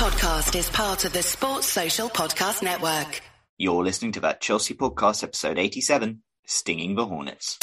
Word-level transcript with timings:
podcast 0.00 0.58
is 0.58 0.70
part 0.70 1.04
of 1.04 1.12
the 1.12 1.22
Sports 1.22 1.66
Social 1.66 2.08
Podcast 2.08 2.62
Network. 2.62 3.20
You're 3.58 3.84
listening 3.84 4.12
to 4.12 4.20
that 4.20 4.40
Chelsea 4.40 4.72
podcast, 4.72 5.22
episode 5.22 5.58
87, 5.58 6.22
Stinging 6.46 6.94
the 6.94 7.04
Hornets. 7.04 7.58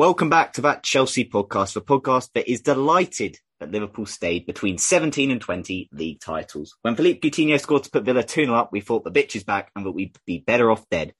Welcome 0.00 0.30
back 0.30 0.54
to 0.54 0.62
that 0.62 0.82
Chelsea 0.82 1.26
podcast, 1.26 1.74
the 1.74 1.82
podcast 1.82 2.30
that 2.32 2.50
is 2.50 2.62
delighted 2.62 3.36
that 3.58 3.70
Liverpool 3.70 4.06
stayed 4.06 4.46
between 4.46 4.78
17 4.78 5.30
and 5.30 5.42
20 5.42 5.90
league 5.92 6.20
titles. 6.20 6.74
When 6.80 6.96
Philippe 6.96 7.20
Coutinho 7.20 7.60
scored 7.60 7.82
to 7.82 7.90
put 7.90 8.06
Villa 8.06 8.22
2 8.22 8.46
0 8.46 8.54
up, 8.54 8.70
we 8.72 8.80
thought 8.80 9.04
the 9.04 9.10
bitch 9.10 9.36
is 9.36 9.44
back 9.44 9.70
and 9.76 9.84
that 9.84 9.90
we'd 9.90 10.16
be 10.26 10.38
better 10.38 10.70
off 10.70 10.88
dead. 10.88 11.12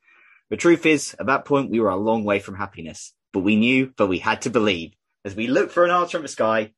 The 0.49 0.57
truth 0.57 0.87
is, 0.87 1.15
at 1.21 1.27
that 1.27 1.45
point, 1.45 1.71
we 1.71 1.79
were 1.79 1.91
a 1.91 1.97
long 1.97 2.25
way 2.25 2.39
from 2.39 2.55
happiness, 2.55 3.13
but 3.35 3.41
we 3.41 3.57
knew 3.57 3.93
that 3.99 4.07
we 4.07 4.19
had 4.19 4.41
to 4.43 4.51
believe. 4.51 4.95
As 5.27 5.37
we 5.37 5.47
looked 5.47 5.73
for 5.73 5.85
an 5.85 5.91
answer 5.91 6.17
in 6.17 6.23
the 6.23 6.29
sky, 6.29 6.73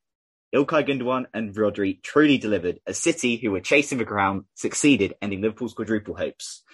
Ilkay 0.53 0.89
Gundogan 0.89 1.27
and 1.33 1.55
Rodri 1.55 2.03
truly 2.03 2.37
delivered. 2.37 2.81
A 2.85 2.95
City 2.95 3.37
who 3.37 3.53
were 3.53 3.61
chasing 3.61 3.99
the 3.99 4.05
crown 4.05 4.47
succeeded, 4.55 5.15
ending 5.23 5.41
Liverpool's 5.41 5.75
quadruple 5.75 6.17
hopes. 6.17 6.65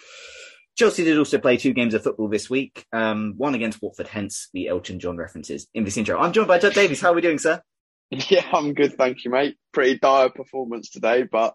Chelsea 0.79 1.03
did 1.03 1.19
also 1.19 1.39
play 1.39 1.57
two 1.57 1.73
games 1.73 1.93
of 1.93 2.05
football 2.05 2.29
this 2.29 2.49
week, 2.49 2.87
um, 2.93 3.35
one 3.37 3.57
against 3.57 3.83
Watford, 3.83 4.07
hence 4.07 4.49
the 4.55 4.69
Elton 4.69 5.01
John 5.01 5.17
references 5.17 5.67
in 5.75 5.83
this 5.83 5.97
intro. 5.97 6.21
I'm 6.21 6.33
joined 6.33 6.47
by 6.47 6.59
Doug 6.59 6.75
Davies. 6.75 7.01
How 7.01 7.11
are 7.11 7.15
we 7.15 7.21
doing, 7.21 7.39
sir? 7.39 7.61
Yeah, 8.11 8.47
I'm 8.55 8.73
good, 8.73 8.97
thank 8.97 9.25
you, 9.25 9.31
mate. 9.31 9.59
Pretty 9.71 9.99
dire 9.99 10.31
performance 10.31 10.89
today, 10.89 11.25
but 11.25 11.53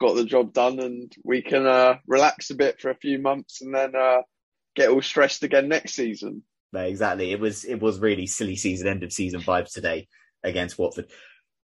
got 0.00 0.14
the 0.14 0.24
job 0.24 0.52
done, 0.52 0.80
and 0.80 1.12
we 1.22 1.40
can 1.40 1.66
uh, 1.66 1.98
relax 2.08 2.50
a 2.50 2.56
bit 2.56 2.80
for 2.80 2.90
a 2.90 2.96
few 2.96 3.20
months, 3.20 3.62
and 3.62 3.72
then 3.72 3.94
uh, 3.94 4.22
get 4.74 4.88
all 4.88 5.02
stressed 5.02 5.44
again 5.44 5.68
next 5.68 5.94
season. 5.94 6.42
No, 6.72 6.80
exactly. 6.80 7.30
It 7.30 7.38
was 7.38 7.64
it 7.64 7.80
was 7.80 8.00
really 8.00 8.26
silly 8.26 8.56
season, 8.56 8.88
end 8.88 9.04
of 9.04 9.12
season 9.12 9.40
vibes 9.40 9.72
today 9.72 10.08
against 10.42 10.76
Watford. 10.76 11.12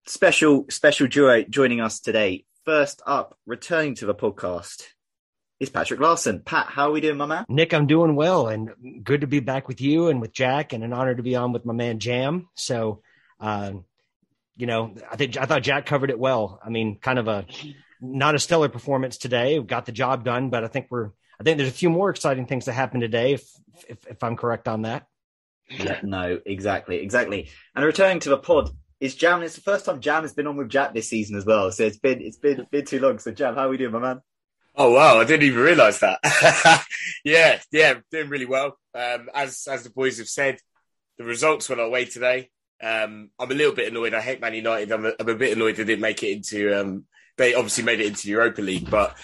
Special 0.07 0.67
special 0.71 1.09
duo 1.09 1.43
joining 1.43 1.81
us 1.81 1.99
today. 1.99 2.45
First 2.65 3.03
up, 3.05 3.37
returning 3.47 3.97
to 3.97 4.07
the 4.07 4.15
podcast, 4.15 4.85
is 5.61 5.71
Patrick 5.71 6.01
Larson. 6.01 6.41
Pat, 6.41 6.67
how 6.69 6.89
are 6.89 6.91
we 6.91 7.03
doing, 7.03 7.19
my 7.19 7.27
man? 7.27 7.45
Nick, 7.49 7.75
I'm 7.75 7.87
doing 7.87 8.17
well 8.17 8.49
and 8.49 9.05
good 9.05 9.21
to 9.21 9.27
be 9.27 9.41
back 9.41 9.69
with 9.69 9.81
you 9.81 10.09
and 10.09 10.21
with 10.21 10.33
Jack 10.33 10.73
and 10.73 10.83
an 10.83 10.95
honor 10.95 11.15
to 11.15 11.23
be 11.23 11.37
on 11.37 11.53
with 11.53 11.67
my 11.67 11.75
man 11.75 11.99
Jam. 11.99 12.49
So, 12.55 13.03
uh, 13.39 13.73
you 14.57 14.67
know, 14.67 14.95
I 15.11 15.17
think 15.17 15.37
I 15.37 15.45
thought 15.45 15.63
Jack 15.63 15.87
covered 15.87 16.11
it 16.11 16.19
well. 16.19 16.59
I 16.65 16.71
mean, 16.71 16.99
kind 16.99 17.19
of 17.19 17.29
a 17.29 17.47
not 18.01 18.35
a 18.35 18.39
stellar 18.39 18.71
performance 18.71 19.19
today. 19.19 19.59
We 19.59 19.67
got 19.67 19.87
the 19.87 19.93
job 19.93 20.25
done, 20.25 20.49
but 20.49 20.65
I 20.65 20.69
think 20.69 20.87
we're 20.91 21.11
I 21.39 21.45
think 21.45 21.59
there's 21.59 21.71
a 21.71 21.73
few 21.73 21.91
more 21.91 22.11
exciting 22.11 22.47
things 22.47 22.65
that 22.65 22.73
happen 22.73 23.01
today 23.01 23.35
if 23.35 23.49
if, 23.89 24.07
if 24.07 24.25
I'm 24.25 24.37
correct 24.37 24.67
on 24.67 24.83
that. 24.83 25.07
Yeah, 25.69 26.01
no, 26.03 26.41
exactly, 26.45 26.97
exactly. 26.99 27.49
And 27.77 27.85
returning 27.85 28.21
to 28.21 28.31
the 28.31 28.39
pod 28.39 28.71
is 28.99 29.15
Jam. 29.15 29.43
It's 29.43 29.55
the 29.55 29.61
first 29.61 29.85
time 29.85 30.01
Jam 30.01 30.23
has 30.23 30.33
been 30.33 30.47
on 30.47 30.57
with 30.57 30.69
Jack 30.69 30.95
this 30.95 31.09
season 31.09 31.37
as 31.37 31.45
well. 31.45 31.71
So 31.71 31.85
it's 31.85 31.99
been 31.99 32.21
it's 32.23 32.39
been 32.39 32.67
been 32.71 32.87
too 32.87 32.99
long. 32.99 33.19
So 33.19 33.31
Jam, 33.31 33.55
how 33.55 33.67
are 33.67 33.69
we 33.69 33.77
doing, 33.77 33.93
my 33.93 33.99
man? 33.99 34.21
Oh 34.77 34.93
wow, 34.93 35.19
I 35.19 35.25
didn't 35.25 35.47
even 35.47 35.61
realise 35.61 35.99
that. 35.99 36.21
yeah, 37.25 37.59
yeah, 37.73 37.95
doing 38.11 38.29
really 38.29 38.47
well. 38.47 38.79
Um, 38.95 39.29
as 39.35 39.67
as 39.71 39.83
the 39.83 39.91
boys 39.91 40.19
have 40.19 40.29
said, 40.29 40.59
the 41.19 41.25
results 41.25 41.69
went 41.69 41.81
our 41.81 41.89
way 41.89 42.05
today. 42.05 42.51
Um, 42.83 43.31
I'm 43.39 43.51
a 43.51 43.55
little 43.55 43.75
bit 43.75 43.89
annoyed. 43.89 44.15
I 44.15 44.21
hate 44.21 44.41
Man 44.41 44.55
United. 44.55 44.91
I'm 44.91 45.07
a, 45.07 45.13
I'm 45.19 45.29
a 45.29 45.35
bit 45.35 45.57
annoyed 45.57 45.77
they 45.77 45.85
didn't 45.85 46.01
make 46.01 46.23
it 46.23 46.33
into. 46.33 46.81
Um, 46.81 47.05
they 47.37 47.55
obviously 47.55 47.85
made 47.85 48.01
it 48.01 48.07
into 48.07 48.23
the 48.23 48.31
Europa 48.31 48.63
League, 48.63 48.91
but 48.91 49.17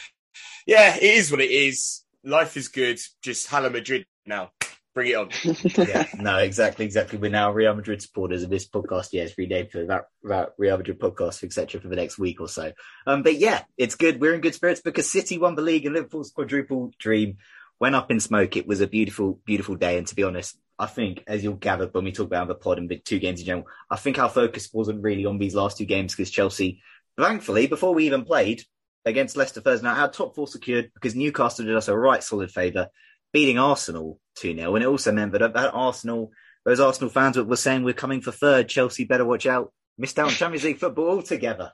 yeah, 0.67 0.97
it 0.97 1.03
is 1.03 1.31
what 1.31 1.41
it 1.41 1.51
is. 1.51 2.03
Life 2.25 2.57
is 2.57 2.69
good. 2.69 3.01
Just 3.23 3.47
Hala 3.47 3.71
Madrid 3.71 4.05
now. 4.27 4.51
Bring 4.97 5.11
it 5.11 5.17
on. 5.17 5.29
yeah, 5.87 6.07
no, 6.19 6.39
exactly, 6.39 6.87
exactly. 6.87 7.19
We're 7.19 7.31
now 7.31 7.53
Real 7.53 7.75
Madrid 7.75 8.01
supporters, 8.01 8.43
and 8.43 8.51
this 8.51 8.67
podcast, 8.67 9.13
yeah, 9.13 9.25
is 9.25 9.37
renamed 9.37 9.71
for 9.71 9.85
that, 9.85 10.07
that 10.23 10.55
Real 10.57 10.79
Madrid 10.79 10.99
podcast, 10.99 11.45
etc., 11.45 11.83
for 11.83 11.89
the 11.89 11.97
next 11.97 12.19
week 12.19 12.41
or 12.41 12.49
so. 12.49 12.73
Um, 13.07 13.23
but 13.23 13.37
yeah, 13.37 13.65
it's 13.77 13.95
good. 13.95 14.23
We're 14.23 14.33
in 14.33 14.41
good 14.41 14.55
spirits 14.55 14.81
because 14.81 15.11
City 15.11 15.37
won 15.37 15.55
the 15.55 15.61
league 15.61 15.85
and 15.85 15.95
Liverpool's 15.95 16.31
quadruple 16.31 16.93
dream 16.99 17.37
went 17.79 17.95
up 17.95 18.11
in 18.11 18.21
smoke. 18.21 18.57
It 18.57 18.67
was 18.67 18.81
a 18.81 18.87
beautiful, 18.87 19.39
beautiful 19.45 19.75
day. 19.75 19.99
And 19.99 20.07
to 20.07 20.15
be 20.15 20.23
honest, 20.23 20.59
I 20.79 20.87
think, 20.87 21.25
as 21.27 21.45
you'll 21.45 21.57
gather 21.57 21.89
when 21.89 22.05
we 22.05 22.13
talk 22.13 22.29
about 22.29 22.49
the 22.49 22.55
pod 22.55 22.79
and 22.79 22.89
the 22.89 22.97
two 22.97 23.19
games 23.19 23.41
in 23.41 23.47
general, 23.47 23.67
I 23.91 23.97
think 23.97 24.19
our 24.19 24.31
focus 24.31 24.71
wasn't 24.73 25.03
really 25.03 25.27
on 25.27 25.37
these 25.37 25.55
last 25.55 25.77
two 25.77 25.85
games 25.85 26.15
because 26.15 26.31
Chelsea, 26.31 26.81
thankfully, 27.19 27.67
before 27.67 27.93
we 27.93 28.07
even 28.07 28.25
played 28.25 28.63
against 29.05 29.37
Leicester 29.37 29.61
Thursday 29.61 29.87
night, 29.89 29.99
had 29.99 30.15
top 30.15 30.35
four 30.35 30.49
secured 30.49 30.91
because 30.95 31.15
Newcastle 31.15 31.67
did 31.67 31.77
us 31.77 31.89
a 31.89 31.95
right 31.95 32.25
solid 32.25 32.51
favour 32.51 32.89
beating 33.37 33.59
Arsenal 33.59 34.19
2 34.37 34.57
0. 34.57 34.75
And 34.75 34.83
it 34.83 34.89
also 34.89 35.13
meant 35.13 35.33
that, 35.33 35.53
that 35.53 35.75
Arsenal, 35.75 36.31
those 36.65 36.81
Arsenal 36.81 37.11
fans 37.11 37.37
were 37.37 37.55
saying 37.55 37.85
we're 37.85 37.93
coming 37.93 38.23
for 38.23 38.33
third, 38.33 38.67
Chelsea 38.67 39.05
better 39.05 39.27
watch 39.27 39.45
out, 39.45 39.75
missed 39.99 40.19
out 40.19 40.29
on 40.29 40.33
Champions 40.33 40.65
League 40.65 40.79
football 40.79 41.11
altogether 41.11 41.71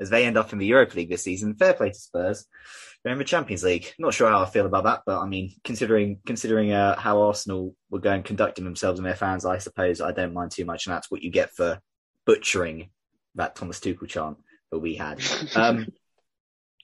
as 0.00 0.10
they 0.10 0.26
end 0.26 0.36
up 0.36 0.52
in 0.52 0.58
the 0.58 0.66
Europa 0.66 0.96
League 0.96 1.10
this 1.10 1.22
season. 1.22 1.54
Fair 1.54 1.72
play 1.72 1.90
to 1.90 1.94
Spurs. 1.94 2.46
They're 3.04 3.12
in 3.12 3.20
the 3.20 3.24
Champions 3.24 3.62
League. 3.62 3.94
Not 3.96 4.12
sure 4.12 4.28
how 4.28 4.42
I 4.42 4.46
feel 4.46 4.66
about 4.66 4.82
that, 4.84 5.02
but 5.06 5.20
I 5.20 5.26
mean, 5.26 5.52
considering 5.62 6.18
considering 6.26 6.72
uh, 6.72 6.98
how 6.98 7.22
Arsenal 7.22 7.76
were 7.90 8.00
going 8.00 8.24
conducting 8.24 8.64
themselves 8.64 8.98
and 8.98 9.06
their 9.06 9.14
fans, 9.14 9.44
I 9.44 9.58
suppose 9.58 10.00
I 10.00 10.10
don't 10.10 10.34
mind 10.34 10.50
too 10.50 10.64
much, 10.64 10.86
and 10.86 10.96
that's 10.96 11.12
what 11.12 11.22
you 11.22 11.30
get 11.30 11.52
for 11.52 11.78
butchering 12.26 12.90
that 13.36 13.54
Thomas 13.54 13.78
Tuchel 13.78 14.08
chant 14.08 14.38
that 14.72 14.80
we 14.80 14.96
had. 14.96 15.20
Um, 15.54 15.92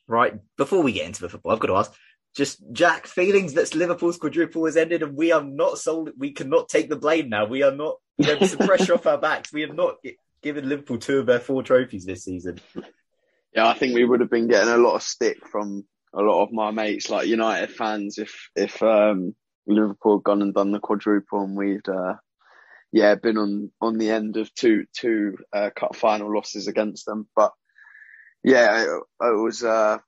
right 0.06 0.34
before 0.56 0.82
we 0.84 0.92
get 0.92 1.06
into 1.06 1.22
the 1.22 1.28
football, 1.28 1.50
I've 1.50 1.58
got 1.58 1.66
to 1.66 1.76
ask: 1.76 1.92
just 2.36 2.60
Jack 2.72 3.06
feelings 3.06 3.54
that 3.54 3.74
Liverpool's 3.74 4.18
quadruple 4.18 4.66
has 4.66 4.76
ended 4.76 5.02
and 5.02 5.16
we 5.16 5.32
are 5.32 5.42
not 5.42 5.78
sold. 5.78 6.10
We 6.16 6.32
cannot 6.32 6.68
take 6.68 6.88
the 6.88 6.96
blame 6.96 7.28
now. 7.28 7.46
We 7.46 7.62
are 7.62 7.74
not, 7.74 7.96
you 8.18 8.26
know, 8.26 8.46
some 8.46 8.58
pressure 8.66 8.94
off 8.94 9.06
our 9.06 9.18
backs. 9.18 9.52
We 9.52 9.62
have 9.62 9.74
not 9.74 9.96
given 10.42 10.68
Liverpool 10.68 10.98
two 10.98 11.18
of 11.18 11.26
their 11.26 11.40
four 11.40 11.62
trophies 11.62 12.04
this 12.04 12.24
season. 12.24 12.60
Yeah, 13.54 13.66
I 13.66 13.74
think 13.74 13.94
we 13.94 14.04
would 14.04 14.20
have 14.20 14.30
been 14.30 14.48
getting 14.48 14.72
a 14.72 14.76
lot 14.76 14.94
of 14.94 15.02
stick 15.02 15.46
from 15.48 15.84
a 16.14 16.22
lot 16.22 16.42
of 16.42 16.52
my 16.52 16.70
mates, 16.70 17.10
like 17.10 17.26
United 17.26 17.70
fans, 17.70 18.18
if 18.18 18.50
if 18.54 18.82
um, 18.82 19.34
Liverpool 19.66 20.18
had 20.18 20.24
gone 20.24 20.42
and 20.42 20.54
done 20.54 20.70
the 20.72 20.80
quadruple 20.80 21.42
and 21.42 21.56
we'd, 21.56 21.88
uh, 21.88 22.14
yeah, 22.92 23.14
been 23.16 23.38
on 23.38 23.72
on 23.80 23.98
the 23.98 24.10
end 24.10 24.36
of 24.36 24.54
two 24.54 24.86
two 24.96 25.36
uh, 25.52 25.70
cup 25.74 25.96
final 25.96 26.32
losses 26.32 26.68
against 26.68 27.06
them. 27.06 27.28
But 27.34 27.52
yeah, 28.44 28.82
it, 28.82 29.02
it 29.20 29.42
was. 29.42 29.64
Uh, 29.64 29.98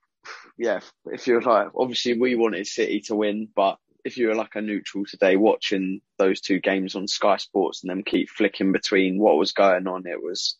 yeah, 0.57 0.79
if 1.05 1.27
you're 1.27 1.41
like, 1.41 1.67
obviously 1.75 2.19
we 2.19 2.35
wanted 2.35 2.67
City 2.67 3.01
to 3.01 3.15
win, 3.15 3.47
but 3.55 3.77
if 4.05 4.17
you 4.17 4.27
were 4.27 4.35
like 4.35 4.55
a 4.55 4.61
neutral 4.61 5.05
today 5.05 5.35
watching 5.35 6.01
those 6.17 6.41
two 6.41 6.59
games 6.59 6.95
on 6.95 7.07
Sky 7.07 7.37
Sports 7.37 7.83
and 7.83 7.89
them 7.89 8.03
keep 8.03 8.29
flicking 8.29 8.71
between 8.71 9.17
what 9.17 9.37
was 9.37 9.53
going 9.53 9.87
on, 9.87 10.05
it 10.05 10.21
was, 10.21 10.57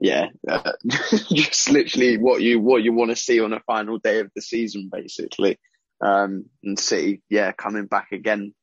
yeah, 0.00 0.26
uh, 0.48 0.72
just 1.32 1.70
literally 1.70 2.18
what 2.18 2.40
you 2.40 2.60
what 2.60 2.82
you 2.82 2.92
want 2.92 3.10
to 3.10 3.16
see 3.16 3.40
on 3.40 3.52
a 3.52 3.60
final 3.60 3.98
day 3.98 4.20
of 4.20 4.30
the 4.34 4.42
season, 4.42 4.88
basically. 4.92 5.58
Um, 6.00 6.46
and 6.62 6.78
City, 6.78 7.22
yeah, 7.28 7.50
coming 7.52 7.86
back 7.86 8.12
again, 8.12 8.54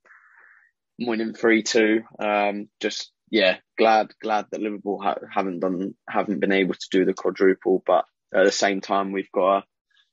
winning 0.99 1.33
three 1.33 1.63
two. 1.63 2.03
Um, 2.17 2.69
just 2.79 3.11
yeah, 3.29 3.57
glad 3.77 4.11
glad 4.21 4.45
that 4.51 4.61
Liverpool 4.61 5.01
ha- 5.01 5.19
haven't 5.29 5.59
done 5.59 5.95
haven't 6.07 6.39
been 6.39 6.53
able 6.53 6.75
to 6.75 6.87
do 6.89 7.03
the 7.03 7.13
quadruple, 7.13 7.83
but 7.85 8.05
at 8.33 8.45
the 8.45 8.51
same 8.51 8.81
time 8.81 9.11
we've 9.11 9.31
got. 9.31 9.57
A, 9.57 9.63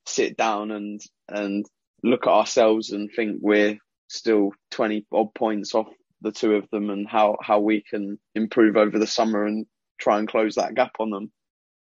sit 0.06 0.36
down 0.36 0.70
and 0.70 1.00
and 1.28 1.66
look 2.02 2.26
at 2.26 2.32
ourselves 2.32 2.90
and 2.90 3.10
think 3.14 3.38
we're 3.40 3.78
still 4.08 4.52
20 4.72 5.06
odd 5.12 5.34
points 5.34 5.74
off 5.74 5.86
the 6.20 6.32
two 6.32 6.54
of 6.54 6.68
them 6.70 6.90
and 6.90 7.08
how 7.08 7.36
how 7.40 7.60
we 7.60 7.82
can 7.82 8.18
improve 8.34 8.76
over 8.76 8.98
the 8.98 9.06
summer 9.06 9.46
and 9.46 9.66
try 9.98 10.18
and 10.18 10.28
close 10.28 10.56
that 10.56 10.74
gap 10.74 10.92
on 10.98 11.10
them. 11.10 11.32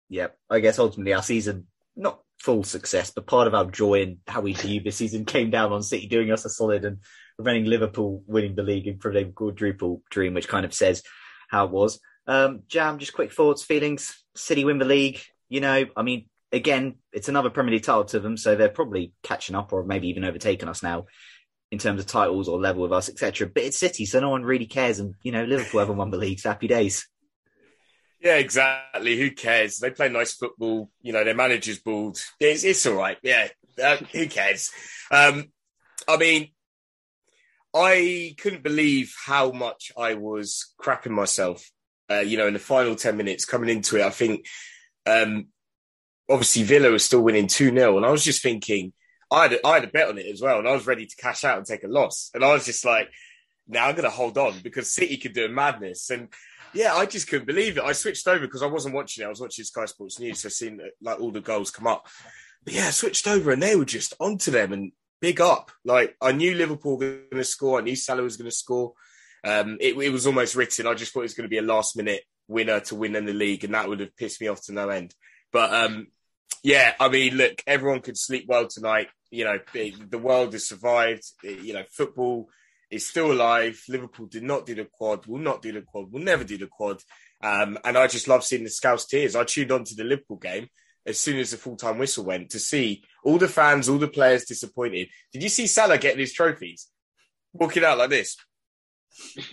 Yeah, 0.09 0.29
I 0.49 0.61
guess 0.61 0.79
ultimately 0.79 1.15
our 1.15 1.23
season 1.23 1.67
not 1.97 2.21
full 2.39 2.65
success, 2.65 3.11
but 3.11 3.27
part 3.27 3.47
of 3.47 3.55
our 3.55 3.67
joy 3.67 4.03
and 4.03 4.19
how 4.27 4.41
we 4.41 4.55
view 4.55 4.81
this 4.81 4.97
season 4.97 5.25
came 5.25 5.51
down 5.51 5.73
on 5.73 5.83
City 5.83 6.07
doing 6.07 6.33
us 6.33 6.45
a 6.45 6.49
solid 6.49 6.85
and 6.85 6.99
preventing 7.37 7.67
Liverpool 7.67 8.23
winning 8.27 8.55
the 8.55 8.63
league 8.63 8.87
and 8.87 8.99
preventing 8.99 9.33
quadruple 9.33 10.03
dream, 10.11 10.35
which 10.35 10.49
kind 10.49 10.65
of 10.65 10.75
says 10.75 11.03
how 11.49 11.67
it 11.67 11.71
was. 11.71 12.01
Um, 12.27 12.63
Jam, 12.69 12.99
just 12.99 13.13
quick 13.13 13.33
thoughts, 13.33 13.63
feelings. 13.63 14.23
City 14.35 14.65
win 14.65 14.79
the 14.79 14.85
league. 14.85 15.21
You 15.49 15.61
know, 15.61 15.85
I 15.97 16.03
mean, 16.03 16.27
again, 16.53 16.97
it's 17.13 17.29
another 17.29 17.51
Premier 17.51 17.75
League 17.75 17.85
title 17.85 18.05
to 18.05 18.21
them, 18.21 18.37
so 18.37 18.55
they're 18.55 18.69
probably 18.69 19.13
catching 19.23 19.55
up 19.55 19.73
or 19.73 19.85
maybe 19.85 20.09
even 20.09 20.25
overtaken 20.25 20.69
us 20.69 20.83
now 20.83 21.07
in 21.71 21.79
terms 21.79 22.01
of 22.01 22.07
titles 22.07 22.49
or 22.49 22.59
level 22.59 22.83
with 22.83 22.93
us, 22.93 23.09
etc. 23.09 23.49
But 23.49 23.63
it's 23.63 23.79
City, 23.79 24.05
so 24.05 24.21
no 24.21 24.31
one 24.31 24.43
really 24.43 24.67
cares. 24.67 24.99
And 24.99 25.15
you 25.23 25.33
know, 25.33 25.45
Liverpool 25.45 25.81
haven't 25.81 25.97
won 25.97 26.11
the 26.11 26.19
league. 26.19 26.43
Happy 26.43 26.67
days. 26.67 27.07
Yeah, 28.21 28.37
exactly. 28.37 29.17
Who 29.17 29.31
cares? 29.31 29.79
They 29.79 29.91
play 29.91 30.09
nice 30.09 30.35
football. 30.35 30.91
You 31.01 31.13
know, 31.13 31.25
their 31.25 31.35
manager's 31.35 31.79
bald. 31.79 32.19
It's, 32.39 32.65
it's 32.65 32.85
all 32.87 32.95
right. 32.95 33.17
Yeah, 33.23 33.49
uh, 33.83 33.97
who 33.97 34.27
cares? 34.27 34.71
Um, 35.11 35.53
I 36.09 36.17
mean, 36.17 36.51
I 37.75 38.35
couldn't 38.39 38.63
believe 38.63 39.15
how 39.27 39.53
much 39.53 39.93
I 39.97 40.15
was 40.15 40.75
crapping 40.81 41.13
myself. 41.13 41.71
Uh, 42.11 42.21
you 42.21 42.37
know, 42.37 42.49
in 42.49 42.55
the 42.55 42.59
final 42.59 42.97
ten 42.97 43.17
minutes 43.17 43.45
coming 43.45 43.71
into 43.71 43.97
it, 43.97 44.03
I 44.03 44.11
think 44.11 44.47
um, 45.07 45.47
obviously 46.31 46.63
Villa 46.63 46.91
was 46.91 47.05
still 47.05 47.21
winning 47.21 47.49
two 47.49 47.71
0 47.71 47.97
and 47.97 48.07
I 48.07 48.11
was 48.11 48.25
just 48.25 48.43
thinking 48.43 48.93
I 49.31 49.43
had 49.43 49.61
I 49.65 49.75
had 49.75 49.85
a 49.85 49.89
bet 49.89 50.09
on 50.09 50.19
it 50.19 50.27
as 50.27 50.43
well, 50.43 50.59
and 50.59 50.69
I 50.69 50.73
was 50.73 50.87
ready 50.87 51.07
to 51.07 51.17
cash 51.17 51.45
out 51.45 51.57
and 51.57 51.67
take 51.67 51.85
a 51.85 51.89
loss, 51.89 52.31
and 52.35 52.45
I 52.45 52.53
was 52.53 52.65
just 52.65 52.85
like, 52.85 53.09
now 53.69 53.87
I'm 53.87 53.95
going 53.95 54.05
to 54.05 54.11
hold 54.11 54.37
on 54.37 54.55
because 54.63 54.93
City 54.93 55.17
could 55.17 55.35
do 55.35 55.49
madness, 55.49 56.11
and 56.11 56.29
yeah, 56.75 56.95
I 56.95 57.07
just 57.07 57.29
couldn't 57.29 57.47
believe 57.47 57.77
it. 57.77 57.85
I 57.85 57.93
switched 57.93 58.27
over 58.27 58.41
because 58.41 58.63
I 58.63 58.67
wasn't 58.67 58.95
watching 58.95 59.23
it; 59.23 59.27
I 59.27 59.31
was 59.31 59.41
watching 59.41 59.65
Sky 59.65 59.85
Sports 59.85 60.19
News, 60.19 60.41
so 60.41 60.49
I 60.49 60.51
seen 60.51 60.81
like 61.01 61.21
all 61.21 61.31
the 61.31 61.41
goals 61.41 61.71
come 61.71 61.87
up. 61.87 62.09
But 62.65 62.75
yeah, 62.75 62.89
I 62.89 62.91
switched 62.91 63.29
over, 63.29 63.53
and 63.53 63.63
they 63.63 63.77
were 63.77 63.85
just 63.85 64.15
onto 64.19 64.51
them 64.51 64.73
and 64.73 64.93
big 65.21 65.41
up. 65.41 65.71
Like 65.85 66.17
I 66.21 66.33
knew 66.33 66.55
Liverpool 66.55 66.99
were 66.99 67.07
going 67.07 67.27
to 67.31 67.45
score, 67.45 67.79
I 67.79 67.83
knew 67.83 67.97
Salah 67.97 68.23
was 68.23 68.37
going 68.37 68.51
to 68.51 68.57
score. 68.57 68.95
Um, 69.45 69.79
it, 69.81 69.97
it 69.97 70.11
was 70.11 70.27
almost 70.27 70.57
written. 70.57 70.87
I 70.87 70.95
just 70.95 71.13
thought 71.13 71.21
it 71.21 71.31
was 71.31 71.35
going 71.35 71.49
to 71.49 71.49
be 71.49 71.59
a 71.59 71.63
last 71.63 71.97
minute 71.97 72.23
winner 72.49 72.81
to 72.81 72.97
win 72.97 73.15
in 73.15 73.27
the 73.27 73.33
league, 73.33 73.63
and 73.63 73.75
that 73.75 73.89
would 73.89 74.01
have 74.01 74.17
pissed 74.17 74.41
me 74.41 74.49
off 74.49 74.63
to 74.65 74.73
no 74.73 74.89
end. 74.89 75.15
But 75.53 75.73
um, 75.73 76.09
yeah, 76.63 76.95
I 77.01 77.09
mean, 77.09 77.37
look, 77.37 77.63
everyone 77.67 78.01
could 78.01 78.19
sleep 78.19 78.47
well 78.49 78.67
tonight. 78.67 79.09
You 79.31 79.45
know, 79.45 79.59
the 79.73 80.19
world 80.19 80.53
has 80.53 80.69
survived. 80.69 81.25
You 81.43 81.75
know, 81.75 81.85
football 81.91 82.49
is 82.91 83.07
still 83.07 83.33
alive. 83.33 83.83
Liverpool 83.89 84.27
did 84.27 84.43
not 84.43 84.67
do 84.67 84.75
the 84.75 84.85
quad, 84.85 85.27
will 85.27 85.39
not 85.39 85.63
do 85.63 85.73
the 85.73 85.83
quad, 85.83 86.13
will 86.13 86.21
never 86.21 86.45
do 86.45 86.59
the 86.59 86.67
quad. 86.67 87.03
Um, 87.43 87.79
and 87.85 87.97
I 87.97 88.07
just 88.07 88.29
love 88.29 88.45
seeing 88.45 88.65
the 88.65 88.71
Scouse 88.71 89.07
tears. 89.07 89.37
I 89.37 89.45
tuned 89.45 89.73
on 89.73 89.85
to 89.85 89.95
the 89.95 90.05
Liverpool 90.05 90.37
game 90.37 90.69
as 91.07 91.19
soon 91.19 91.39
as 91.39 91.51
the 91.51 91.57
full 91.57 91.77
time 91.77 91.99
whistle 91.99 92.25
went 92.25 92.51
to 92.51 92.59
see 92.59 93.03
all 93.25 93.39
the 93.39 93.49
fans, 93.49 93.89
all 93.89 93.99
the 93.99 94.09
players 94.09 94.45
disappointed. 94.45 95.09
Did 95.33 95.43
you 95.43 95.49
see 95.49 95.67
Salah 95.67 95.99
getting 95.99 96.21
his 96.21 96.33
trophies? 96.33 96.89
Walking 97.53 97.85
out 97.85 97.99
like 97.99 98.11
this. 98.11 98.37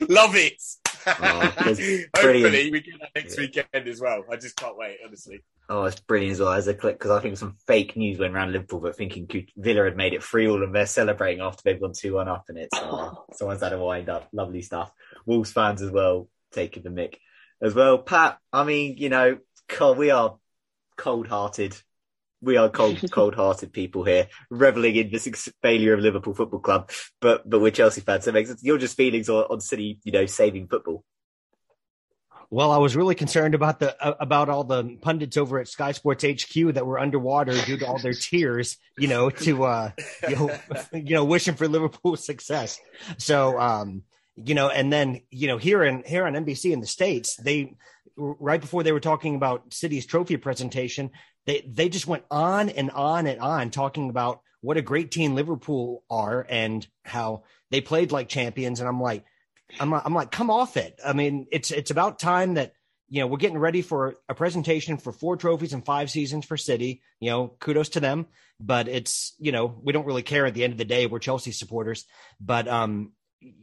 love 0.00 0.34
it. 0.34 0.62
Oh, 1.06 1.52
Hopefully, 1.58 2.70
we 2.70 2.80
get 2.80 3.00
that 3.00 3.10
next 3.14 3.36
yeah. 3.36 3.42
weekend 3.42 3.88
as 3.88 4.00
well. 4.00 4.24
I 4.30 4.36
just 4.36 4.56
can't 4.56 4.76
wait, 4.76 4.98
honestly. 5.04 5.42
Oh, 5.68 5.84
it's 5.84 6.00
brilliant 6.00 6.32
as 6.32 6.40
well 6.40 6.52
as 6.52 6.68
a 6.68 6.74
clip 6.74 6.98
because 6.98 7.10
I 7.10 7.20
think 7.20 7.36
some 7.36 7.56
fake 7.66 7.96
news 7.96 8.18
went 8.18 8.34
around 8.34 8.52
Liverpool, 8.52 8.80
but 8.80 8.96
thinking 8.96 9.28
Villa 9.56 9.84
had 9.84 9.96
made 9.96 10.14
it 10.14 10.22
three 10.22 10.48
all 10.48 10.62
and 10.62 10.74
they're 10.74 10.86
celebrating 10.86 11.42
after 11.42 11.62
they've 11.64 11.80
gone 11.80 11.92
2 11.92 12.14
1 12.14 12.28
up, 12.28 12.44
and 12.48 12.58
it's 12.58 12.70
oh, 12.74 13.24
someone's 13.32 13.62
had 13.62 13.72
a 13.72 13.78
wind 13.78 14.08
up. 14.08 14.28
Lovely 14.32 14.62
stuff. 14.62 14.92
Wolves 15.24 15.52
fans 15.52 15.82
as 15.82 15.90
well 15.90 16.28
taking 16.52 16.82
the 16.82 16.90
mic 16.90 17.18
as 17.60 17.74
well. 17.74 17.98
Pat, 17.98 18.38
I 18.52 18.64
mean, 18.64 18.96
you 18.98 19.08
know, 19.08 19.38
we 19.96 20.10
are 20.10 20.36
cold 20.96 21.26
hearted. 21.26 21.76
We 22.40 22.56
are 22.56 22.68
cold, 22.68 23.02
cold-hearted 23.10 23.72
people 23.72 24.04
here, 24.04 24.28
reveling 24.50 24.96
in 24.96 25.10
this 25.10 25.48
failure 25.62 25.94
of 25.94 26.00
Liverpool 26.00 26.34
Football 26.34 26.60
Club. 26.60 26.90
But 27.20 27.48
but 27.48 27.60
we're 27.60 27.70
Chelsea 27.70 28.00
fans, 28.00 28.24
so 28.24 28.30
it 28.30 28.34
makes 28.34 28.48
sense. 28.48 28.62
You're 28.62 28.78
just 28.78 28.96
feelings 28.96 29.28
on, 29.28 29.44
on 29.44 29.60
City, 29.60 30.00
you 30.04 30.12
know, 30.12 30.26
saving 30.26 30.68
football. 30.68 31.04
Well, 32.50 32.70
I 32.70 32.76
was 32.76 32.94
really 32.94 33.14
concerned 33.14 33.54
about 33.54 33.80
the 33.80 34.00
uh, 34.04 34.14
about 34.20 34.48
all 34.48 34.64
the 34.64 34.98
pundits 35.02 35.36
over 35.36 35.58
at 35.58 35.68
Sky 35.68 35.92
Sports 35.92 36.24
HQ 36.24 36.74
that 36.74 36.86
were 36.86 36.98
underwater 36.98 37.60
due 37.64 37.76
to 37.78 37.86
all 37.86 37.98
their 37.98 38.12
tears, 38.12 38.76
you 38.96 39.08
know, 39.08 39.30
to 39.30 39.64
uh, 39.64 39.90
you 40.28 40.36
know, 40.36 40.58
you 40.92 41.14
know, 41.14 41.24
wishing 41.24 41.54
for 41.54 41.66
Liverpool 41.66 42.16
success. 42.16 42.78
So, 43.18 43.58
um, 43.58 44.02
you 44.36 44.54
know, 44.54 44.68
and 44.68 44.92
then 44.92 45.22
you 45.30 45.48
know, 45.48 45.58
here 45.58 45.82
in 45.82 46.04
here 46.06 46.26
on 46.26 46.34
NBC 46.34 46.72
in 46.72 46.80
the 46.80 46.86
states, 46.86 47.36
they 47.36 47.74
right 48.16 48.60
before 48.60 48.82
they 48.82 48.92
were 48.92 49.00
talking 49.00 49.34
about 49.34 49.74
City's 49.74 50.06
trophy 50.06 50.36
presentation, 50.36 51.10
they 51.46 51.64
they 51.66 51.88
just 51.88 52.06
went 52.06 52.24
on 52.30 52.68
and 52.68 52.90
on 52.90 53.26
and 53.26 53.40
on 53.40 53.70
talking 53.70 54.10
about 54.10 54.40
what 54.60 54.76
a 54.76 54.82
great 54.82 55.10
team 55.10 55.34
Liverpool 55.34 56.04
are 56.10 56.46
and 56.48 56.86
how 57.04 57.44
they 57.70 57.80
played 57.80 58.12
like 58.12 58.28
champions, 58.28 58.80
and 58.80 58.88
I'm 58.88 59.00
like 59.00 59.24
I'm, 59.80 59.92
I'm 59.92 60.14
like, 60.14 60.30
come 60.30 60.50
off 60.50 60.76
it. 60.76 60.98
I 61.04 61.12
mean, 61.12 61.46
it's 61.50 61.70
it's 61.70 61.90
about 61.90 62.18
time 62.18 62.54
that 62.54 62.72
you 63.08 63.20
know 63.20 63.26
we're 63.26 63.36
getting 63.36 63.58
ready 63.58 63.82
for 63.82 64.16
a 64.28 64.34
presentation 64.34 64.96
for 64.96 65.12
four 65.12 65.36
trophies 65.36 65.72
and 65.72 65.84
five 65.84 66.10
seasons 66.10 66.44
for 66.44 66.56
City. 66.56 67.02
You 67.20 67.30
know, 67.30 67.48
kudos 67.60 67.90
to 67.90 68.00
them. 68.00 68.26
But 68.58 68.88
it's 68.88 69.34
you 69.38 69.52
know 69.52 69.78
we 69.82 69.92
don't 69.92 70.06
really 70.06 70.22
care 70.22 70.46
at 70.46 70.54
the 70.54 70.64
end 70.64 70.72
of 70.72 70.78
the 70.78 70.84
day. 70.84 71.06
We're 71.06 71.18
Chelsea 71.18 71.52
supporters. 71.52 72.04
But 72.40 72.68
um, 72.68 73.12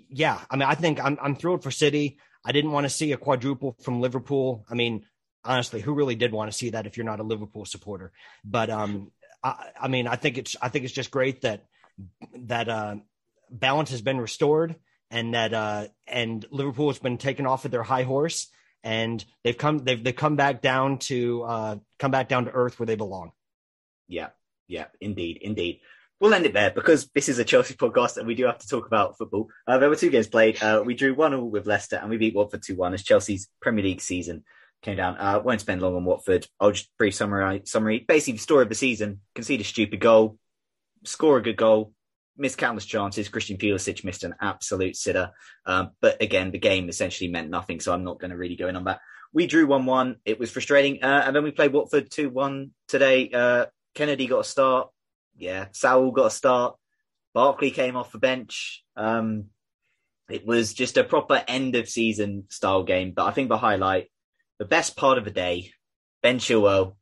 yeah, 0.09 0.39
I 0.49 0.55
mean, 0.55 0.67
I 0.67 0.75
think 0.75 1.03
I'm 1.03 1.17
I'm 1.21 1.35
thrilled 1.35 1.63
for 1.63 1.71
City. 1.71 2.17
I 2.45 2.51
didn't 2.51 2.71
want 2.71 2.85
to 2.85 2.89
see 2.89 3.11
a 3.13 3.17
quadruple 3.17 3.77
from 3.81 4.01
Liverpool. 4.01 4.65
I 4.69 4.75
mean, 4.75 5.05
honestly, 5.45 5.81
who 5.81 5.93
really 5.93 6.15
did 6.15 6.31
want 6.31 6.51
to 6.51 6.57
see 6.57 6.71
that 6.71 6.85
if 6.85 6.97
you're 6.97 7.05
not 7.05 7.19
a 7.19 7.23
Liverpool 7.23 7.65
supporter? 7.65 8.11
But 8.43 8.69
um, 8.69 9.11
I, 9.43 9.69
I 9.81 9.87
mean, 9.87 10.07
I 10.07 10.15
think 10.15 10.37
it's 10.37 10.55
I 10.61 10.69
think 10.69 10.85
it's 10.85 10.93
just 10.93 11.11
great 11.11 11.41
that 11.41 11.65
that 12.35 12.69
uh, 12.69 12.95
balance 13.51 13.91
has 13.91 14.01
been 14.01 14.19
restored 14.19 14.75
and 15.11 15.33
that 15.35 15.53
uh, 15.53 15.87
and 16.07 16.45
Liverpool 16.49 16.89
has 16.89 16.99
been 16.99 17.17
taken 17.17 17.45
off 17.45 17.65
of 17.65 17.71
their 17.71 17.83
high 17.83 18.03
horse, 18.03 18.47
and 18.83 19.23
they've 19.43 19.57
come 19.57 19.79
they've 19.79 20.03
they 20.03 20.11
come 20.11 20.35
back 20.35 20.61
down 20.61 20.97
to 20.99 21.43
uh, 21.43 21.75
come 21.99 22.11
back 22.11 22.27
down 22.27 22.45
to 22.45 22.51
earth 22.51 22.79
where 22.79 22.87
they 22.87 22.95
belong. 22.95 23.31
Yeah, 24.07 24.29
yeah, 24.67 24.85
indeed, 24.99 25.37
indeed. 25.41 25.81
We'll 26.19 26.33
end 26.33 26.45
it 26.45 26.53
there 26.53 26.71
because 26.71 27.09
this 27.13 27.27
is 27.27 27.37
a 27.37 27.43
Chelsea 27.43 27.73
podcast 27.73 28.15
and 28.15 28.25
we 28.25 28.35
do 28.35 28.45
have 28.45 28.59
to 28.59 28.67
talk 28.67 28.87
about 28.87 29.17
football. 29.17 29.49
Uh, 29.67 29.77
there 29.77 29.89
were 29.89 29.95
two 29.95 30.09
games 30.09 30.27
played. 30.27 30.61
Uh, 30.63 30.81
we 30.85 30.93
drew 30.93 31.13
one 31.13 31.33
all 31.33 31.49
with 31.49 31.67
Leicester 31.67 31.97
and 31.97 32.09
we 32.09 32.15
beat 32.15 32.33
Watford 32.33 32.63
2 32.63 32.75
1 32.75 32.93
as 32.93 33.03
Chelsea's 33.03 33.49
Premier 33.61 33.83
League 33.83 33.99
season 33.99 34.45
came 34.83 34.97
down. 34.97 35.17
I 35.17 35.33
uh, 35.33 35.39
won't 35.39 35.61
spend 35.61 35.81
long 35.81 35.95
on 35.95 36.05
Watford. 36.05 36.45
I'll 36.59 36.71
just 36.71 36.89
brief 36.97 37.15
summary. 37.15 37.61
Summary. 37.65 38.05
Basically, 38.07 38.33
the 38.33 38.39
story 38.39 38.63
of 38.63 38.69
the 38.69 38.75
season: 38.75 39.21
concede 39.33 39.61
a 39.61 39.63
stupid 39.63 39.99
goal, 39.99 40.37
score 41.03 41.37
a 41.37 41.41
good 41.41 41.57
goal, 41.57 41.93
missed 42.37 42.57
countless 42.57 42.85
chances. 42.85 43.29
Christian 43.29 43.57
Pulisic 43.57 44.03
missed 44.03 44.23
an 44.23 44.35
absolute 44.41 44.95
sitter. 44.95 45.31
Um, 45.65 45.91
but 46.01 46.21
again, 46.21 46.51
the 46.51 46.59
game 46.59 46.89
essentially 46.89 47.29
meant 47.29 47.49
nothing, 47.49 47.79
so 47.79 47.93
I'm 47.93 48.03
not 48.03 48.19
going 48.19 48.31
to 48.31 48.37
really 48.37 48.55
go 48.55 48.67
in 48.67 48.75
on 48.75 48.85
that. 48.85 48.99
We 49.33 49.47
drew 49.47 49.65
1 49.65 49.85
1. 49.85 50.17
It 50.25 50.39
was 50.39 50.51
frustrating. 50.51 51.03
Uh, 51.03 51.23
and 51.25 51.35
then 51.35 51.43
we 51.43 51.51
played 51.51 51.73
Watford 51.73 52.11
2 52.11 52.29
1 52.29 52.71
today. 52.87 53.29
Uh, 53.31 53.65
Kenedy 53.95 54.29
got 54.29 54.41
a 54.41 54.43
start. 54.43 54.89
Yeah. 55.35 55.67
Saul 55.71 56.11
got 56.11 56.27
a 56.27 56.31
start. 56.31 56.75
Barkley 57.33 57.71
came 57.71 57.95
off 57.95 58.11
the 58.11 58.19
bench. 58.19 58.83
Um, 58.95 59.45
it 60.29 60.45
was 60.45 60.73
just 60.73 60.97
a 60.97 61.03
proper 61.03 61.43
end 61.47 61.75
of 61.75 61.89
season 61.89 62.45
style 62.49 62.83
game. 62.83 63.13
But 63.15 63.25
I 63.25 63.31
think 63.31 63.49
the 63.49 63.57
highlight, 63.57 64.11
the 64.59 64.65
best 64.65 64.95
part 64.95 65.17
of 65.17 65.25
the 65.25 65.31
day, 65.31 65.71
Ben 66.21 66.39
Chilwell 66.39 66.95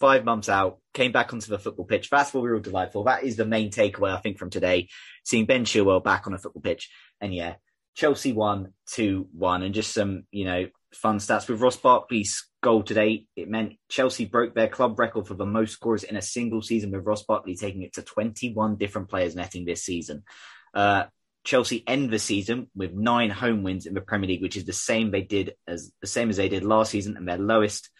five 0.00 0.24
months 0.24 0.48
out, 0.48 0.78
came 0.92 1.12
back 1.12 1.32
onto 1.32 1.48
the 1.48 1.58
football 1.58 1.84
pitch. 1.84 2.10
That's 2.10 2.34
what 2.34 2.42
we 2.42 2.50
were 2.50 2.60
delightful. 2.60 3.04
That 3.04 3.24
is 3.24 3.36
the 3.36 3.44
main 3.44 3.70
takeaway, 3.70 4.14
I 4.14 4.20
think, 4.20 4.38
from 4.38 4.50
today, 4.50 4.88
seeing 5.24 5.46
Ben 5.46 5.64
Chilwell 5.64 6.02
back 6.02 6.26
on 6.26 6.34
a 6.34 6.38
football 6.38 6.62
pitch. 6.62 6.90
And 7.20 7.34
yeah, 7.34 7.54
Chelsea 7.94 8.32
won 8.32 8.72
2 8.88 9.28
1. 9.32 9.62
And 9.62 9.74
just 9.74 9.94
some, 9.94 10.24
you 10.30 10.44
know, 10.44 10.66
fun 10.92 11.18
stats 11.18 11.48
with 11.48 11.60
Ross 11.60 11.76
Barkley's 11.76 12.46
goal 12.62 12.82
today. 12.82 13.26
It 13.36 13.48
meant 13.48 13.74
Chelsea 13.88 14.24
broke 14.24 14.54
their 14.54 14.68
club 14.68 14.98
record 14.98 15.26
for 15.26 15.34
the 15.34 15.46
most 15.46 15.72
scores 15.72 16.04
in 16.04 16.16
a 16.16 16.22
single 16.22 16.62
season, 16.62 16.90
with 16.90 17.06
Ross 17.06 17.22
Barkley 17.22 17.56
taking 17.56 17.82
it 17.82 17.94
to 17.94 18.02
21 18.02 18.76
different 18.76 19.08
players 19.08 19.34
netting 19.34 19.64
this 19.64 19.84
season. 19.84 20.24
Uh, 20.72 21.04
Chelsea 21.44 21.84
end 21.86 22.10
the 22.10 22.18
season 22.18 22.68
with 22.74 22.92
nine 22.92 23.30
home 23.30 23.62
wins 23.62 23.86
in 23.86 23.94
the 23.94 24.00
Premier 24.00 24.28
League, 24.28 24.42
which 24.42 24.56
is 24.56 24.64
the 24.64 24.72
same 24.72 25.10
they 25.10 25.22
did 25.22 25.54
as 25.68 25.92
the 26.00 26.06
same 26.06 26.30
as 26.30 26.38
they 26.38 26.48
did 26.48 26.64
last 26.64 26.90
season 26.90 27.16
and 27.16 27.28
their 27.28 27.38
lowest 27.38 27.90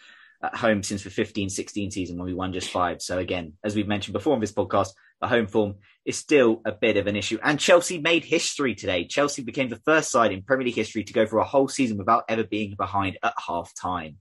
at 0.43 0.57
home 0.57 0.83
since 0.83 1.05
the 1.05 1.11
15 1.11 1.49
16 1.51 1.91
season 1.91 2.17
when 2.17 2.27
we 2.27 2.35
won 2.35 2.53
just 2.53 2.71
five. 2.71 3.03
So, 3.03 3.19
again, 3.19 3.55
as 3.63 3.75
we've 3.77 3.87
mentioned 3.87 4.15
before 4.15 4.35
on 4.35 4.41
this 4.41 4.53
podcast, 4.53 4.89
the 5.21 5.29
home 5.29 5.47
form 5.47 5.77
is 6.05 6.19
still 6.19 6.61
a 6.65 6.73
bit 6.73 6.97
of 6.97 7.07
an 7.07 7.17
issue. 7.17 7.39
And 7.43 7.61
Chelsea 7.61 7.99
made 7.99 8.25
history 8.25 8.75
today. 8.75 9.07
Chelsea 9.07 9.43
became 9.43 9.69
the 9.69 9.81
first 9.85 10.11
side 10.11 10.33
in 10.33 10.43
Premier 10.43 10.67
League 10.67 10.75
history 10.75 11.05
to 11.05 11.13
go 11.13 11.27
for 11.27 11.39
a 11.39 11.45
whole 11.45 11.69
season 11.69 11.99
without 11.99 12.25
ever 12.29 12.45
being 12.45 12.75
behind 12.77 13.19
at 13.23 13.35
half 13.47 13.73
time. 13.75 14.19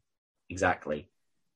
Exactly. 0.50 1.10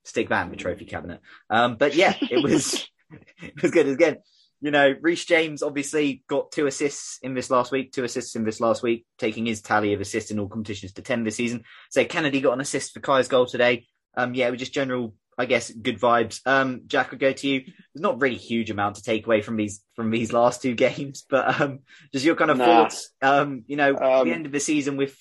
Stick 0.06 0.30
that 0.30 0.46
in 0.46 0.52
the 0.52 0.58
trophy 0.58 0.86
cabinet. 0.86 1.22
Um, 1.50 1.76
but 1.76 1.96
yeah, 1.96 2.16
it 2.22 2.42
was 2.42 2.88
it 3.42 3.62
was 3.62 3.72
good. 3.72 3.88
Again, 3.88 4.18
you 4.62 4.72
know, 4.72 4.96
Reece 5.02 5.26
James 5.26 5.62
obviously 5.62 6.24
got 6.28 6.52
two 6.52 6.68
assists 6.68 7.20
in 7.22 7.34
this 7.34 7.50
last 7.50 7.72
week, 7.72 7.92
two 7.92 8.04
assists 8.04 8.36
in 8.36 8.44
this 8.44 8.60
last 8.60 8.82
week, 8.82 9.06
taking 9.18 9.46
his 9.46 9.62
tally 9.62 9.94
of 9.94 10.02
assists 10.02 10.32
in 10.32 10.40
all 10.40 10.48
competitions 10.48 10.94
to 10.94 11.02
10 11.02 11.24
this 11.24 11.36
season. 11.36 11.64
So 11.92 12.04
Kenedy 12.06 12.42
got 12.42 12.54
an 12.54 12.62
assist 12.62 12.94
for 12.94 13.00
Kai's 13.00 13.28
goal 13.28 13.46
today 13.46 13.86
um, 14.18 14.34
yeah, 14.34 14.50
we 14.50 14.58
just 14.58 14.74
general, 14.74 15.14
I 15.38 15.46
guess, 15.46 15.70
good 15.70 16.00
vibes. 16.00 16.46
Um, 16.46 16.82
Jack, 16.88 17.10
I'll 17.14 17.20
go 17.20 17.32
to 17.32 17.48
you. 17.48 17.62
There's 17.62 18.02
not 18.02 18.20
really 18.20 18.36
huge 18.36 18.72
amount 18.72 18.96
to 18.96 19.04
take 19.04 19.26
away 19.28 19.42
from 19.42 19.56
these 19.56 19.82
from 19.96 20.10
these 20.10 20.34
last 20.34 20.62
two 20.62 20.74
games, 20.76 21.24
but 21.30 21.62
um, 21.62 21.80
just 22.12 22.26
your 22.26 22.36
kind 22.36 22.52
of 22.52 22.58
nah. 22.58 22.66
thoughts. 22.66 23.12
Um, 23.22 23.64
you 23.68 23.78
know, 23.78 23.96
um, 23.96 24.28
the 24.28 24.34
end 24.34 24.48
of 24.48 24.52
the 24.52 24.60
season 24.60 24.98
with 24.98 25.16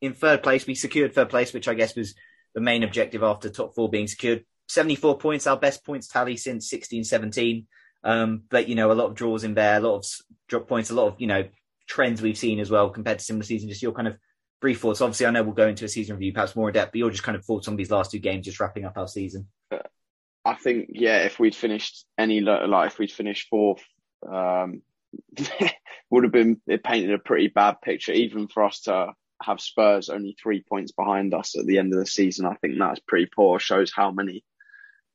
in 0.00 0.14
third 0.14 0.44
place, 0.44 0.66
we 0.66 0.76
secured 0.76 1.12
third 1.12 1.28
place, 1.28 1.52
which 1.52 1.68
I 1.68 1.74
guess 1.74 1.96
was 1.96 2.14
the 2.54 2.60
main 2.60 2.84
objective 2.84 3.22
after 3.22 3.50
top 3.50 3.74
four 3.74 3.90
being 3.90 4.06
secured. 4.06 4.44
74 4.68 5.18
points, 5.18 5.46
our 5.46 5.56
best 5.56 5.84
points 5.84 6.08
tally 6.08 6.36
since 6.36 6.70
16 6.70 7.04
17. 7.04 7.66
Um, 8.06 8.42
but, 8.48 8.68
you 8.68 8.76
know, 8.76 8.92
a 8.92 8.94
lot 8.94 9.08
of 9.08 9.16
draws 9.16 9.42
in 9.42 9.54
there, 9.54 9.78
a 9.78 9.80
lot 9.80 9.96
of 9.96 10.06
drop 10.48 10.68
points, 10.68 10.90
a 10.90 10.94
lot 10.94 11.08
of, 11.08 11.14
you 11.18 11.26
know, 11.26 11.44
trends 11.88 12.22
we've 12.22 12.38
seen 12.38 12.60
as 12.60 12.70
well 12.70 12.88
compared 12.88 13.18
to 13.18 13.24
similar 13.24 13.42
season. 13.42 13.68
Just 13.68 13.82
your 13.82 13.92
kind 13.92 14.06
of 14.06 14.16
brief 14.60 14.80
thoughts. 14.80 15.00
Obviously, 15.00 15.26
I 15.26 15.30
know 15.30 15.42
we'll 15.42 15.54
go 15.54 15.66
into 15.66 15.84
a 15.84 15.88
season 15.88 16.14
review 16.14 16.32
perhaps 16.32 16.54
more 16.54 16.68
in 16.68 16.74
depth, 16.74 16.92
but 16.92 16.98
you're 16.98 17.10
just 17.10 17.24
kind 17.24 17.36
of 17.36 17.44
thoughts 17.44 17.66
on 17.66 17.74
these 17.74 17.90
last 17.90 18.12
two 18.12 18.20
games, 18.20 18.46
just 18.46 18.60
wrapping 18.60 18.84
up 18.84 18.96
our 18.96 19.08
season. 19.08 19.48
I 20.44 20.54
think, 20.54 20.90
yeah, 20.92 21.18
if 21.24 21.40
we'd 21.40 21.56
finished 21.56 22.06
any 22.16 22.40
like 22.40 22.92
if 22.92 22.98
we'd 23.00 23.10
finished 23.10 23.48
fourth, 23.48 23.82
um, 24.30 24.82
would 26.10 26.22
have 26.22 26.32
been 26.32 26.60
it 26.68 26.84
painted 26.84 27.12
a 27.12 27.18
pretty 27.18 27.48
bad 27.48 27.80
picture, 27.82 28.12
even 28.12 28.46
for 28.46 28.62
us 28.62 28.82
to 28.82 29.12
have 29.42 29.60
Spurs 29.60 30.08
only 30.08 30.36
three 30.40 30.62
points 30.62 30.92
behind 30.92 31.34
us 31.34 31.58
at 31.58 31.66
the 31.66 31.78
end 31.78 31.92
of 31.92 31.98
the 31.98 32.06
season. 32.06 32.46
I 32.46 32.54
think 32.54 32.78
that's 32.78 33.00
pretty 33.00 33.26
poor. 33.26 33.58
Shows 33.58 33.92
how 33.92 34.12
many 34.12 34.44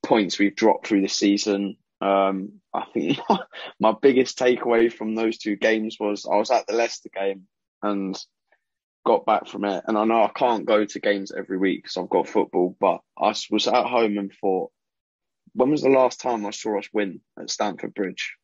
points 0.03 0.37
we've 0.37 0.55
dropped 0.55 0.87
through 0.87 1.01
the 1.01 1.07
season. 1.07 1.77
Um, 2.01 2.53
I 2.73 2.85
think 2.93 3.19
my, 3.79 3.93
biggest 4.01 4.39
takeaway 4.39 4.91
from 4.91 5.13
those 5.13 5.37
two 5.37 5.55
games 5.55 5.97
was 5.99 6.25
I 6.25 6.35
was 6.35 6.49
at 6.49 6.65
the 6.65 6.73
Leicester 6.73 7.09
game 7.13 7.43
and 7.83 8.17
got 9.05 9.25
back 9.25 9.47
from 9.47 9.65
it. 9.65 9.83
And 9.87 9.97
I 9.97 10.05
know 10.05 10.23
I 10.23 10.31
can't 10.35 10.65
go 10.65 10.83
to 10.83 10.99
games 10.99 11.31
every 11.31 11.57
week 11.57 11.83
because 11.83 11.97
I've 11.97 12.09
got 12.09 12.27
football, 12.27 12.75
but 12.79 13.01
I 13.17 13.35
was 13.51 13.67
at 13.67 13.85
home 13.85 14.17
and 14.17 14.31
thought, 14.41 14.71
when 15.53 15.69
was 15.69 15.81
the 15.83 15.89
last 15.89 16.21
time 16.21 16.45
I 16.45 16.51
saw 16.51 16.79
us 16.79 16.87
win 16.93 17.21
at 17.39 17.49
Stamford 17.49 17.93
Bridge? 17.93 18.35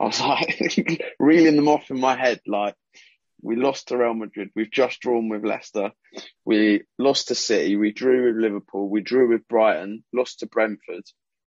I 0.00 0.06
was 0.06 0.20
like 0.22 1.02
reeling 1.18 1.56
them 1.56 1.68
off 1.68 1.90
in 1.90 2.00
my 2.00 2.16
head. 2.16 2.40
Like 2.46 2.74
we 3.42 3.56
lost 3.56 3.88
to 3.88 3.96
Real 3.96 4.14
Madrid. 4.14 4.50
We've 4.56 4.70
just 4.70 5.00
drawn 5.00 5.28
with 5.28 5.44
Leicester. 5.44 5.92
We 6.44 6.84
lost 6.98 7.28
to 7.28 7.34
City. 7.34 7.76
We 7.76 7.92
drew 7.92 8.26
with 8.26 8.42
Liverpool. 8.42 8.88
We 8.88 9.02
drew 9.02 9.28
with 9.28 9.46
Brighton. 9.48 10.02
Lost 10.12 10.40
to 10.40 10.46
Brentford. 10.46 11.04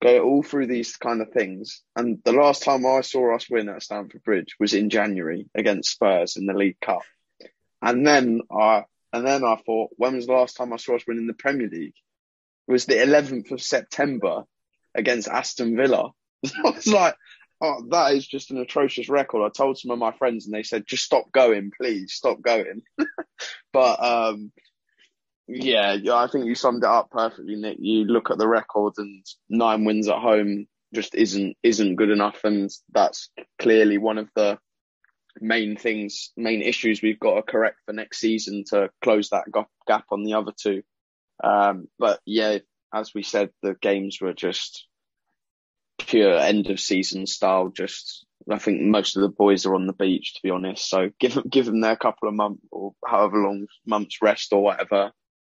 Go 0.01 0.23
all 0.23 0.43
through 0.43 0.69
these 0.69 0.97
kind 0.97 1.21
of 1.21 1.33
things. 1.33 1.83
And 1.97 2.19
the 2.25 2.33
last 2.33 2.63
time 2.63 2.87
I 2.87 3.01
saw 3.01 3.35
us 3.35 3.51
win 3.51 3.69
at 3.69 3.83
Stamford 3.83 4.23
Bridge 4.23 4.55
was 4.61 4.75
in 4.75 4.91
January 4.91 5.49
against 5.55 5.91
Spurs 5.91 6.37
in 6.37 6.47
the 6.47 6.55
League 6.55 6.81
Cup. 6.81 7.03
And 7.83 8.07
then 8.07 8.43
I 8.51 8.85
and 9.13 9.27
then 9.27 9.45
I 9.45 9.57
thought, 9.57 9.91
when 9.97 10.17
was 10.17 10.27
the 10.27 10.33
last 10.33 10.57
time 10.57 10.73
I 10.73 10.77
saw 10.77 10.95
us 10.95 11.05
win 11.07 11.19
in 11.19 11.27
the 11.27 11.33
Premier 11.33 11.69
League? 11.69 11.95
It 12.69 12.73
was 12.73 12.85
the 12.85 12.95
11th 12.95 13.51
of 13.53 13.63
September 13.63 14.45
against 14.95 15.29
Aston 15.29 15.77
Villa. 15.77 16.11
I 16.45 16.71
was 16.71 16.87
like, 16.87 17.15
oh, 17.61 17.87
that 17.91 18.13
is 18.15 18.27
just 18.27 18.51
an 18.51 18.59
atrocious 18.59 19.09
record. 19.09 19.45
I 19.45 19.49
told 19.49 19.79
some 19.79 19.91
of 19.91 19.99
my 19.99 20.13
friends 20.13 20.47
and 20.47 20.55
they 20.55 20.63
said, 20.63 20.87
just 20.87 21.05
stop 21.05 21.33
going, 21.33 21.73
please, 21.81 22.13
stop 22.13 22.43
going. 22.43 22.83
but 23.73 24.03
um, 24.03 24.53
yeah, 25.49 25.97
I 26.13 26.29
think 26.29 26.45
you 26.47 26.55
summed 26.55 26.85
it 26.85 26.89
up 26.89 27.11
perfectly, 27.11 27.57
Nick. 27.57 27.79
You 27.81 28.05
look 28.05 28.31
at 28.31 28.39
the 28.39 28.47
record 28.47 28.95
and 28.99 29.25
nine 29.49 29.85
wins 29.85 30.09
at 30.09 30.19
home 30.19 30.67
just 30.95 31.15
isn't 31.15 31.57
isn't 31.63 31.97
good 31.97 32.11
enough, 32.11 32.45
and 32.45 32.71
that's 32.93 33.31
clearly 33.59 33.99
one 33.99 34.19
of 34.19 34.29
the 34.35 34.59
main 35.41 35.77
things, 35.77 36.33
main 36.37 36.63
issues 36.63 37.01
we've 37.01 37.21
got 37.21 37.35
to 37.35 37.43
correct 37.43 37.79
for 37.87 37.93
next 37.93 38.19
season 38.19 38.65
to 38.69 38.91
close 39.03 39.31
that 39.31 39.45
gap 39.87 40.05
on 40.11 40.25
the 40.25 40.35
other 40.35 40.53
two. 40.57 40.83
Um, 41.43 41.89
but 41.99 42.21
yeah, 42.27 42.59
as 42.93 43.15
we 43.15 43.23
said, 43.23 43.51
the 43.63 43.75
games 43.81 44.19
were 44.21 44.35
just 44.35 44.87
pure 45.99 46.39
end 46.39 46.69
of 46.71 46.81
season 46.81 47.27
style. 47.27 47.69
Just 47.69 48.27
I 48.51 48.59
think 48.59 48.83
most 48.83 49.17
of 49.17 49.23
the 49.23 49.29
boys 49.29 49.67
are 49.67 49.75
on 49.75 49.87
the 49.87 49.93
beach, 49.93 50.35
to 50.35 50.41
be 50.43 50.51
honest. 50.51 50.89
So 50.89 51.11
give 51.19 51.39
give 51.49 51.67
them 51.67 51.81
their 51.81 51.97
couple 51.97 52.29
of 52.29 52.35
months 52.35 52.63
or 52.71 52.93
however 53.07 53.39
long 53.39 53.67
months 53.87 54.19
rest 54.23 54.53
or 54.53 54.63
whatever, 54.63 55.13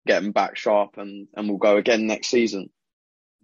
get 0.05 0.21
them 0.21 0.31
back 0.31 0.57
sharp, 0.57 0.97
and 0.97 1.27
and 1.35 1.47
we'll 1.49 1.57
go 1.57 1.77
again 1.77 2.07
next 2.07 2.27
season. 2.27 2.69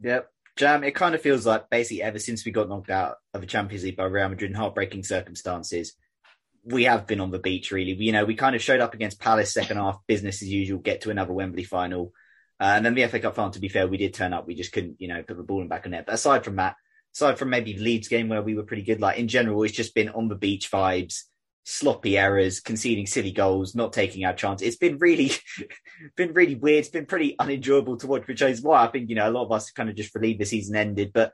Yep. 0.01 0.29
Jam, 0.57 0.83
it 0.83 0.95
kind 0.95 1.13
of 1.13 1.21
feels 1.21 1.45
like 1.45 1.69
basically 1.69 2.01
ever 2.01 2.17
since 2.17 2.43
we 2.43 2.51
got 2.51 2.67
knocked 2.67 2.89
out 2.89 3.17
of 3.33 3.41
the 3.41 3.47
Champions 3.47 3.83
League 3.83 3.95
by 3.95 4.05
Real 4.05 4.27
Madrid 4.27 4.49
in 4.49 4.57
heartbreaking 4.57 5.03
circumstances, 5.03 5.93
we 6.63 6.85
have 6.85 7.05
been 7.05 7.19
on 7.19 7.31
the 7.31 7.39
beach 7.39 7.71
really. 7.71 7.93
You 7.93 8.11
know, 8.11 8.25
we 8.25 8.35
kind 8.35 8.55
of 8.55 8.61
showed 8.61 8.79
up 8.79 8.95
against 8.95 9.19
Palace 9.19 9.53
second 9.53 9.77
half, 9.77 9.99
business 10.07 10.41
as 10.41 10.49
usual, 10.49 10.79
get 10.79 11.01
to 11.01 11.11
another 11.11 11.33
Wembley 11.33 11.63
final. 11.63 12.11
Uh, 12.59 12.73
and 12.75 12.85
then 12.85 12.95
the 12.95 13.05
FA 13.07 13.19
Cup 13.19 13.35
final, 13.35 13.51
to 13.51 13.59
be 13.59 13.69
fair, 13.69 13.87
we 13.87 13.97
did 13.97 14.15
turn 14.15 14.33
up. 14.33 14.47
We 14.47 14.55
just 14.55 14.71
couldn't, 14.71 14.99
you 14.99 15.07
know, 15.07 15.21
put 15.21 15.37
the 15.37 15.43
ball 15.43 15.61
in 15.61 15.67
back 15.67 15.85
on 15.85 15.91
net. 15.91 16.07
But 16.07 16.15
aside 16.15 16.43
from 16.43 16.55
that, 16.55 16.75
aside 17.13 17.37
from 17.37 17.51
maybe 17.51 17.77
Leeds 17.77 18.07
game 18.07 18.29
where 18.29 18.41
we 18.41 18.55
were 18.55 18.63
pretty 18.63 18.81
good, 18.81 18.99
like 18.99 19.19
in 19.19 19.27
general, 19.27 19.61
it's 19.63 19.73
just 19.73 19.93
been 19.93 20.09
on 20.09 20.27
the 20.27 20.35
beach 20.35 20.71
vibes, 20.71 21.23
sloppy 21.69 22.17
errors, 22.17 22.61
conceding 22.61 23.05
silly 23.05 23.31
goals, 23.31 23.75
not 23.75 23.91
taking 23.91 24.25
our 24.25 24.33
chance. 24.33 24.61
It's 24.61 24.77
been 24.77 24.97
really, 24.97 25.31
been 26.15 26.33
really 26.33 26.55
weird. 26.55 26.79
It's 26.79 26.89
been 26.89 27.05
pretty 27.05 27.35
unenjoyable 27.37 27.97
to 27.97 28.07
watch, 28.07 28.25
which 28.27 28.41
is 28.41 28.61
why 28.61 28.85
I 28.85 28.87
think, 28.87 29.09
you 29.09 29.15
know, 29.15 29.29
a 29.29 29.31
lot 29.31 29.45
of 29.45 29.51
us 29.51 29.71
kind 29.71 29.89
of 29.89 29.95
just 29.95 30.15
relieved 30.15 30.39
the 30.39 30.45
season 30.45 30.75
ended. 30.75 31.11
But 31.13 31.33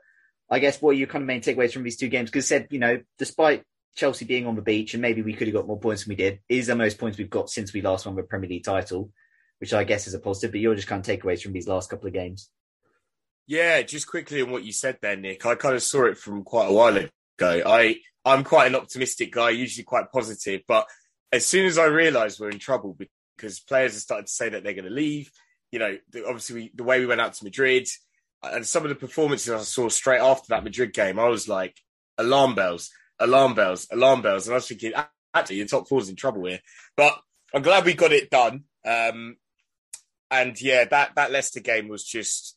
I 0.50 0.58
guess 0.58 0.82
what 0.82 0.90
are 0.90 0.98
your 0.98 1.06
kind 1.06 1.22
of 1.22 1.28
main 1.28 1.40
takeaways 1.40 1.72
from 1.72 1.84
these 1.84 1.96
two 1.96 2.08
games? 2.08 2.30
Because 2.30 2.48
said, 2.48 2.66
you 2.70 2.80
know, 2.80 3.00
despite 3.16 3.62
Chelsea 3.94 4.24
being 4.24 4.46
on 4.46 4.56
the 4.56 4.62
beach 4.62 4.94
and 4.94 5.02
maybe 5.02 5.22
we 5.22 5.34
could 5.34 5.46
have 5.46 5.54
got 5.54 5.68
more 5.68 5.78
points 5.78 6.04
than 6.04 6.10
we 6.10 6.16
did, 6.16 6.40
is 6.48 6.66
the 6.66 6.74
most 6.74 6.98
points 6.98 7.16
we've 7.16 7.30
got 7.30 7.48
since 7.48 7.72
we 7.72 7.80
last 7.80 8.04
won 8.04 8.16
the 8.16 8.22
Premier 8.24 8.50
League 8.50 8.64
title 8.64 9.10
which 9.58 9.72
I 9.72 9.84
guess 9.84 10.06
is 10.06 10.14
a 10.14 10.18
positive. 10.18 10.52
But 10.52 10.60
you're 10.60 10.74
just 10.74 10.88
kind 10.88 11.06
of 11.06 11.20
takeaways 11.20 11.42
from 11.42 11.52
these 11.52 11.68
last 11.68 11.90
couple 11.90 12.06
of 12.06 12.12
games. 12.12 12.50
Yeah, 13.46 13.82
just 13.82 14.06
quickly 14.06 14.42
on 14.42 14.50
what 14.50 14.64
you 14.64 14.72
said 14.72 14.98
there, 15.00 15.16
Nick. 15.16 15.44
I 15.44 15.54
kind 15.54 15.74
of 15.74 15.82
saw 15.82 16.04
it 16.04 16.18
from 16.18 16.44
quite 16.44 16.68
a 16.68 16.72
while 16.72 16.96
ago. 16.96 17.10
I 17.66 17.96
I'm 18.24 18.44
quite 18.44 18.68
an 18.68 18.74
optimistic 18.74 19.32
guy, 19.32 19.50
usually 19.50 19.84
quite 19.84 20.10
positive, 20.12 20.62
but 20.66 20.86
as 21.32 21.46
soon 21.46 21.66
as 21.66 21.78
I 21.78 21.86
realised 21.86 22.40
we're 22.40 22.50
in 22.50 22.58
trouble 22.58 22.96
because 23.36 23.60
players 23.60 23.92
have 23.92 24.02
started 24.02 24.26
to 24.26 24.32
say 24.32 24.48
that 24.48 24.62
they're 24.62 24.72
going 24.72 24.84
to 24.84 24.90
leave, 24.90 25.30
you 25.72 25.78
know, 25.78 25.96
obviously 26.26 26.54
we, 26.54 26.70
the 26.74 26.84
way 26.84 27.00
we 27.00 27.06
went 27.06 27.20
out 27.20 27.34
to 27.34 27.44
Madrid 27.44 27.88
and 28.52 28.66
some 28.66 28.82
of 28.82 28.88
the 28.88 28.94
performances 28.94 29.52
I 29.52 29.58
saw 29.60 29.88
straight 29.88 30.20
after 30.20 30.46
that 30.48 30.64
Madrid 30.64 30.92
game, 30.92 31.18
I 31.18 31.28
was 31.28 31.48
like, 31.48 31.76
alarm 32.18 32.54
bells, 32.54 32.90
alarm 33.18 33.54
bells, 33.54 33.86
alarm 33.90 34.22
bells, 34.22 34.46
and 34.46 34.54
I 34.54 34.56
was 34.56 34.68
thinking, 34.68 34.92
actually, 35.34 35.56
your 35.56 35.66
top 35.66 35.88
four's 35.88 36.08
in 36.08 36.16
trouble 36.16 36.46
here. 36.46 36.60
But 36.96 37.18
I'm 37.54 37.62
glad 37.62 37.84
we 37.84 37.94
got 37.94 38.12
it 38.12 38.30
done. 38.30 38.64
Um, 38.84 39.36
and 40.30 40.60
yeah, 40.60 40.84
that 40.84 41.14
that 41.16 41.32
Leicester 41.32 41.60
game 41.60 41.88
was 41.88 42.04
just. 42.04 42.56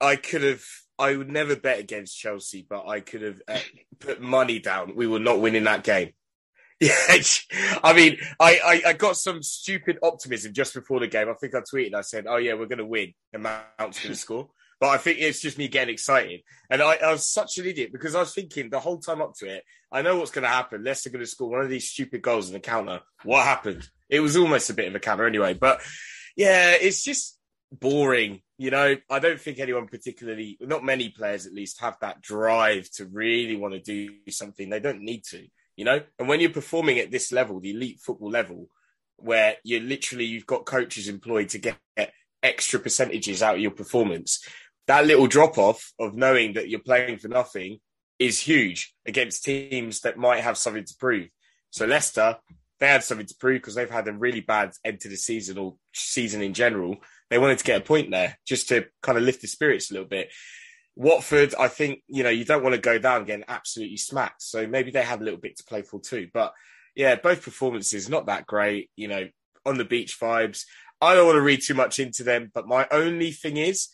I 0.00 0.16
could 0.16 0.42
have. 0.42 0.64
I 0.98 1.16
would 1.16 1.30
never 1.30 1.56
bet 1.56 1.78
against 1.78 2.18
Chelsea, 2.18 2.66
but 2.68 2.86
I 2.86 3.00
could 3.00 3.22
have 3.22 3.42
uh, 3.46 3.58
put 3.98 4.20
money 4.20 4.58
down. 4.58 4.96
We 4.96 5.06
were 5.06 5.18
not 5.18 5.40
winning 5.40 5.64
that 5.64 5.84
game. 5.84 6.12
Yeah, 6.78 6.92
I 7.82 7.94
mean, 7.94 8.18
I, 8.38 8.60
I, 8.62 8.90
I, 8.90 8.92
got 8.92 9.16
some 9.16 9.42
stupid 9.42 9.98
optimism 10.02 10.52
just 10.52 10.74
before 10.74 11.00
the 11.00 11.06
game. 11.06 11.26
I 11.26 11.32
think 11.32 11.54
I 11.54 11.60
tweeted, 11.60 11.94
I 11.94 12.02
said, 12.02 12.26
"Oh 12.28 12.36
yeah, 12.36 12.52
we're 12.52 12.66
going 12.66 12.80
to 12.80 12.84
win." 12.84 13.14
And 13.32 13.44
Mount's 13.44 13.66
going 13.78 13.92
to 14.12 14.14
score. 14.14 14.50
But 14.78 14.90
I 14.90 14.98
think 14.98 15.18
it's 15.18 15.40
just 15.40 15.56
me 15.56 15.68
getting 15.68 15.94
excited, 15.94 16.42
and 16.68 16.82
I, 16.82 16.96
I, 16.96 17.12
was 17.12 17.26
such 17.26 17.56
an 17.56 17.64
idiot 17.64 17.92
because 17.92 18.14
I 18.14 18.20
was 18.20 18.34
thinking 18.34 18.68
the 18.68 18.78
whole 18.78 18.98
time 18.98 19.22
up 19.22 19.32
to 19.36 19.46
it, 19.46 19.64
I 19.90 20.02
know 20.02 20.18
what's 20.18 20.32
going 20.32 20.42
to 20.42 20.50
happen. 20.50 20.84
Leicester 20.84 21.08
going 21.08 21.24
to 21.24 21.26
score 21.26 21.48
one 21.48 21.62
of 21.62 21.70
these 21.70 21.88
stupid 21.88 22.20
goals 22.20 22.48
in 22.48 22.52
the 22.52 22.60
counter. 22.60 23.00
What 23.24 23.46
happened? 23.46 23.88
It 24.10 24.20
was 24.20 24.36
almost 24.36 24.68
a 24.68 24.74
bit 24.74 24.88
of 24.88 24.94
a 24.94 25.00
counter 25.00 25.26
anyway, 25.26 25.54
but 25.54 25.80
yeah, 26.36 26.72
it's 26.72 27.02
just 27.02 27.38
boring. 27.72 28.42
You 28.58 28.70
know, 28.70 28.96
I 29.10 29.18
don't 29.18 29.40
think 29.40 29.58
anyone 29.58 29.86
particularly, 29.86 30.56
not 30.60 30.84
many 30.84 31.10
players 31.10 31.46
at 31.46 31.52
least, 31.52 31.80
have 31.80 31.96
that 32.00 32.22
drive 32.22 32.90
to 32.92 33.04
really 33.06 33.56
want 33.56 33.74
to 33.74 33.80
do 33.80 34.30
something. 34.30 34.70
They 34.70 34.80
don't 34.80 35.02
need 35.02 35.24
to, 35.24 35.46
you 35.76 35.84
know. 35.84 36.00
And 36.18 36.28
when 36.28 36.40
you're 36.40 36.50
performing 36.50 36.98
at 36.98 37.10
this 37.10 37.32
level, 37.32 37.60
the 37.60 37.72
elite 37.72 38.00
football 38.00 38.30
level, 38.30 38.68
where 39.16 39.56
you're 39.62 39.82
literally 39.82 40.24
you've 40.24 40.46
got 40.46 40.66
coaches 40.66 41.08
employed 41.08 41.50
to 41.50 41.58
get 41.58 41.78
extra 42.42 42.78
percentages 42.78 43.42
out 43.42 43.56
of 43.56 43.60
your 43.60 43.72
performance, 43.72 44.42
that 44.86 45.06
little 45.06 45.26
drop 45.26 45.58
off 45.58 45.92
of 45.98 46.14
knowing 46.14 46.54
that 46.54 46.68
you're 46.68 46.80
playing 46.80 47.18
for 47.18 47.28
nothing 47.28 47.78
is 48.18 48.40
huge 48.40 48.94
against 49.06 49.44
teams 49.44 50.00
that 50.00 50.16
might 50.16 50.40
have 50.40 50.56
something 50.56 50.84
to 50.84 50.94
prove. 50.98 51.28
So 51.70 51.84
Leicester, 51.84 52.38
they 52.78 52.88
had 52.88 53.04
something 53.04 53.26
to 53.26 53.34
prove 53.38 53.60
because 53.60 53.74
they've 53.74 53.90
had 53.90 54.08
a 54.08 54.12
really 54.12 54.40
bad 54.40 54.72
end 54.84 55.00
to 55.00 55.08
the 55.08 55.16
season 55.16 55.58
or 55.58 55.76
season 55.92 56.42
in 56.42 56.54
general. 56.54 56.96
They 57.30 57.38
wanted 57.38 57.58
to 57.58 57.64
get 57.64 57.80
a 57.80 57.84
point 57.84 58.10
there 58.10 58.38
just 58.46 58.68
to 58.68 58.86
kind 59.02 59.18
of 59.18 59.24
lift 59.24 59.42
the 59.42 59.48
spirits 59.48 59.90
a 59.90 59.94
little 59.94 60.08
bit. 60.08 60.32
Watford, 60.94 61.54
I 61.58 61.68
think, 61.68 62.02
you 62.08 62.22
know, 62.22 62.30
you 62.30 62.44
don't 62.44 62.62
want 62.62 62.74
to 62.74 62.80
go 62.80 62.98
down 62.98 63.24
getting 63.24 63.44
absolutely 63.48 63.98
smacked. 63.98 64.42
So 64.42 64.66
maybe 64.66 64.90
they 64.90 65.02
had 65.02 65.20
a 65.20 65.24
little 65.24 65.40
bit 65.40 65.56
to 65.58 65.64
play 65.64 65.82
for 65.82 66.00
too. 66.00 66.28
But 66.32 66.54
yeah, 66.94 67.16
both 67.16 67.42
performances 67.42 68.08
not 68.08 68.26
that 68.26 68.46
great, 68.46 68.90
you 68.96 69.08
know, 69.08 69.28
on 69.66 69.76
the 69.76 69.84
beach 69.84 70.18
vibes. 70.18 70.64
I 71.00 71.14
don't 71.14 71.26
want 71.26 71.36
to 71.36 71.42
read 71.42 71.62
too 71.62 71.74
much 71.74 71.98
into 71.98 72.22
them, 72.22 72.50
but 72.54 72.66
my 72.66 72.86
only 72.90 73.30
thing 73.30 73.58
is 73.58 73.88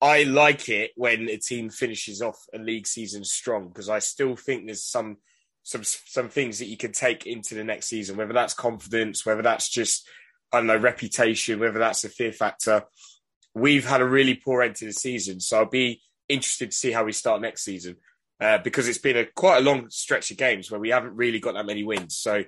I 0.00 0.24
like 0.24 0.68
it 0.68 0.90
when 0.96 1.28
a 1.28 1.36
team 1.36 1.70
finishes 1.70 2.20
off 2.20 2.44
a 2.52 2.58
league 2.58 2.88
season 2.88 3.22
strong 3.24 3.68
because 3.68 3.88
I 3.88 4.00
still 4.00 4.34
think 4.34 4.66
there's 4.66 4.84
some 4.84 5.18
some 5.62 5.84
some 5.84 6.28
things 6.28 6.58
that 6.58 6.66
you 6.66 6.76
can 6.76 6.90
take 6.90 7.24
into 7.24 7.54
the 7.54 7.62
next 7.62 7.86
season, 7.86 8.16
whether 8.16 8.32
that's 8.32 8.54
confidence, 8.54 9.24
whether 9.24 9.42
that's 9.42 9.68
just 9.68 10.08
I 10.52 10.58
don't 10.58 10.66
know 10.66 10.76
reputation, 10.76 11.58
whether 11.60 11.78
that's 11.78 12.04
a 12.04 12.08
fear 12.08 12.32
factor. 12.32 12.84
We've 13.54 13.86
had 13.86 14.00
a 14.00 14.06
really 14.06 14.34
poor 14.34 14.62
end 14.62 14.76
to 14.76 14.86
the 14.86 14.92
season, 14.92 15.40
so 15.40 15.58
I'll 15.58 15.66
be 15.66 16.02
interested 16.28 16.70
to 16.70 16.76
see 16.76 16.92
how 16.92 17.04
we 17.04 17.12
start 17.12 17.40
next 17.40 17.64
season 17.64 17.96
uh, 18.40 18.58
because 18.58 18.88
it's 18.88 18.98
been 18.98 19.16
a 19.16 19.26
quite 19.26 19.58
a 19.58 19.60
long 19.60 19.88
stretch 19.90 20.30
of 20.30 20.36
games 20.36 20.70
where 20.70 20.80
we 20.80 20.90
haven't 20.90 21.16
really 21.16 21.38
got 21.38 21.54
that 21.54 21.66
many 21.66 21.84
wins. 21.84 22.16
So 22.16 22.44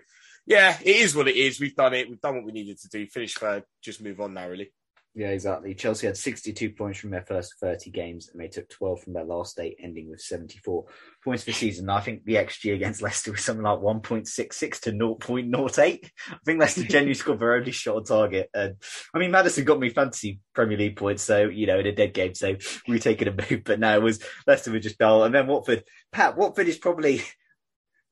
yeah, 0.46 0.76
it 0.82 0.96
is 0.96 1.14
what 1.14 1.28
it 1.28 1.36
is. 1.36 1.60
We've 1.60 1.76
done 1.76 1.94
it. 1.94 2.08
We've 2.08 2.20
done 2.20 2.36
what 2.36 2.44
we 2.44 2.52
needed 2.52 2.78
to 2.80 2.88
do. 2.88 3.06
Finish 3.06 3.34
third. 3.34 3.64
Just 3.82 4.02
move 4.02 4.20
on 4.20 4.34
now, 4.34 4.48
really. 4.48 4.72
Yeah, 5.16 5.28
exactly. 5.28 5.76
Chelsea 5.76 6.08
had 6.08 6.16
62 6.16 6.70
points 6.70 6.98
from 6.98 7.10
their 7.10 7.22
first 7.22 7.54
30 7.60 7.90
games, 7.90 8.30
and 8.32 8.42
they 8.42 8.48
took 8.48 8.68
12 8.68 9.02
from 9.02 9.12
their 9.12 9.24
last 9.24 9.60
eight, 9.60 9.76
ending 9.80 10.10
with 10.10 10.20
74 10.20 10.86
points 11.22 11.44
for 11.44 11.52
season. 11.52 11.88
I 11.88 12.00
think 12.00 12.24
the 12.24 12.34
XG 12.34 12.74
against 12.74 13.00
Leicester 13.00 13.30
was 13.30 13.44
something 13.44 13.62
like 13.62 13.78
1.66 13.78 14.80
to 14.80 14.90
0.08. 14.90 16.10
I 16.30 16.36
think 16.44 16.58
Leicester 16.58 16.82
genuinely 16.88 17.14
scored 17.14 17.38
their 17.38 17.54
only 17.54 17.70
shot 17.70 17.96
on 17.96 18.04
target. 18.04 18.50
And 18.52 18.74
I 19.14 19.18
mean, 19.20 19.30
Maddison 19.30 19.64
got 19.64 19.78
me 19.78 19.90
fantasy 19.90 20.40
Premier 20.52 20.76
League 20.76 20.96
points, 20.96 21.22
so, 21.22 21.44
you 21.44 21.68
know, 21.68 21.78
in 21.78 21.86
a 21.86 21.92
dead 21.92 22.12
game, 22.12 22.34
so 22.34 22.56
we 22.88 22.94
were 22.94 22.98
taking 22.98 23.28
a 23.28 23.30
move. 23.30 23.62
But 23.64 23.78
no, 23.78 23.94
it 23.94 24.02
was 24.02 24.18
Leicester 24.48 24.72
were 24.72 24.80
just 24.80 24.98
dull. 24.98 25.22
And 25.22 25.32
then 25.32 25.46
Watford, 25.46 25.84
Pat, 26.10 26.36
Watford 26.36 26.66
is 26.66 26.78
probably 26.78 27.22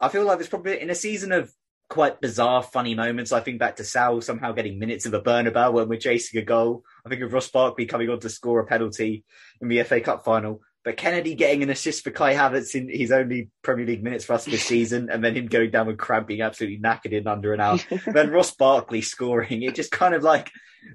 I 0.02 0.08
feel 0.08 0.24
like 0.24 0.40
it's 0.40 0.48
probably 0.48 0.80
in 0.80 0.90
a 0.90 0.96
season 0.96 1.30
of 1.30 1.52
quite 1.88 2.20
bizarre, 2.20 2.62
funny 2.62 2.94
moments. 2.94 3.32
I 3.32 3.40
think 3.40 3.58
back 3.58 3.76
to 3.76 3.84
Saul 3.84 4.20
somehow 4.20 4.52
getting 4.52 4.78
minutes 4.78 5.06
of 5.06 5.14
a 5.14 5.20
Bernabeu 5.20 5.72
when 5.72 5.88
we're 5.88 5.98
chasing 5.98 6.40
a 6.40 6.44
goal. 6.44 6.84
I 7.04 7.08
think 7.08 7.22
of 7.22 7.32
Ross 7.32 7.50
Barkley 7.50 7.86
coming 7.86 8.08
on 8.08 8.20
to 8.20 8.28
score 8.28 8.60
a 8.60 8.66
penalty 8.66 9.24
in 9.60 9.68
the 9.68 9.82
FA 9.82 10.00
Cup 10.00 10.24
final. 10.24 10.62
But 10.84 10.96
Kenedy 10.96 11.36
getting 11.36 11.62
an 11.62 11.70
assist 11.70 12.02
for 12.02 12.10
Kai 12.10 12.34
Havertz 12.34 12.74
in 12.74 12.88
his 12.88 13.12
only 13.12 13.50
Premier 13.62 13.86
League 13.86 14.02
minutes 14.02 14.24
for 14.24 14.32
us 14.32 14.44
this 14.44 14.64
season, 14.64 15.10
and 15.10 15.22
then 15.22 15.36
him 15.36 15.46
going 15.46 15.70
down 15.70 15.86
with 15.86 15.98
cramp, 15.98 16.26
being 16.26 16.40
absolutely 16.40 16.80
knackered 16.80 17.12
in 17.12 17.28
under 17.28 17.54
an 17.54 17.60
hour. 17.60 17.78
then 18.06 18.30
Ross 18.30 18.52
Barkley 18.52 19.00
scoring. 19.00 19.62
It 19.62 19.76
just 19.76 19.92
kind 19.92 20.14
of 20.14 20.24
like 20.24 20.50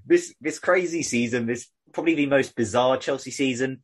this 0.06 0.34
this 0.42 0.60
crazy 0.60 1.04
season, 1.04 1.46
this 1.46 1.68
probably 1.94 2.16
the 2.16 2.26
most 2.26 2.56
bizarre 2.56 2.98
Chelsea 2.98 3.32
season 3.32 3.82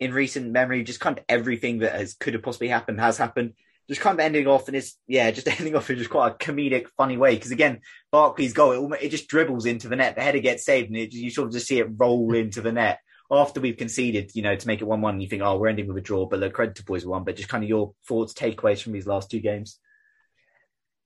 in 0.00 0.12
recent 0.12 0.50
memory. 0.50 0.82
Just 0.82 1.00
kind 1.00 1.16
of 1.16 1.24
everything 1.28 1.78
that 1.78 1.94
has 1.94 2.14
could 2.14 2.34
have 2.34 2.42
possibly 2.42 2.68
happened 2.68 2.98
has 2.98 3.16
happened. 3.16 3.52
Just 3.88 4.00
kind 4.00 4.18
of 4.18 4.24
ending 4.24 4.46
off, 4.46 4.68
and 4.68 4.76
it's 4.76 4.98
yeah, 5.06 5.30
just 5.30 5.48
ending 5.60 5.76
off 5.76 5.90
in 5.90 5.98
just 5.98 6.10
quite 6.10 6.32
a 6.32 6.34
comedic, 6.34 6.88
funny 6.96 7.16
way. 7.16 7.34
Because 7.34 7.50
again, 7.50 7.80
Barkley's 8.10 8.52
goal, 8.52 8.92
it, 8.92 9.02
it, 9.02 9.08
just 9.10 9.28
dribbles 9.28 9.66
into 9.66 9.88
the 9.88 9.96
net. 9.96 10.16
The 10.16 10.22
header 10.22 10.40
gets 10.40 10.64
saved, 10.64 10.88
and 10.88 10.96
it, 10.96 11.12
you 11.12 11.30
sort 11.30 11.48
of 11.48 11.52
just 11.52 11.66
see 11.66 11.78
it 11.78 11.88
roll 11.96 12.34
into 12.34 12.60
the 12.60 12.72
net 12.72 12.98
after 13.30 13.60
we've 13.60 13.76
conceded, 13.76 14.30
you 14.34 14.42
know, 14.42 14.54
to 14.54 14.66
make 14.66 14.80
it 14.80 14.86
one-one. 14.86 15.20
You 15.20 15.28
think, 15.28 15.42
oh, 15.42 15.58
we're 15.58 15.68
ending 15.68 15.88
with 15.88 15.96
a 15.96 16.00
draw, 16.00 16.26
but 16.26 16.40
the 16.40 16.50
credit 16.50 16.76
to 16.76 16.84
boys 16.84 17.06
one. 17.06 17.24
But 17.24 17.36
just 17.36 17.48
kind 17.48 17.62
of 17.62 17.68
your 17.68 17.94
thoughts, 18.06 18.32
takeaways 18.32 18.82
from 18.82 18.92
these 18.92 19.06
last 19.06 19.30
two 19.30 19.40
games. 19.40 19.78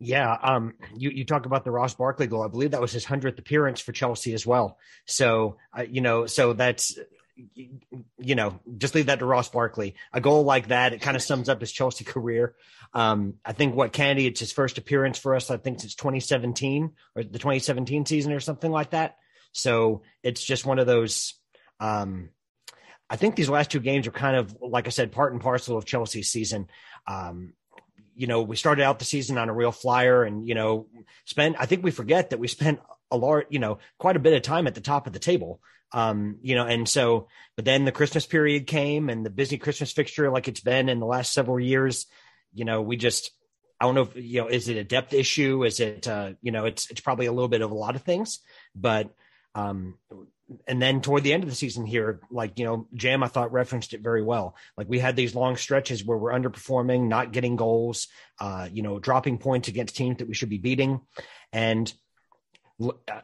Yeah, 0.02 0.34
um, 0.42 0.72
you 0.96 1.10
you 1.10 1.26
talk 1.26 1.44
about 1.44 1.64
the 1.64 1.70
Ross 1.70 1.94
Barkley 1.94 2.26
goal. 2.26 2.42
I 2.42 2.48
believe 2.48 2.70
that 2.70 2.80
was 2.80 2.92
his 2.92 3.04
hundredth 3.04 3.38
appearance 3.38 3.80
for 3.80 3.92
Chelsea 3.92 4.32
as 4.32 4.46
well. 4.46 4.78
So 5.06 5.58
uh, 5.76 5.82
you 5.82 6.00
know, 6.00 6.24
so 6.24 6.54
that's 6.54 6.98
you 8.18 8.34
know, 8.34 8.60
just 8.78 8.94
leave 8.94 9.06
that 9.06 9.18
to 9.20 9.26
Ross 9.26 9.48
Barkley. 9.48 9.94
A 10.12 10.20
goal 10.20 10.44
like 10.44 10.68
that, 10.68 10.92
it 10.92 11.00
kind 11.00 11.16
of 11.16 11.22
sums 11.22 11.48
up 11.48 11.60
his 11.60 11.72
Chelsea 11.72 12.04
career. 12.04 12.54
Um, 12.92 13.34
I 13.44 13.52
think 13.52 13.74
what 13.74 13.92
Kenedy, 13.92 14.26
it's 14.26 14.40
his 14.40 14.52
first 14.52 14.78
appearance 14.78 15.18
for 15.18 15.34
us. 15.34 15.50
I 15.50 15.56
think 15.56 15.80
since 15.80 15.94
2017 15.94 16.92
or 17.14 17.22
the 17.22 17.38
2017 17.38 18.06
season 18.06 18.32
or 18.32 18.40
something 18.40 18.70
like 18.70 18.90
that. 18.90 19.16
So 19.52 20.02
it's 20.22 20.42
just 20.42 20.66
one 20.66 20.78
of 20.78 20.86
those. 20.86 21.34
Um, 21.78 22.30
I 23.08 23.16
think 23.16 23.34
these 23.34 23.48
last 23.48 23.70
two 23.70 23.80
games 23.80 24.06
are 24.06 24.12
kind 24.12 24.36
of, 24.36 24.56
like 24.60 24.86
I 24.86 24.90
said, 24.90 25.12
part 25.12 25.32
and 25.32 25.42
parcel 25.42 25.76
of 25.76 25.84
Chelsea's 25.84 26.30
season. 26.30 26.68
Um, 27.06 27.54
you 28.14 28.26
know, 28.26 28.42
we 28.42 28.54
started 28.54 28.82
out 28.82 28.98
the 28.98 29.04
season 29.04 29.38
on 29.38 29.48
a 29.48 29.54
real 29.54 29.72
flyer 29.72 30.22
and, 30.22 30.46
you 30.46 30.54
know, 30.54 30.86
spent, 31.24 31.56
I 31.58 31.66
think 31.66 31.82
we 31.82 31.90
forget 31.90 32.30
that 32.30 32.38
we 32.38 32.48
spent 32.48 32.80
a 33.10 33.16
large, 33.16 33.46
you 33.50 33.58
know, 33.58 33.78
quite 33.98 34.16
a 34.16 34.20
bit 34.20 34.34
of 34.34 34.42
time 34.42 34.66
at 34.66 34.74
the 34.74 34.80
top 34.80 35.06
of 35.06 35.12
the 35.12 35.18
table. 35.18 35.60
Um, 35.92 36.38
you 36.42 36.54
know, 36.54 36.66
and 36.66 36.88
so, 36.88 37.28
but 37.56 37.64
then 37.64 37.84
the 37.84 37.92
Christmas 37.92 38.24
period 38.24 38.66
came 38.66 39.08
and 39.08 39.26
the 39.26 39.30
busy 39.30 39.58
Christmas 39.58 39.92
fixture, 39.92 40.30
like 40.30 40.46
it's 40.46 40.60
been 40.60 40.88
in 40.88 41.00
the 41.00 41.06
last 41.06 41.32
several 41.32 41.58
years, 41.58 42.06
you 42.54 42.64
know, 42.64 42.80
we 42.80 42.96
just, 42.96 43.32
I 43.80 43.86
don't 43.86 43.96
know 43.96 44.02
if, 44.02 44.14
you 44.14 44.40
know, 44.40 44.48
is 44.48 44.68
it 44.68 44.76
a 44.76 44.84
depth 44.84 45.12
issue? 45.12 45.64
Is 45.64 45.80
it, 45.80 46.06
uh, 46.06 46.34
you 46.42 46.52
know, 46.52 46.66
it's, 46.66 46.90
it's 46.90 47.00
probably 47.00 47.26
a 47.26 47.32
little 47.32 47.48
bit 47.48 47.62
of 47.62 47.72
a 47.72 47.74
lot 47.74 47.96
of 47.96 48.02
things, 48.02 48.38
but, 48.74 49.10
um, 49.54 49.94
and 50.66 50.82
then 50.82 51.00
toward 51.00 51.22
the 51.22 51.32
end 51.32 51.42
of 51.42 51.48
the 51.48 51.56
season 51.56 51.86
here, 51.86 52.20
like, 52.30 52.58
you 52.58 52.64
know, 52.64 52.86
Jam, 52.94 53.22
I 53.22 53.28
thought 53.28 53.52
referenced 53.52 53.94
it 53.94 54.00
very 54.00 54.22
well. 54.22 54.56
Like 54.76 54.88
we 54.88 54.98
had 54.98 55.16
these 55.16 55.34
long 55.34 55.56
stretches 55.56 56.04
where 56.04 56.18
we're 56.18 56.32
underperforming, 56.32 57.08
not 57.08 57.32
getting 57.32 57.56
goals, 57.56 58.08
uh, 58.40 58.68
you 58.72 58.82
know, 58.82 58.98
dropping 58.98 59.38
points 59.38 59.68
against 59.68 59.96
teams 59.96 60.18
that 60.18 60.28
we 60.28 60.34
should 60.34 60.48
be 60.48 60.58
beating. 60.58 61.00
And 61.52 61.92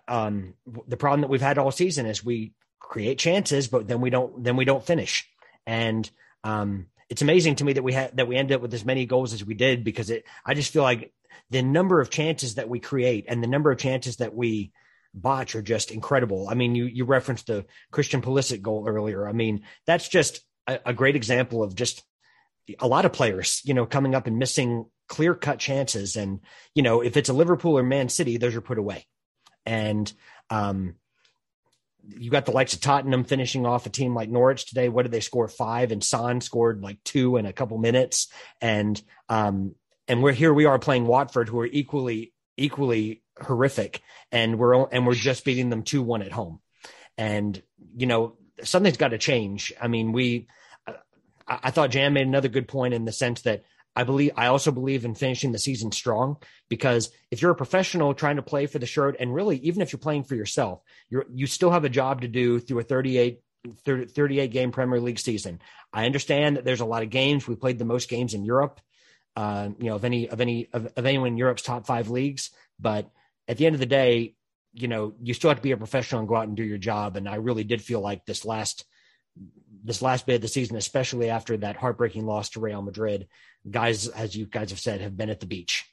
um, 0.06 0.54
the 0.86 0.96
problem 0.96 1.22
that 1.22 1.30
we've 1.30 1.40
had 1.40 1.58
all 1.58 1.70
season 1.70 2.06
is 2.06 2.24
we 2.24 2.52
create 2.78 3.18
chances, 3.18 3.68
but 3.68 3.88
then 3.88 4.00
we 4.00 4.10
don't, 4.10 4.42
then 4.42 4.56
we 4.56 4.64
don't 4.64 4.86
finish. 4.86 5.28
And, 5.66 6.08
um, 6.44 6.86
it's 7.08 7.22
amazing 7.22 7.56
to 7.56 7.64
me 7.64 7.74
that 7.74 7.84
we 7.84 7.92
had, 7.92 8.16
that 8.16 8.28
we 8.28 8.36
ended 8.36 8.56
up 8.56 8.62
with 8.62 8.74
as 8.74 8.84
many 8.84 9.06
goals 9.06 9.32
as 9.32 9.44
we 9.44 9.54
did 9.54 9.84
because 9.84 10.10
it, 10.10 10.24
I 10.44 10.54
just 10.54 10.72
feel 10.72 10.82
like 10.82 11.12
the 11.50 11.62
number 11.62 12.00
of 12.00 12.10
chances 12.10 12.56
that 12.56 12.68
we 12.68 12.80
create 12.80 13.26
and 13.28 13.42
the 13.42 13.48
number 13.48 13.70
of 13.70 13.78
chances 13.78 14.16
that 14.16 14.34
we, 14.34 14.72
botch 15.16 15.54
are 15.56 15.62
just 15.62 15.90
incredible. 15.90 16.46
I 16.48 16.54
mean, 16.54 16.74
you 16.74 16.84
you 16.84 17.04
referenced 17.04 17.46
the 17.46 17.64
Christian 17.90 18.22
Pulisic 18.22 18.62
goal 18.62 18.86
earlier. 18.86 19.26
I 19.26 19.32
mean, 19.32 19.64
that's 19.86 20.08
just 20.08 20.44
a, 20.66 20.78
a 20.86 20.92
great 20.92 21.16
example 21.16 21.62
of 21.62 21.74
just 21.74 22.04
a 22.78 22.86
lot 22.86 23.04
of 23.04 23.12
players, 23.12 23.62
you 23.64 23.74
know, 23.74 23.86
coming 23.86 24.14
up 24.14 24.26
and 24.26 24.38
missing 24.38 24.86
clear 25.08 25.34
cut 25.34 25.58
chances. 25.58 26.16
And 26.16 26.40
you 26.74 26.82
know, 26.82 27.00
if 27.00 27.16
it's 27.16 27.30
a 27.30 27.32
Liverpool 27.34 27.78
or 27.78 27.82
Man 27.82 28.08
City, 28.08 28.36
those 28.36 28.54
are 28.54 28.60
put 28.60 28.78
away. 28.78 29.06
And 29.64 30.12
um, 30.50 30.96
you 32.08 32.30
got 32.30 32.46
the 32.46 32.52
likes 32.52 32.74
of 32.74 32.80
Tottenham 32.80 33.24
finishing 33.24 33.66
off 33.66 33.86
a 33.86 33.90
team 33.90 34.14
like 34.14 34.28
Norwich 34.28 34.66
today. 34.66 34.88
What 34.88 35.02
did 35.02 35.12
they 35.12 35.20
score? 35.20 35.48
Five, 35.48 35.92
and 35.92 36.02
Son 36.02 36.40
scored 36.40 36.82
like 36.82 37.02
two 37.04 37.36
in 37.36 37.46
a 37.46 37.52
couple 37.52 37.78
minutes. 37.78 38.28
And 38.60 39.00
um, 39.28 39.74
and 40.08 40.22
we're 40.22 40.32
here. 40.32 40.52
We 40.52 40.66
are 40.66 40.78
playing 40.78 41.06
Watford, 41.06 41.48
who 41.48 41.60
are 41.60 41.66
equally 41.66 42.32
equally 42.56 43.22
horrific, 43.40 44.02
and 44.30 44.58
we're 44.58 44.88
and 44.88 45.06
we're 45.06 45.14
just 45.14 45.44
beating 45.44 45.70
them 45.70 45.82
two 45.82 46.02
one 46.02 46.22
at 46.22 46.32
home. 46.32 46.60
And 47.18 47.60
you 47.96 48.06
know 48.06 48.36
something's 48.62 48.96
got 48.96 49.08
to 49.08 49.18
change. 49.18 49.72
I 49.80 49.88
mean, 49.88 50.12
we. 50.12 50.48
I, 50.86 50.94
I 51.48 51.70
thought 51.70 51.90
Jam 51.90 52.14
made 52.14 52.26
another 52.26 52.48
good 52.48 52.68
point 52.68 52.94
in 52.94 53.04
the 53.04 53.12
sense 53.12 53.42
that 53.42 53.64
I 53.96 54.04
believe 54.04 54.32
I 54.36 54.48
also 54.48 54.70
believe 54.70 55.06
in 55.06 55.14
finishing 55.14 55.52
the 55.52 55.58
season 55.58 55.90
strong 55.90 56.36
because 56.68 57.10
if 57.30 57.40
you're 57.40 57.50
a 57.50 57.56
professional 57.56 58.12
trying 58.12 58.36
to 58.36 58.42
play 58.42 58.66
for 58.66 58.78
the 58.78 58.86
shirt 58.86 59.16
and 59.18 59.34
really 59.34 59.56
even 59.58 59.80
if 59.80 59.90
you're 59.90 59.98
playing 59.98 60.24
for 60.24 60.34
yourself, 60.34 60.82
you're 61.08 61.24
you 61.32 61.46
still 61.46 61.70
have 61.70 61.84
a 61.84 61.88
job 61.88 62.20
to 62.20 62.28
do 62.28 62.60
through 62.60 62.80
a 62.80 62.84
38 62.84 63.40
30, 63.84 64.06
38 64.06 64.50
game 64.50 64.70
Premier 64.70 65.00
League 65.00 65.18
season. 65.18 65.60
I 65.92 66.04
understand 66.06 66.56
that 66.56 66.64
there's 66.64 66.82
a 66.82 66.86
lot 66.86 67.02
of 67.02 67.10
games. 67.10 67.48
We 67.48 67.56
played 67.56 67.78
the 67.78 67.84
most 67.84 68.08
games 68.08 68.34
in 68.34 68.44
Europe, 68.44 68.80
uh, 69.34 69.70
you 69.78 69.88
know, 69.88 69.96
of 69.96 70.04
any 70.04 70.28
of 70.28 70.40
any 70.40 70.68
of, 70.72 70.92
of 70.94 71.06
anyone 71.06 71.28
in 71.28 71.38
Europe's 71.38 71.62
top 71.62 71.86
five 71.86 72.10
leagues. 72.10 72.50
But 72.78 73.10
at 73.48 73.56
the 73.56 73.66
end 73.66 73.74
of 73.74 73.80
the 73.80 73.86
day, 73.86 74.34
you 74.74 74.88
know, 74.88 75.14
you 75.22 75.32
still 75.32 75.48
have 75.48 75.58
to 75.58 75.62
be 75.62 75.72
a 75.72 75.76
professional 75.78 76.20
and 76.20 76.28
go 76.28 76.36
out 76.36 76.48
and 76.48 76.56
do 76.56 76.62
your 76.62 76.78
job. 76.78 77.16
And 77.16 77.26
I 77.26 77.36
really 77.36 77.64
did 77.64 77.80
feel 77.80 78.00
like 78.00 78.26
this 78.26 78.44
last 78.44 78.84
this 79.82 80.02
last 80.02 80.26
bit 80.26 80.36
of 80.36 80.40
the 80.42 80.48
season, 80.48 80.76
especially 80.76 81.30
after 81.30 81.56
that 81.56 81.76
heartbreaking 81.76 82.26
loss 82.26 82.50
to 82.50 82.60
Real 82.60 82.82
Madrid, 82.82 83.28
guys, 83.70 84.08
as 84.08 84.36
you 84.36 84.46
guys 84.46 84.70
have 84.70 84.80
said, 84.80 85.00
have 85.00 85.16
been 85.16 85.30
at 85.30 85.40
the 85.40 85.46
beach. 85.46 85.84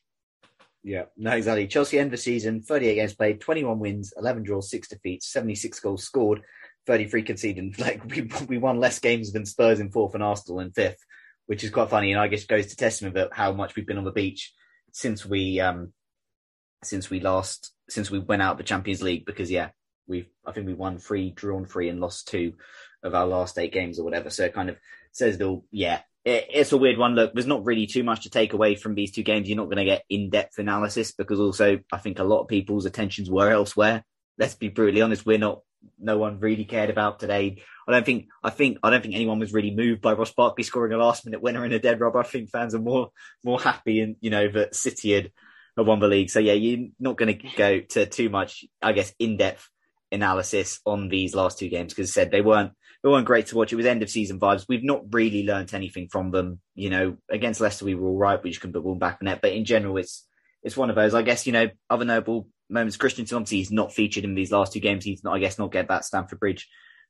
Yeah, 0.83 1.05
no, 1.15 1.31
exactly. 1.31 1.67
Chelsea 1.67 1.97
end 1.97 2.11
the 2.11 2.17
season, 2.17 2.61
38 2.61 2.95
games 2.95 3.15
played, 3.15 3.39
21 3.39 3.79
wins, 3.79 4.13
11 4.17 4.43
draws, 4.43 4.69
six 4.69 4.89
defeats, 4.89 5.31
76 5.31 5.79
goals 5.79 6.03
scored, 6.03 6.41
33 6.85 7.23
conceded. 7.23 7.75
Like 7.79 8.03
we, 8.05 8.29
we 8.47 8.57
won 8.57 8.79
less 8.79 8.99
games 8.99 9.31
than 9.31 9.45
Spurs 9.45 9.79
in 9.79 9.91
fourth 9.91 10.13
and 10.13 10.23
Arsenal 10.23 10.59
in 10.59 10.71
fifth, 10.71 10.99
which 11.45 11.63
is 11.63 11.69
quite 11.69 11.89
funny. 11.89 12.11
And 12.11 12.19
I 12.19 12.27
guess 12.27 12.43
goes 12.43 12.67
to 12.67 12.75
testament 12.75 13.15
of 13.17 13.31
how 13.31 13.53
much 13.53 13.75
we've 13.75 13.87
been 13.87 13.97
on 13.97 14.03
the 14.03 14.11
beach 14.11 14.53
since 14.91 15.25
we, 15.25 15.61
um, 15.61 15.93
since 16.83 17.09
we 17.09 17.21
last, 17.21 17.73
since 17.89 18.11
we 18.11 18.19
went 18.19 18.41
out 18.41 18.57
the 18.57 18.63
Champions 18.63 19.01
League. 19.01 19.25
Because 19.25 19.49
yeah, 19.49 19.69
we've, 20.05 20.27
I 20.45 20.51
think 20.51 20.67
we 20.67 20.73
won 20.73 20.97
three, 20.97 21.31
drawn 21.31 21.65
three, 21.65 21.87
and 21.87 22.01
lost 22.01 22.27
two 22.27 22.55
of 23.03 23.15
our 23.15 23.25
last 23.25 23.57
eight 23.57 23.71
games 23.71 23.99
or 23.99 24.03
whatever. 24.03 24.29
So 24.29 24.43
it 24.43 24.53
kind 24.53 24.69
of 24.69 24.77
says, 25.13 25.37
though, 25.37 25.63
yeah, 25.71 26.01
it, 26.25 26.47
it's 26.49 26.71
a 26.71 26.77
weird 26.77 26.97
one. 26.97 27.15
Look, 27.15 27.33
there's 27.33 27.47
not 27.47 27.65
really 27.65 27.87
too 27.87 28.03
much 28.03 28.23
to 28.23 28.29
take 28.29 28.53
away 28.53 28.75
from 28.75 28.95
these 28.95 29.11
two 29.11 29.23
games. 29.23 29.47
You're 29.47 29.57
not 29.57 29.65
going 29.65 29.77
to 29.77 29.85
get 29.85 30.03
in 30.09 30.29
depth 30.29 30.57
analysis 30.57 31.11
because 31.11 31.39
also 31.39 31.79
I 31.91 31.97
think 31.97 32.19
a 32.19 32.23
lot 32.23 32.41
of 32.41 32.47
people's 32.47 32.85
attentions 32.85 33.29
were 33.29 33.49
elsewhere. 33.49 34.03
Let's 34.37 34.55
be 34.55 34.69
brutally 34.69 35.01
honest. 35.01 35.25
We're 35.25 35.37
not, 35.37 35.61
no 35.99 36.17
one 36.17 36.39
really 36.39 36.65
cared 36.65 36.89
about 36.89 37.19
today. 37.19 37.61
I 37.87 37.91
don't 37.91 38.05
think, 38.05 38.27
I 38.43 38.49
think, 38.49 38.77
I 38.81 38.89
don't 38.89 39.01
think 39.01 39.15
anyone 39.15 39.39
was 39.39 39.53
really 39.53 39.75
moved 39.75 40.01
by 40.01 40.13
Ross 40.13 40.31
Barkley 40.31 40.63
scoring 40.63 40.93
a 40.93 40.97
last 40.97 41.25
minute 41.25 41.41
winner 41.41 41.65
in 41.65 41.73
a 41.73 41.79
dead 41.79 41.99
rubber. 41.99 42.19
I 42.19 42.23
think 42.23 42.49
fans 42.49 42.73
are 42.73 42.79
more, 42.79 43.09
more 43.43 43.59
happy 43.59 43.99
and, 43.99 44.15
you 44.21 44.29
know, 44.29 44.47
that 44.49 44.75
City 44.75 45.11
had, 45.11 45.31
had 45.77 45.85
won 45.85 45.99
the 45.99 46.07
league. 46.07 46.29
So 46.29 46.39
yeah, 46.39 46.53
you're 46.53 46.87
not 46.99 47.17
going 47.17 47.37
to 47.37 47.47
go 47.57 47.79
to 47.81 48.05
too 48.05 48.29
much, 48.29 48.63
I 48.81 48.93
guess, 48.93 49.13
in 49.19 49.37
depth 49.37 49.69
analysis 50.11 50.79
on 50.85 51.09
these 51.09 51.35
last 51.35 51.59
two 51.59 51.67
games 51.67 51.93
because 51.93 52.09
I 52.11 52.13
said 52.13 52.31
they 52.31 52.41
weren't 52.41 52.71
they 53.03 53.09
weren't 53.09 53.27
great 53.27 53.47
to 53.47 53.57
watch. 53.57 53.73
It 53.73 53.75
was 53.75 53.85
end 53.85 54.01
of 54.01 54.09
season 54.09 54.39
vibes. 54.39 54.65
We've 54.67 54.83
not 54.83 55.13
really 55.13 55.45
learnt 55.45 55.73
anything 55.73 56.07
from 56.07 56.31
them. 56.31 56.61
You 56.73 56.89
know, 56.89 57.17
against 57.29 57.59
Leicester 57.59 57.85
we 57.85 57.95
were 57.95 58.07
all 58.07 58.17
right. 58.17 58.41
We 58.41 58.49
just 58.49 58.61
couldn't 58.61 58.73
put 58.73 58.83
one 58.83 58.99
back 58.99 59.17
in 59.21 59.25
net. 59.25 59.41
But 59.41 59.53
in 59.53 59.65
general, 59.65 59.97
it's 59.97 60.25
it's 60.63 60.77
one 60.77 60.89
of 60.89 60.95
those. 60.95 61.13
I 61.13 61.21
guess 61.21 61.45
you 61.45 61.51
know 61.53 61.69
other 61.89 62.05
noble 62.05 62.47
moments. 62.69 62.97
Christensen 62.97 63.35
obviously 63.35 63.57
he's 63.57 63.71
not 63.71 63.93
featured 63.93 64.23
in 64.23 64.35
these 64.35 64.51
last 64.51 64.73
two 64.73 64.79
games. 64.79 65.03
He's 65.03 65.23
not. 65.23 65.35
I 65.35 65.39
guess 65.39 65.59
not 65.59 65.71
get 65.71 65.89
that 65.89 66.05
Stamford 66.05 66.39
Bridge 66.39 66.67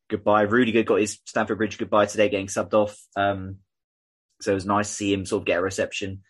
goodbye. 0.10 0.42
Rudiger 0.42 0.84
got 0.84 1.00
his 1.00 1.20
Stamford 1.26 1.58
Bridge 1.60 1.78
goodbye 1.78 2.08
today, 2.08 2.30
getting 2.30 2.48
subbed 2.48 2.74
off. 2.74 2.98
Um, 3.16 3.58
so 4.42 4.52
it 4.52 4.56
was 4.56 4.66
nice 4.66 4.90
to 4.90 4.94
see 4.94 5.14
him 5.14 5.26
sort 5.26 5.42
of 5.42 5.46
get 5.46 5.60
a 5.60 5.64
reception 5.64 6.24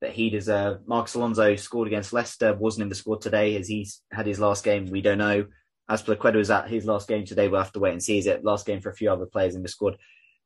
that 0.00 0.12
he 0.12 0.30
deserved. 0.30 0.86
Marcos 0.86 1.14
Alonso 1.14 1.56
scored 1.56 1.88
against 1.88 2.12
Leicester, 2.12 2.54
wasn't 2.54 2.82
in 2.82 2.88
the 2.90 2.94
squad 2.94 3.22
today 3.22 3.56
as 3.56 3.66
he's 3.66 4.02
had 4.12 4.26
his 4.26 4.38
last 4.38 4.62
game. 4.62 4.86
We 4.86 5.00
don't 5.00 5.18
know. 5.18 5.46
Azpilicueta 5.90 6.36
is 6.36 6.50
at 6.50 6.68
his 6.68 6.84
last 6.84 7.08
game 7.08 7.24
today. 7.24 7.48
We'll 7.48 7.62
have 7.62 7.72
to 7.72 7.80
wait 7.80 7.92
and 7.92 8.02
see. 8.02 8.18
Is 8.18 8.26
it 8.26 8.44
last 8.44 8.66
game 8.66 8.80
for 8.80 8.90
a 8.90 8.94
few 8.94 9.10
other 9.10 9.26
players 9.26 9.54
in 9.54 9.62
the 9.62 9.68
squad? 9.68 9.96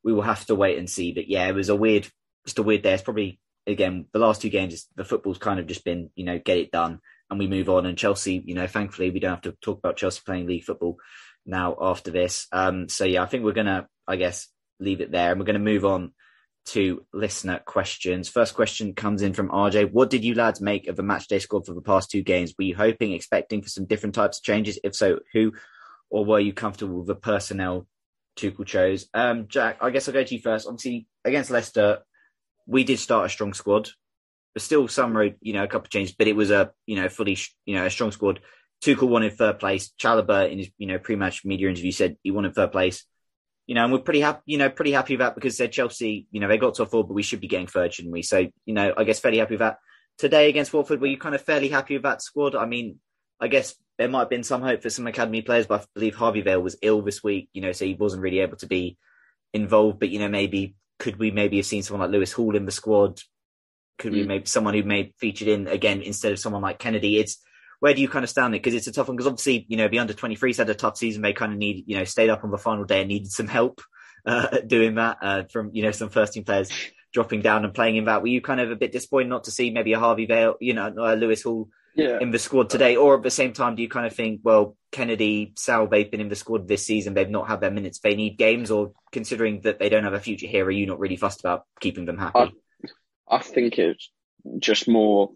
We 0.03 0.13
will 0.13 0.21
have 0.21 0.45
to 0.45 0.55
wait 0.55 0.77
and 0.77 0.89
see. 0.89 1.13
But 1.13 1.27
yeah, 1.27 1.47
it 1.47 1.55
was 1.55 1.69
a 1.69 1.75
weird, 1.75 2.07
just 2.45 2.59
a 2.59 2.63
weird 2.63 2.81
day. 2.81 2.93
It's 2.93 3.03
probably 3.03 3.39
again 3.67 4.05
the 4.11 4.19
last 4.19 4.41
two 4.41 4.49
games. 4.49 4.87
The 4.95 5.05
football's 5.05 5.37
kind 5.37 5.59
of 5.59 5.67
just 5.67 5.83
been 5.83 6.09
you 6.15 6.25
know 6.25 6.39
get 6.39 6.57
it 6.57 6.71
done 6.71 6.99
and 7.31 7.39
we 7.39 7.47
move 7.47 7.69
on. 7.69 7.85
And 7.85 7.97
Chelsea, 7.97 8.43
you 8.45 8.53
know, 8.53 8.67
thankfully 8.67 9.09
we 9.09 9.19
don't 9.19 9.31
have 9.31 9.41
to 9.41 9.57
talk 9.61 9.79
about 9.79 9.97
Chelsea 9.97 10.21
playing 10.23 10.45
league 10.45 10.65
football 10.65 10.97
now 11.45 11.75
after 11.81 12.11
this. 12.11 12.45
Um, 12.51 12.89
so 12.89 13.05
yeah, 13.05 13.23
I 13.23 13.25
think 13.25 13.43
we're 13.43 13.53
gonna, 13.53 13.87
I 14.07 14.17
guess, 14.17 14.47
leave 14.79 15.01
it 15.01 15.11
there, 15.11 15.31
and 15.31 15.39
we're 15.39 15.45
gonna 15.45 15.59
move 15.59 15.85
on 15.85 16.11
to 16.67 17.05
listener 17.13 17.59
questions. 17.65 18.29
First 18.29 18.53
question 18.53 18.93
comes 18.93 19.21
in 19.21 19.33
from 19.33 19.49
RJ. 19.49 19.91
What 19.91 20.09
did 20.09 20.23
you 20.23 20.35
lads 20.35 20.61
make 20.61 20.87
of 20.87 20.95
the 20.95 21.03
match 21.03 21.27
day 21.27 21.39
squad 21.39 21.65
for 21.65 21.73
the 21.73 21.81
past 21.81 22.11
two 22.11 22.21
games? 22.21 22.53
Were 22.57 22.65
you 22.65 22.75
hoping, 22.75 23.13
expecting 23.13 23.61
for 23.61 23.69
some 23.69 23.85
different 23.85 24.15
types 24.15 24.37
of 24.37 24.43
changes? 24.43 24.79
If 24.83 24.95
so, 24.95 25.19
who? 25.33 25.53
Or 26.09 26.25
were 26.25 26.39
you 26.39 26.53
comfortable 26.53 26.99
with 26.99 27.07
the 27.07 27.15
personnel 27.15 27.87
Tuchel 28.37 28.65
chose? 28.65 29.07
Um, 29.13 29.47
Jack, 29.47 29.77
I 29.81 29.89
guess 29.89 30.07
I'll 30.07 30.13
go 30.13 30.23
to 30.23 30.35
you 30.35 30.41
first. 30.41 30.67
Obviously, 30.67 31.07
against 31.25 31.51
Leicester, 31.51 31.99
we 32.67 32.83
did 32.83 32.99
start 32.99 33.25
a 33.25 33.29
strong 33.29 33.53
squad. 33.53 33.89
But 34.53 34.63
still 34.63 34.89
some 34.89 35.15
road, 35.15 35.37
you 35.39 35.53
know, 35.53 35.63
a 35.63 35.67
couple 35.67 35.85
of 35.85 35.91
changes, 35.91 36.13
but 36.13 36.27
it 36.27 36.35
was 36.35 36.51
a, 36.51 36.71
you 36.85 36.97
know, 36.97 37.07
fully, 37.07 37.37
you 37.65 37.75
know, 37.75 37.85
a 37.85 37.89
strong 37.89 38.11
squad. 38.11 38.41
Tuchel 38.83 39.07
wanted 39.07 39.37
third 39.37 39.59
place. 39.59 39.93
Chalobah 39.97 40.51
in 40.51 40.57
his, 40.57 40.69
you 40.77 40.87
know, 40.87 40.99
pre-match 40.99 41.45
media 41.45 41.69
interview 41.69 41.91
said 41.91 42.17
he 42.21 42.31
wanted 42.31 42.53
third 42.53 42.73
place 42.73 43.05
you 43.67 43.75
know, 43.75 43.83
and 43.83 43.93
we're 43.93 43.99
pretty 43.99 44.21
happy, 44.21 44.41
you 44.45 44.57
know, 44.57 44.69
pretty 44.69 44.91
happy 44.91 45.13
with 45.13 45.19
that 45.19 45.35
because 45.35 45.57
they're 45.57 45.67
Chelsea, 45.67 46.27
you 46.31 46.39
know, 46.39 46.47
they 46.47 46.57
got 46.57 46.75
top 46.75 46.89
four, 46.91 47.05
but 47.05 47.13
we 47.13 47.23
should 47.23 47.41
be 47.41 47.47
getting 47.47 47.67
third, 47.67 47.93
shouldn't 47.93 48.13
we? 48.13 48.21
So, 48.21 48.47
you 48.65 48.73
know, 48.73 48.93
I 48.97 49.03
guess 49.03 49.19
fairly 49.19 49.37
happy 49.37 49.53
with 49.53 49.59
that. 49.59 49.77
Today 50.17 50.49
against 50.49 50.73
Watford, 50.73 51.01
were 51.01 51.07
you 51.07 51.17
kind 51.17 51.35
of 51.35 51.41
fairly 51.41 51.69
happy 51.69 51.95
with 51.95 52.03
that 52.03 52.21
squad? 52.21 52.55
I 52.55 52.65
mean, 52.65 52.99
I 53.39 53.47
guess 53.47 53.75
there 53.97 54.09
might 54.09 54.19
have 54.19 54.29
been 54.29 54.43
some 54.43 54.61
hope 54.61 54.81
for 54.81 54.89
some 54.89 55.07
academy 55.07 55.41
players, 55.41 55.67
but 55.67 55.81
I 55.81 55.85
believe 55.95 56.15
Harvey 56.15 56.41
Vale 56.41 56.61
was 56.61 56.77
ill 56.81 57.01
this 57.01 57.23
week, 57.23 57.49
you 57.53 57.61
know, 57.61 57.71
so 57.71 57.85
he 57.85 57.93
wasn't 57.93 58.21
really 58.21 58.39
able 58.39 58.57
to 58.57 58.67
be 58.67 58.97
involved. 59.53 59.99
But, 59.99 60.09
you 60.09 60.19
know, 60.19 60.27
maybe 60.27 60.75
could 60.99 61.17
we 61.17 61.31
maybe 61.31 61.57
have 61.57 61.65
seen 61.65 61.81
someone 61.81 62.07
like 62.07 62.13
Lewis 62.13 62.33
Hall 62.33 62.55
in 62.55 62.65
the 62.65 62.71
squad? 62.71 63.21
Could 63.97 64.11
mm. 64.11 64.17
we 64.17 64.23
maybe 64.23 64.45
someone 64.45 64.73
who 64.73 64.83
may 64.83 65.13
featured 65.17 65.47
in 65.47 65.67
again 65.67 66.01
instead 66.01 66.31
of 66.31 66.39
someone 66.39 66.61
like 66.61 66.79
Kenedy? 66.79 67.19
It's 67.19 67.37
where 67.81 67.95
do 67.95 68.01
you 68.01 68.07
kind 68.07 68.23
of 68.23 68.29
stand 68.29 68.53
it? 68.53 68.61
Because 68.61 68.75
it's 68.75 68.85
a 68.85 68.91
tough 68.91 69.07
one. 69.07 69.17
Because 69.17 69.27
obviously, 69.27 69.65
you 69.67 69.75
know, 69.75 69.87
the 69.87 69.97
under 69.97 70.13
23s 70.13 70.57
had 70.57 70.69
a 70.69 70.75
tough 70.75 70.97
season. 70.97 71.23
They 71.23 71.33
kind 71.33 71.51
of 71.51 71.57
need, 71.57 71.83
you 71.87 71.97
know, 71.97 72.03
stayed 72.03 72.29
up 72.29 72.43
on 72.43 72.51
the 72.51 72.59
final 72.59 72.85
day 72.85 72.99
and 72.99 73.07
needed 73.07 73.31
some 73.31 73.47
help 73.47 73.81
uh, 74.23 74.59
doing 74.67 74.95
that 74.95 75.17
uh, 75.19 75.43
from, 75.51 75.71
you 75.73 75.81
know, 75.81 75.91
some 75.91 76.09
first 76.09 76.33
team 76.33 76.43
players 76.43 76.71
dropping 77.11 77.41
down 77.41 77.65
and 77.65 77.73
playing 77.73 77.95
in 77.95 78.05
that. 78.05 78.21
Were 78.21 78.27
you 78.27 78.39
kind 78.39 78.61
of 78.61 78.69
a 78.69 78.75
bit 78.75 78.91
disappointed 78.91 79.29
not 79.29 79.45
to 79.45 79.51
see 79.51 79.71
maybe 79.71 79.93
a 79.93 79.99
Harvey 79.99 80.27
Vale, 80.27 80.57
you 80.61 80.75
know, 80.75 80.89
Lewis 80.89 81.41
Hall 81.41 81.69
yeah. 81.95 82.19
in 82.21 82.29
the 82.29 82.37
squad 82.37 82.69
today? 82.69 82.97
Or 82.97 83.17
at 83.17 83.23
the 83.23 83.31
same 83.31 83.51
time, 83.51 83.73
do 83.73 83.81
you 83.81 83.89
kind 83.89 84.05
of 84.05 84.13
think, 84.13 84.41
well, 84.43 84.77
Kenedy, 84.91 85.57
Saul, 85.57 85.87
they've 85.87 86.09
been 86.09 86.21
in 86.21 86.29
the 86.29 86.35
squad 86.35 86.67
this 86.67 86.85
season. 86.85 87.15
They've 87.15 87.27
not 87.27 87.47
had 87.47 87.61
their 87.61 87.71
minutes. 87.71 87.97
They 87.97 88.13
need 88.13 88.37
games 88.37 88.69
or 88.69 88.91
considering 89.11 89.61
that 89.61 89.79
they 89.79 89.89
don't 89.89 90.03
have 90.03 90.13
a 90.13 90.19
future 90.19 90.45
here, 90.45 90.65
are 90.65 90.71
you 90.71 90.85
not 90.85 90.99
really 90.99 91.17
fussed 91.17 91.39
about 91.39 91.65
keeping 91.79 92.05
them 92.05 92.19
happy? 92.19 92.53
I, 93.27 93.37
I 93.37 93.39
think 93.39 93.79
it's 93.79 94.11
just 94.59 94.87
more 94.87 95.31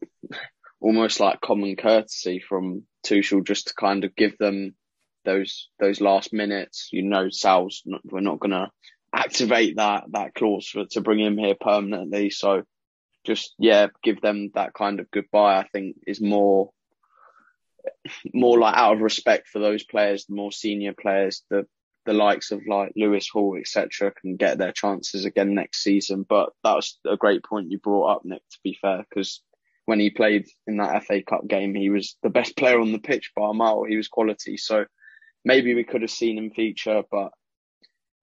almost 0.85 1.19
like 1.19 1.41
common 1.41 1.75
courtesy 1.75 2.39
from 2.39 2.83
Tuchel 3.03 3.43
just 3.43 3.69
to 3.69 3.73
kind 3.73 4.03
of 4.03 4.15
give 4.15 4.37
them 4.37 4.75
those 5.23 5.69
those 5.79 5.99
last 5.99 6.31
minutes. 6.31 6.89
You 6.91 7.01
know, 7.01 7.29
Saul's 7.31 7.81
not, 7.85 8.01
we're 8.05 8.19
not 8.19 8.39
going 8.39 8.51
to 8.51 8.69
activate 9.11 9.77
that 9.77 10.03
that 10.11 10.35
clause 10.35 10.67
for, 10.67 10.85
to 10.91 11.01
bring 11.01 11.19
him 11.19 11.39
here 11.39 11.55
permanently. 11.59 12.29
So 12.29 12.61
just 13.25 13.55
yeah, 13.57 13.87
give 14.03 14.21
them 14.21 14.51
that 14.53 14.75
kind 14.75 14.99
of 14.99 15.09
goodbye. 15.09 15.57
I 15.57 15.67
think 15.73 15.95
is 16.05 16.21
more 16.21 16.69
more 18.31 18.59
like 18.59 18.75
out 18.77 18.93
of 18.93 19.01
respect 19.01 19.47
for 19.47 19.57
those 19.57 19.83
players, 19.83 20.25
the 20.25 20.35
more 20.35 20.51
senior 20.51 20.93
players, 20.93 21.43
the 21.49 21.65
the 22.05 22.13
likes 22.13 22.51
of 22.51 22.61
like 22.67 22.93
Lewis 22.95 23.27
Hall, 23.27 23.57
etc., 23.59 24.13
can 24.21 24.35
get 24.35 24.59
their 24.59 24.71
chances 24.71 25.25
again 25.25 25.55
next 25.55 25.81
season. 25.81 26.23
But 26.29 26.51
that 26.63 26.75
was 26.75 26.99
a 27.07 27.17
great 27.17 27.43
point 27.43 27.71
you 27.71 27.79
brought 27.79 28.17
up, 28.17 28.21
Nick. 28.23 28.43
To 28.51 28.59
be 28.63 28.77
fair, 28.79 29.03
because 29.09 29.41
when 29.85 29.99
he 29.99 30.09
played 30.09 30.47
in 30.67 30.77
that 30.77 31.03
FA 31.03 31.21
Cup 31.21 31.47
game, 31.47 31.75
he 31.75 31.89
was 31.89 32.17
the 32.23 32.29
best 32.29 32.57
player 32.57 32.79
on 32.79 32.91
the 32.91 32.99
pitch 32.99 33.31
by 33.35 33.49
a 33.49 33.53
mile. 33.53 33.83
He 33.83 33.97
was 33.97 34.07
quality. 34.07 34.57
So 34.57 34.85
maybe 35.43 35.73
we 35.73 35.83
could 35.83 36.01
have 36.01 36.11
seen 36.11 36.37
him 36.37 36.51
feature, 36.51 37.03
but 37.09 37.31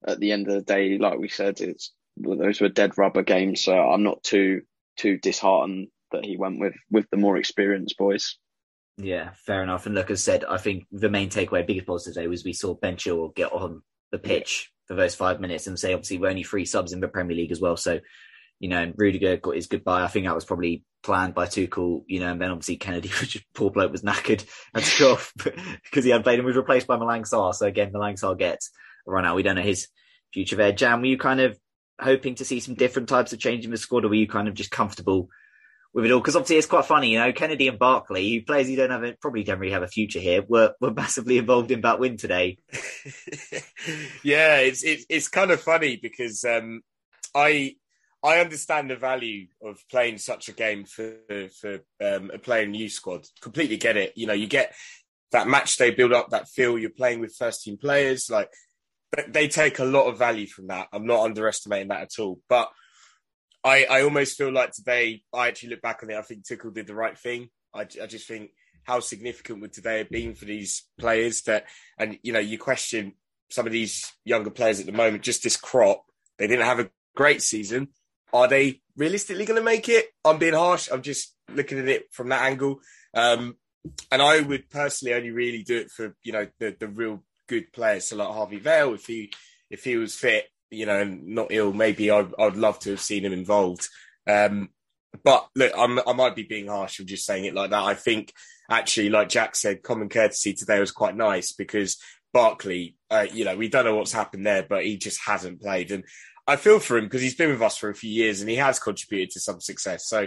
at 0.07 0.19
the 0.19 0.33
end 0.33 0.49
of 0.49 0.55
the 0.55 0.63
day, 0.63 0.99
like 0.99 1.19
we 1.19 1.29
said, 1.29 1.61
it's 1.61 1.93
those 2.17 2.61
were 2.61 2.69
dead 2.69 2.99
rubber 2.99 3.23
games. 3.23 3.63
So 3.63 3.73
I'm 3.73 4.03
not 4.03 4.23
too 4.23 4.63
too 4.97 5.17
disheartened 5.19 5.89
that 6.11 6.25
he 6.25 6.37
went 6.37 6.61
with 6.61 6.75
with 6.91 7.07
the 7.11 7.17
more 7.17 7.37
experienced 7.37 7.97
boys. 7.97 8.37
Yeah, 8.99 9.31
fair 9.47 9.63
enough. 9.63 9.87
And 9.87 9.97
as 9.97 10.05
I 10.11 10.15
said, 10.15 10.45
I 10.45 10.59
think 10.59 10.85
the 10.93 11.09
main 11.09 11.31
takeaway, 11.31 11.67
biggest 11.67 11.87
positive 11.87 12.15
today 12.15 12.27
was 12.27 12.45
we 12.45 12.53
saw 12.53 12.75
Ben 12.75 12.97
Chilwell 12.97 13.35
get 13.35 13.53
on 13.53 13.83
the 14.11 14.19
pitch 14.19 14.71
for 14.87 14.95
those 14.95 15.15
five 15.15 15.41
minutes 15.41 15.67
and 15.67 15.79
say, 15.79 15.95
obviously, 15.95 16.19
we're 16.19 16.29
only 16.29 16.43
three 16.43 16.67
subs 16.67 16.93
in 16.93 17.01
the 17.01 17.09
Premier 17.09 17.37
League 17.37 17.53
as 17.53 17.61
well. 17.61 17.77
So, 17.77 18.01
you 18.63 18.69
know, 18.69 18.93
Rudiger 18.95 19.37
got 19.39 19.57
his 19.57 19.67
goodbye. 19.67 20.05
I 20.05 20.07
think 20.07 20.25
that 20.25 20.37
was 20.37 20.45
probably 20.45 20.85
planned 21.03 21.35
by 21.35 21.47
Tuchel, 21.47 22.05
you 22.07 22.21
know, 22.21 22.31
and 22.31 22.41
then 22.41 22.53
obviously 22.53 22.79
Kenedy, 22.79 23.11
which 23.21 23.45
poor 23.55 23.73
bloke 23.73 23.91
was 23.91 24.03
knackered 24.03 24.47
and 24.73 25.11
off 25.11 25.33
because 25.85 26.05
he 26.05 26.13
had 26.13 26.23
played 26.23 26.39
and 26.39 26.47
was 26.47 26.57
replaced 26.57 26.87
by 26.87 26.97
Malang 26.97 27.29
Sarr. 27.29 27.53
So 27.55 27.67
again, 27.67 27.93
Malang 27.93 28.15
Sarr 28.15 28.39
gets 28.39 28.71
a 29.05 29.11
run 29.11 29.27
out. 29.27 29.35
We 29.35 29.43
don't 29.43 29.57
know 29.57 29.63
his 29.63 29.89
future 30.33 30.55
there. 30.55 30.71
Jam, 30.71 31.01
were 31.01 31.09
you 31.09 31.19
kind 31.19 31.41
of 31.41 31.59
hoping 32.01 32.37
to 32.37 32.45
see 32.45 32.61
some 32.61 32.77
different 32.77 33.09
types 33.09 33.33
of 33.33 33.41
change 33.41 33.65
in 33.65 33.73
the 33.73 33.77
squad 33.77 34.05
or 34.05 34.09
were 34.09 34.15
you 34.15 34.29
kind 34.29 34.47
of 34.47 34.55
just 34.55 34.71
comfortable 34.71 35.29
with 35.93 36.05
it 36.05 36.13
all? 36.13 36.21
Because 36.21 36.37
obviously 36.37 36.59
it's 36.59 36.69
quite 36.69 36.87
funny, 36.87 37.11
you 37.11 37.19
know, 37.19 37.33
Kenedy 37.33 37.69
and 37.69 37.81
Barkley, 37.81 38.33
who 38.33 38.43
players 38.43 38.71
you 38.71 38.77
don't 38.77 38.91
have, 38.91 39.03
a, 39.03 39.17
probably 39.21 39.43
don't 39.43 39.59
really 39.59 39.73
have 39.73 39.83
a 39.83 39.89
future 39.89 40.21
here, 40.21 40.45
were, 40.47 40.73
were 40.81 40.93
massively 40.93 41.39
involved 41.39 41.73
in 41.73 41.81
that 41.81 41.99
win 41.99 42.17
today. 42.17 42.59
yeah, 44.23 44.59
it's, 44.59 44.85
it's, 44.85 45.05
it's 45.09 45.27
kind 45.27 45.51
of 45.51 45.61
funny 45.61 45.99
because, 46.01 46.45
um, 46.45 46.83
I, 47.35 47.75
I 48.25 48.39
understand 48.39 48.91
the 48.91 48.97
value 48.97 49.49
of 49.63 49.83
playing 49.91 50.19
such 50.19 50.49
a 50.49 50.53
game 50.53 50.85
for 50.85 51.17
for 51.61 51.81
um, 52.01 52.31
a 52.33 52.39
player 52.39 52.67
new 52.67 52.89
squad. 52.89 53.27
Completely 53.41 53.77
get 53.77 53.97
it. 53.97 54.13
You 54.17 54.27
know, 54.27 54.33
you 54.33 54.47
get 54.47 54.75
that 55.33 55.49
match 55.49 55.77
day 55.77 55.91
build 55.91 56.13
up, 56.13 56.31
that 56.31 56.49
feel 56.49 56.79
you're 56.79 56.91
playing 56.91 57.21
with 57.21 57.35
first 57.35 57.63
team 57.65 57.77
players. 57.77 58.31
Like 58.31 58.51
they 59.29 59.49
take 59.49 59.79
a 59.79 59.85
lot 59.85 60.09
of 60.09 60.19
value 60.19 60.47
from 60.47 60.69
that. 60.69 60.89
I'm 60.93 61.07
not 61.07 61.25
underestimating 61.25 61.89
that 61.89 62.03
at 62.03 62.19
all. 62.19 62.41
But 62.49 62.71
I, 63.65 63.85
I 63.85 64.03
almost 64.03 64.37
feel 64.37 64.53
like 64.53 64.73
today, 64.73 65.23
I 65.33 65.49
actually 65.49 65.71
look 65.71 65.83
back 65.83 66.03
on 66.03 66.11
it. 66.11 66.17
I 66.17 66.23
think 66.23 66.45
Tuchel 66.45 66.75
did 66.75 66.87
the 66.87 66.95
right 66.95 67.19
thing. 67.19 67.49
I, 67.75 67.83
I 67.83 68.07
just 68.07 68.29
think 68.29 68.51
how 68.85 69.01
significant 69.01 69.61
would 69.61 69.73
today 69.73 69.99
have 69.99 70.11
been 70.11 70.35
for 70.35 70.45
these 70.45 70.85
players 70.99 71.43
that, 71.43 71.67
and 71.99 72.19
you 72.23 72.33
know, 72.33 72.41
you 72.41 72.59
question 72.59 73.15
some 73.51 73.67
of 73.67 73.73
these 73.73 74.13
younger 74.25 74.51
players 74.51 74.81
at 74.81 74.87
the 74.87 74.93
moment. 74.93 75.23
Just 75.23 75.43
this 75.43 75.57
crop, 75.57 76.05
they 76.39 76.47
didn't 76.47 76.67
have 76.67 76.81
a 76.81 76.91
great 77.15 77.43
season 77.43 77.89
are 78.33 78.49
they 78.49 78.81
realistically 78.97 79.45
going 79.45 79.61
to 79.61 79.65
make 79.65 79.89
it? 79.89 80.07
I'm 80.25 80.39
being 80.39 80.55
harsh. 80.55 80.89
I'm 80.91 81.03
just 81.03 81.35
looking 81.53 81.79
at 81.79 81.89
it 81.89 82.13
from 82.13 82.31
that 82.31 82.43
angle. 82.43 82.81
Um, 83.15 83.57
and 84.11 84.23
I 84.23 84.41
would 84.41 84.71
personally 84.71 85.15
only 85.15 85.31
really 85.31 85.63
do 85.63 85.77
it 85.77 85.91
for 85.91 86.15
you 86.23 86.33
know 86.33 86.47
the 86.59 86.77
the 86.79 86.89
real 86.89 87.23
good 87.49 87.73
players. 87.73 88.09
So 88.09 88.17
like 88.17 88.29
Harvey 88.29 88.59
Vale, 88.59 88.95
if 88.95 89.07
he 89.07 89.33
if 89.71 89.85
he 89.85 89.97
was 89.97 90.15
fit, 90.15 90.47
you 90.71 90.87
know, 90.87 91.01
and 91.01 91.27
not 91.29 91.49
ill, 91.51 91.73
maybe 91.73 92.11
I'd 92.11 92.33
I'd 92.39 92.57
love 92.57 92.79
to 92.81 92.91
have 92.91 93.01
seen 93.01 93.25
him 93.25 93.33
involved. 93.33 93.89
Um, 94.27 94.71
but 95.25 95.49
look, 95.55 95.73
I'm, 95.77 95.99
I 96.07 96.13
might 96.15 96.37
be 96.37 96.45
being 96.45 96.69
harsh. 96.69 96.99
I'm 96.99 97.07
just 97.07 97.27
saying 97.27 97.45
it 97.45 97.55
like 97.55 97.71
that. 97.71 97.83
I 97.83 97.95
think 97.95 98.33
actually, 98.71 99.11
like 99.11 99.29
Jack 99.29 99.57
said, 99.57 99.83
common 99.83 100.09
courtesy 100.09 100.55
today 100.55 100.81
was 100.81 100.91
quite 100.91 101.17
nice 101.17 101.53
because 101.53 101.99
Barkley, 102.33 102.97
uh, 103.11 103.27
you 103.31 103.45
know, 103.45 103.57
we 103.57 103.69
don't 103.69 103.85
know 103.85 103.97
what's 103.97 104.13
happened 104.13 104.47
there, 104.47 104.65
but 104.67 104.85
he 104.85 104.97
just 104.97 105.21
hasn't 105.27 105.61
played. 105.61 105.91
And 105.91 106.05
I 106.47 106.57
feel 106.57 106.81
for 106.81 106.99
him 106.99 107.05
because 107.05 107.23
he's 107.23 107.37
been 107.37 107.51
with 107.51 107.63
us 107.63 107.77
for 107.77 107.89
a 107.89 107.95
few 107.95 108.11
years 108.11 108.41
and 108.41 108.51
he 108.51 108.57
has 108.57 108.79
contributed 108.79 109.31
to 109.33 109.41
some 109.41 109.61
success. 109.61 110.09
So, 110.09 110.27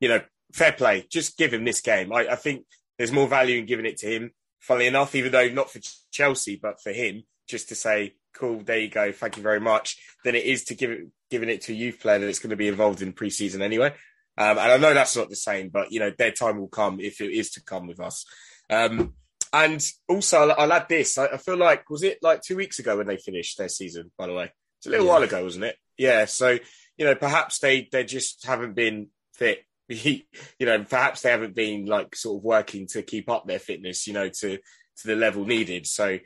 you 0.00 0.08
know, 0.08 0.20
fair 0.52 0.72
play. 0.72 1.06
Just 1.10 1.38
give 1.38 1.52
him 1.52 1.64
this 1.64 1.80
game. 1.80 2.12
I, 2.12 2.28
I 2.28 2.34
think 2.34 2.64
there's 2.98 3.12
more 3.12 3.28
value 3.28 3.58
in 3.58 3.66
giving 3.66 3.86
it 3.86 3.98
to 3.98 4.06
him. 4.06 4.30
Funnily 4.60 4.86
enough, 4.86 5.14
even 5.14 5.30
though 5.30 5.48
not 5.48 5.70
for 5.70 5.80
Chelsea, 6.10 6.58
but 6.60 6.80
for 6.82 6.90
him, 6.90 7.22
just 7.48 7.68
to 7.68 7.74
say, 7.74 8.14
cool, 8.34 8.62
there 8.64 8.78
you 8.78 8.88
go, 8.88 9.12
thank 9.12 9.36
you 9.36 9.42
very 9.42 9.60
much, 9.60 9.96
than 10.24 10.34
it 10.34 10.44
is 10.44 10.64
to 10.64 10.74
give 10.74 10.90
it, 10.90 11.06
giving 11.30 11.48
it 11.48 11.60
to 11.62 11.72
a 11.72 11.76
youth 11.76 12.00
player 12.00 12.18
that's 12.18 12.40
going 12.40 12.50
to 12.50 12.56
be 12.56 12.68
involved 12.68 13.02
in 13.02 13.12
pre-season 13.12 13.62
anyway. 13.62 13.94
Um, 14.38 14.58
and 14.58 14.72
I 14.72 14.76
know 14.76 14.92
that's 14.92 15.16
not 15.16 15.30
the 15.30 15.36
same, 15.36 15.68
but 15.68 15.92
you 15.92 16.00
know, 16.00 16.10
their 16.16 16.32
time 16.32 16.58
will 16.58 16.68
come 16.68 17.00
if 17.00 17.20
it 17.20 17.32
is 17.32 17.50
to 17.52 17.62
come 17.62 17.86
with 17.86 18.00
us. 18.00 18.24
Um, 18.68 19.14
and 19.52 19.82
also, 20.08 20.48
I'll, 20.48 20.52
I'll 20.58 20.72
add 20.72 20.88
this. 20.88 21.16
I, 21.16 21.26
I, 21.26 21.36
feel 21.38 21.56
like 21.56 21.88
was 21.88 22.02
it 22.02 22.18
like 22.20 22.42
two 22.42 22.56
weeks 22.56 22.78
ago 22.78 22.96
when 22.96 23.06
they 23.06 23.16
finished 23.16 23.56
their 23.56 23.68
season? 23.68 24.10
By 24.18 24.26
the 24.26 24.34
way, 24.34 24.52
it's 24.78 24.86
a 24.86 24.90
little 24.90 25.06
yeah. 25.06 25.12
while 25.12 25.22
ago, 25.22 25.42
wasn't 25.42 25.64
it? 25.64 25.76
Yeah. 25.96 26.24
So, 26.26 26.58
you 26.96 27.04
know, 27.04 27.14
perhaps 27.14 27.58
they, 27.58 27.88
they 27.90 28.04
just 28.04 28.46
haven't 28.46 28.74
been 28.74 29.08
fit. 29.34 29.60
you 29.88 30.22
know, 30.60 30.84
perhaps 30.84 31.22
they 31.22 31.30
haven't 31.30 31.54
been 31.54 31.86
like 31.86 32.16
sort 32.16 32.38
of 32.38 32.44
working 32.44 32.86
to 32.88 33.02
keep 33.02 33.30
up 33.30 33.46
their 33.46 33.58
fitness, 33.58 34.06
you 34.06 34.12
know, 34.12 34.28
to, 34.28 34.58
to 34.58 35.06
the 35.06 35.16
level 35.16 35.44
needed. 35.44 35.86
So 35.86 36.18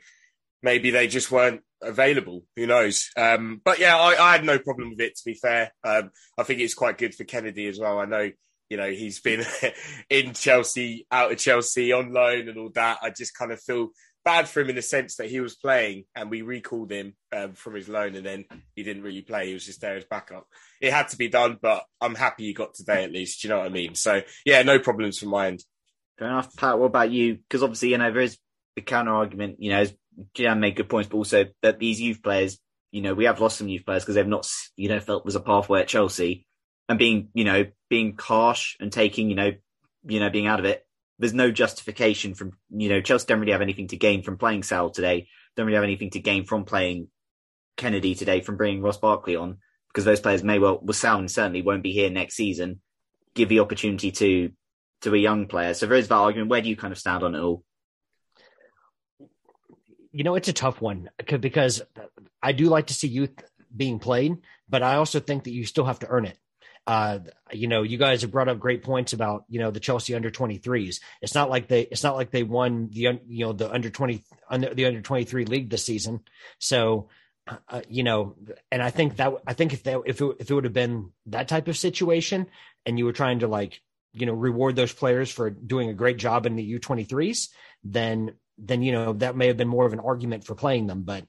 maybe 0.63 0.91
they 0.91 1.07
just 1.07 1.31
weren't 1.31 1.61
available. 1.81 2.43
Who 2.55 2.67
knows? 2.67 3.09
Um, 3.17 3.61
but 3.63 3.79
yeah, 3.79 3.97
I, 3.97 4.15
I, 4.21 4.31
had 4.33 4.45
no 4.45 4.59
problem 4.59 4.91
with 4.91 5.01
it, 5.01 5.15
to 5.15 5.23
be 5.25 5.33
fair. 5.33 5.71
Um, 5.83 6.11
I 6.37 6.43
think 6.43 6.59
it's 6.59 6.73
quite 6.73 6.97
good 6.97 7.15
for 7.15 7.23
Kenedy 7.23 7.69
as 7.69 7.79
well. 7.79 7.99
I 7.99 8.05
know, 8.05 8.31
you 8.69 8.77
know, 8.77 8.89
he's 8.89 9.19
been 9.19 9.43
in 10.09 10.33
Chelsea, 10.33 11.05
out 11.11 11.31
of 11.31 11.37
Chelsea, 11.37 11.91
on 11.91 12.13
loan 12.13 12.47
and 12.47 12.57
all 12.57 12.71
that. 12.75 12.99
I 13.01 13.09
just 13.09 13.35
kind 13.35 13.51
of 13.51 13.61
feel 13.61 13.89
bad 14.23 14.47
for 14.47 14.61
him 14.61 14.69
in 14.69 14.75
the 14.75 14.81
sense 14.81 15.15
that 15.15 15.29
he 15.29 15.39
was 15.39 15.55
playing 15.55 16.05
and 16.15 16.29
we 16.29 16.41
recalled 16.41 16.91
him 16.91 17.13
um, 17.35 17.53
from 17.53 17.75
his 17.75 17.89
loan 17.89 18.15
and 18.15 18.25
then 18.25 18.45
he 18.75 18.83
didn't 18.83 19.03
really 19.03 19.21
play. 19.21 19.47
He 19.47 19.53
was 19.53 19.65
just 19.65 19.81
there 19.81 19.95
as 19.95 20.05
backup. 20.05 20.47
It 20.79 20.93
had 20.93 21.09
to 21.09 21.17
be 21.17 21.27
done, 21.27 21.57
but 21.61 21.83
I'm 21.99 22.15
happy 22.15 22.45
he 22.45 22.53
got 22.53 22.73
today 22.73 23.03
at 23.03 23.11
least. 23.11 23.41
Do 23.41 23.47
you 23.47 23.53
know 23.53 23.59
what 23.59 23.67
I 23.67 23.69
mean? 23.69 23.95
So 23.95 24.21
yeah, 24.45 24.61
no 24.63 24.79
problems 24.79 25.19
from 25.19 25.29
my 25.29 25.47
end. 25.47 25.63
Fair 26.17 26.27
enough, 26.27 26.55
Pat. 26.55 26.77
What 26.77 26.87
about 26.87 27.11
you? 27.11 27.35
Because 27.35 27.63
obviously, 27.63 27.89
you 27.89 27.97
know, 27.97 28.11
there 28.11 28.21
is 28.21 28.37
the 28.75 28.81
counter 28.81 29.11
argument. 29.11 29.57
You 29.59 29.71
know, 29.71 29.85
Jam 30.33 30.59
made 30.59 30.75
good 30.75 30.89
points, 30.89 31.09
but 31.09 31.17
also 31.17 31.45
that 31.61 31.79
these 31.79 31.99
youth 31.99 32.21
players, 32.21 32.59
you 32.91 33.01
know, 33.01 33.13
we 33.13 33.25
have 33.25 33.41
lost 33.41 33.57
some 33.57 33.67
youth 33.67 33.85
players 33.85 34.03
because 34.03 34.15
they've 34.15 34.27
not, 34.27 34.47
you 34.75 34.89
know, 34.89 34.99
felt 34.99 35.25
there's 35.25 35.35
a 35.35 35.41
pathway 35.41 35.81
at 35.81 35.87
Chelsea 35.87 36.45
and 36.89 36.99
being, 36.99 37.29
you 37.33 37.43
know, 37.43 37.65
being 37.89 38.15
harsh 38.19 38.75
and 38.79 38.91
taking, 38.91 39.29
you 39.29 39.35
know, 39.35 39.51
you 40.03 40.19
know, 40.19 40.29
being 40.29 40.47
out 40.47 40.59
of 40.59 40.65
it. 40.65 40.85
There's 41.21 41.35
no 41.35 41.51
justification 41.51 42.33
from, 42.33 42.53
you 42.71 42.89
know, 42.89 42.99
Chelsea 42.99 43.27
don't 43.27 43.39
really 43.39 43.51
have 43.51 43.61
anything 43.61 43.89
to 43.89 43.95
gain 43.95 44.23
from 44.23 44.39
playing 44.39 44.63
Saul 44.63 44.89
today. 44.89 45.27
Don't 45.55 45.67
really 45.67 45.75
have 45.75 45.83
anything 45.83 46.09
to 46.09 46.19
gain 46.19 46.45
from 46.45 46.65
playing 46.65 47.09
Kenedy 47.77 48.17
today 48.17 48.41
from 48.41 48.57
bringing 48.57 48.81
Ross 48.81 48.97
Barkley 48.97 49.35
on 49.35 49.59
because 49.89 50.03
those 50.03 50.19
players 50.19 50.43
may 50.43 50.57
well, 50.57 50.79
well, 50.81 50.93
Saul 50.93 51.27
certainly 51.27 51.61
won't 51.61 51.83
be 51.83 51.91
here 51.91 52.09
next 52.09 52.33
season. 52.33 52.81
Give 53.35 53.49
the 53.49 53.59
opportunity 53.59 54.09
to, 54.13 54.51
to 55.01 55.13
a 55.13 55.17
young 55.17 55.45
player. 55.45 55.75
So 55.75 55.85
there 55.85 55.95
is 55.95 56.07
that 56.07 56.15
argument. 56.15 56.49
Where 56.49 56.61
do 56.63 56.69
you 56.69 56.75
kind 56.75 56.91
of 56.91 56.97
stand 56.97 57.21
on 57.21 57.35
it 57.35 57.39
all? 57.39 57.63
You 60.11 60.23
know, 60.23 60.33
it's 60.33 60.47
a 60.47 60.53
tough 60.53 60.81
one 60.81 61.11
because 61.39 61.83
I 62.41 62.51
do 62.51 62.65
like 62.65 62.87
to 62.87 62.95
see 62.95 63.07
youth 63.07 63.43
being 63.77 63.99
played, 63.99 64.37
but 64.67 64.81
I 64.81 64.95
also 64.95 65.19
think 65.19 65.43
that 65.43 65.53
you 65.53 65.67
still 65.67 65.85
have 65.85 65.99
to 65.99 66.07
earn 66.07 66.25
it. 66.25 66.39
Uh, 66.87 67.19
you 67.51 67.67
know, 67.67 67.83
you 67.83 67.97
guys 67.97 68.23
have 68.23 68.31
brought 68.31 68.47
up 68.47 68.59
great 68.59 68.83
points 68.83 69.13
about 69.13 69.45
you 69.49 69.59
know 69.59 69.71
the 69.71 69.79
Chelsea 69.79 70.15
under 70.15 70.31
23s. 70.31 70.99
It's 71.21 71.35
not 71.35 71.49
like 71.49 71.67
they 71.67 71.81
it's 71.81 72.03
not 72.03 72.15
like 72.15 72.31
they 72.31 72.43
won 72.43 72.89
the 72.91 73.19
you 73.27 73.45
know 73.45 73.53
the 73.53 73.71
under 73.71 73.89
20 73.89 74.23
under 74.49 74.73
the 74.73 74.85
under 74.85 75.01
23 75.01 75.45
league 75.45 75.69
this 75.69 75.85
season. 75.85 76.21
So 76.59 77.09
uh, 77.47 77.81
you 77.89 78.03
know, 78.03 78.35
and 78.71 78.81
I 78.81 78.89
think 78.89 79.17
that 79.17 79.33
I 79.47 79.53
think 79.53 79.73
if 79.73 79.83
that 79.83 80.01
if 80.05 80.21
it, 80.21 80.35
if 80.39 80.49
it 80.49 80.53
would 80.53 80.63
have 80.63 80.73
been 80.73 81.11
that 81.27 81.47
type 81.47 81.67
of 81.67 81.77
situation, 81.77 82.47
and 82.85 82.97
you 82.97 83.05
were 83.05 83.13
trying 83.13 83.39
to 83.39 83.47
like 83.47 83.81
you 84.13 84.25
know 84.25 84.33
reward 84.33 84.75
those 84.75 84.93
players 84.93 85.31
for 85.31 85.49
doing 85.49 85.89
a 85.89 85.93
great 85.93 86.17
job 86.17 86.45
in 86.45 86.55
the 86.55 86.79
U23s, 86.79 87.49
then 87.83 88.33
then 88.57 88.83
you 88.83 88.91
know 88.91 89.13
that 89.13 89.35
may 89.35 89.47
have 89.47 89.57
been 89.57 89.67
more 89.67 89.85
of 89.85 89.93
an 89.93 89.99
argument 89.99 90.45
for 90.45 90.55
playing 90.55 90.87
them. 90.87 91.03
But 91.03 91.25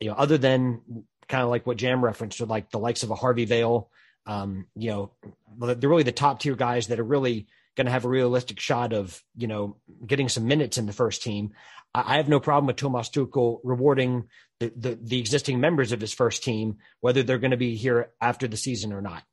you 0.00 0.08
know, 0.08 0.14
other 0.16 0.38
than 0.38 1.04
kind 1.28 1.42
of 1.42 1.50
like 1.50 1.66
what 1.66 1.76
Jam 1.76 2.02
referenced, 2.02 2.40
with 2.40 2.50
like 2.50 2.70
the 2.70 2.78
likes 2.78 3.02
of 3.02 3.10
a 3.10 3.14
Harvey 3.14 3.44
Vale, 3.44 3.90
um, 4.26 4.66
you 4.74 4.90
know, 4.90 5.10
they're 5.58 5.90
really 5.90 6.02
the 6.02 6.12
top 6.12 6.40
tier 6.40 6.54
guys 6.54 6.88
that 6.88 7.00
are 7.00 7.04
really 7.04 7.46
going 7.76 7.86
to 7.86 7.92
have 7.92 8.04
a 8.04 8.08
realistic 8.08 8.60
shot 8.60 8.92
of 8.92 9.22
you 9.36 9.46
know 9.46 9.76
getting 10.06 10.28
some 10.28 10.46
minutes 10.46 10.78
in 10.78 10.86
the 10.86 10.92
first 10.92 11.22
team. 11.22 11.52
I 11.94 12.16
have 12.16 12.28
no 12.28 12.38
problem 12.38 12.66
with 12.66 12.76
Thomas 12.76 13.10
Tuchel 13.10 13.58
rewarding 13.64 14.28
the, 14.60 14.72
the, 14.76 14.98
the 15.02 15.18
existing 15.18 15.58
members 15.58 15.90
of 15.90 16.00
his 16.00 16.12
first 16.12 16.44
team, 16.44 16.76
whether 17.00 17.24
they're 17.24 17.38
going 17.38 17.50
to 17.50 17.56
be 17.56 17.74
here 17.74 18.12
after 18.20 18.46
the 18.46 18.56
season 18.56 18.92
or 18.92 19.00
not, 19.00 19.24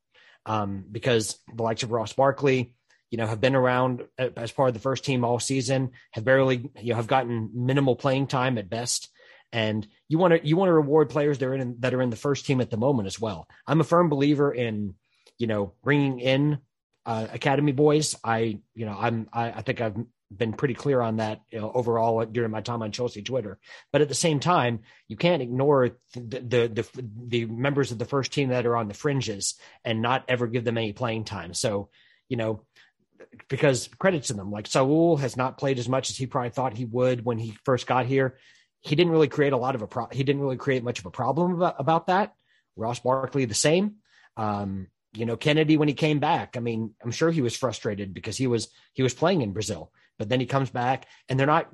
um, 0.47 0.84
because 0.91 1.38
the 1.54 1.62
likes 1.62 1.84
of 1.84 1.91
Ross 1.91 2.13
Barkley, 2.13 2.73
you 3.12 3.19
know, 3.19 3.28
have 3.28 3.41
been 3.41 3.56
around 3.56 4.06
as 4.17 4.52
part 4.52 4.69
of 4.69 4.73
the 4.73 4.80
first 4.80 5.06
team 5.06 5.23
all 5.23 5.39
season, 5.39 5.91
have 6.12 6.26
barely, 6.26 6.71
you 6.82 6.91
know, 6.91 6.95
have 6.95 7.06
gotten 7.06 7.52
minimal 7.54 7.95
playing 7.95 8.26
time 8.26 8.58
at 8.58 8.71
best 8.71 9.10
and 9.52 9.88
you 10.10 10.17
want 10.17 10.34
to 10.34 10.48
you 10.48 10.56
want 10.56 10.70
to 10.70 10.74
reward 10.74 11.10
players 11.10 11.38
that 11.38 11.46
are 11.46 11.56
in 11.56 11.76
that 11.80 11.93
are 11.93 12.02
in 12.02 12.10
the 12.10 12.15
first 12.15 12.46
team 12.46 12.62
at 12.62 12.70
the 12.70 12.78
moment 12.78 13.08
as 13.08 13.20
well. 13.20 13.48
I'm 13.65 13.82
a 13.82 13.86
firm 13.86 14.10
believer 14.10 14.54
in 14.54 14.96
you 15.38 15.48
know 15.48 15.74
bringing 15.84 16.20
in 16.20 16.60
uh, 17.06 17.28
academy 17.32 17.72
boys. 17.72 18.15
I 18.24 18.60
you 18.74 18.86
know 18.86 18.96
I'm 18.98 19.28
I, 19.32 19.52
I 19.52 19.62
think 19.62 19.82
I've 19.82 19.98
been 20.36 20.54
pretty 20.54 20.74
clear 20.74 21.00
on 21.00 21.17
that 21.17 21.41
you 21.52 21.60
know, 21.60 21.72
overall 21.74 22.26
during 22.26 22.52
my 22.52 22.62
time 22.62 22.82
on 22.82 22.91
Chelsea 22.91 23.22
Twitter. 23.22 23.60
But 23.93 24.02
at 24.02 24.10
the 24.10 24.15
same 24.15 24.41
time, 24.41 24.82
you 25.08 25.15
can't 25.15 25.41
ignore 25.41 25.91
the, 26.13 26.39
the, 26.39 26.67
the 26.67 27.10
the 27.28 27.46
members 27.46 27.91
of 27.91 28.00
the 28.00 28.06
first 28.06 28.34
team 28.34 28.50
that 28.50 28.65
are 28.65 28.76
on 28.76 28.88
the 28.88 28.93
fringes 28.93 29.56
and 29.84 30.02
not 30.02 30.26
ever 30.28 30.48
give 30.48 30.63
them 30.63 30.78
any 30.78 30.93
playing 30.93 31.26
time. 31.26 31.54
So 31.54 31.89
you 32.30 32.38
know 32.38 32.62
because 33.50 33.89
credit 34.00 34.24
to 34.24 34.34
them. 34.34 34.52
Like 34.52 34.67
Saul 34.67 35.17
has 35.17 35.36
not 35.36 35.58
played 35.58 35.80
as 35.80 35.89
much 35.89 36.10
as 36.10 36.17
he 36.17 36.28
probably 36.28 36.50
thought 36.50 36.78
he 36.78 36.86
would 36.86 37.26
when 37.26 37.38
he 37.38 37.58
first 37.65 37.88
got 37.88 38.06
here 38.06 38.38
he 38.88 38.95
didn't 38.95 39.12
really 39.12 39.28
create 39.28 39.54
a 39.54 39.58
lot 39.58 39.76
of 39.76 39.82
a 39.82 39.88
pro- 39.88 40.08
he 40.12 40.23
didn't 40.23 40.41
really 40.41 40.58
create 40.58 40.84
much 40.84 41.00
of 41.00 41.06
a 41.06 41.12
problem 41.12 41.56
about, 41.56 41.76
about 41.80 42.08
that. 42.08 42.34
Ross 42.76 43.00
Barkley 43.00 43.45
the 43.45 43.54
same. 43.54 43.95
Um, 44.36 44.88
you 45.13 45.26
know, 45.26 45.38
Kenedy 45.38 45.78
when 45.78 45.88
he 45.88 45.93
came 45.93 46.19
back, 46.19 46.56
I 46.56 46.60
mean, 46.60 46.93
I'm 47.04 47.12
sure 47.12 47.32
he 47.32 47.41
was 47.41 47.56
frustrated 47.56 48.13
because 48.13 48.38
he 48.38 48.47
was 48.47 48.69
he 48.93 49.04
was 49.04 49.13
playing 49.13 49.41
in 49.41 49.54
Brazil, 49.54 49.91
but 50.19 50.30
then 50.30 50.39
he 50.39 50.45
comes 50.45 50.69
back 50.69 51.08
and 51.28 51.39
they're 51.39 51.47
not 51.47 51.69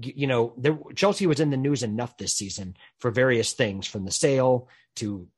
you 0.00 0.26
know, 0.26 0.54
Chelsea 0.94 1.26
was 1.26 1.40
in 1.40 1.50
the 1.50 1.56
news 1.56 1.82
enough 1.82 2.16
this 2.16 2.34
season 2.34 2.76
for 2.98 3.10
various 3.10 3.52
things 3.52 3.86
from 3.86 4.04
the 4.04 4.12
sale 4.12 4.68
to 4.96 5.28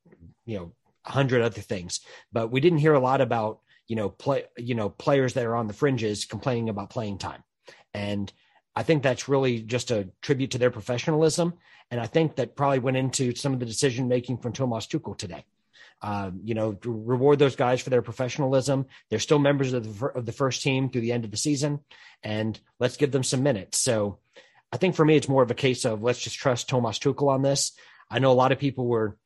you 0.45 0.57
know, 0.57 0.73
a 1.05 1.11
hundred 1.11 1.43
other 1.43 1.61
things. 1.61 2.01
But 2.33 2.51
we 2.51 2.61
didn't 2.61 2.79
hear 2.79 2.95
a 2.95 3.01
lot 3.01 3.21
about, 3.21 3.61
you 3.87 3.97
know, 3.97 4.09
play 4.09 4.45
you 4.57 4.75
know, 4.75 4.89
players 4.89 5.35
that 5.35 5.47
are 5.47 5.57
on 5.57 5.67
the 5.67 5.75
fringes 5.75 6.25
complaining 6.25 6.69
about 6.69 6.91
playing 6.91 7.19
time. 7.19 7.43
And 7.93 8.33
I 8.79 8.85
think 8.85 9.03
that's 9.03 9.29
really 9.29 9.61
just 9.61 9.91
a 9.91 10.07
tribute 10.23 10.53
to 10.53 10.59
their 10.59 10.71
professionalism. 10.71 11.55
And 11.91 12.01
I 12.01 12.07
think 12.07 12.37
that 12.37 12.55
probably 12.55 12.79
went 12.79 12.97
into 12.97 13.35
some 13.35 13.53
of 13.53 13.59
the 13.59 13.67
decision 13.67 14.07
making 14.07 14.39
from 14.39 14.53
Thomas 14.53 14.87
Tuchel 14.87 15.19
today. 15.19 15.45
Um, 16.01 16.43
you 16.45 16.55
know, 16.55 16.75
to 16.75 16.93
reward 16.93 17.41
those 17.41 17.57
guys 17.57 17.81
for 17.81 17.91
their 17.91 18.03
professionalism. 18.03 18.87
They're 19.11 19.19
still 19.19 19.41
members 19.41 19.73
of 19.73 19.99
the, 19.99 20.07
of 20.07 20.27
the 20.27 20.31
first 20.31 20.63
team 20.63 20.91
through 20.91 21.01
the 21.01 21.11
end 21.11 21.25
of 21.25 21.33
the 21.33 21.37
season, 21.37 21.81
and 22.23 22.57
let's 22.79 22.97
give 22.97 23.11
them 23.11 23.25
some 23.25 23.43
minutes. 23.43 23.79
So 23.79 24.21
I 24.73 24.77
think 24.77 24.95
for 24.95 25.05
me, 25.05 25.17
it's 25.17 25.29
more 25.29 25.43
of 25.43 25.51
a 25.51 25.55
case 25.55 25.85
of 25.85 26.05
let's 26.05 26.21
just 26.21 26.37
trust 26.37 26.69
Thomas 26.69 27.01
Tuchel 27.01 27.31
on 27.31 27.43
this. 27.43 27.73
I 28.09 28.21
know 28.21 28.31
a 28.31 28.41
lot 28.43 28.53
of 28.53 28.61
people 28.61 28.87
were 28.87 29.17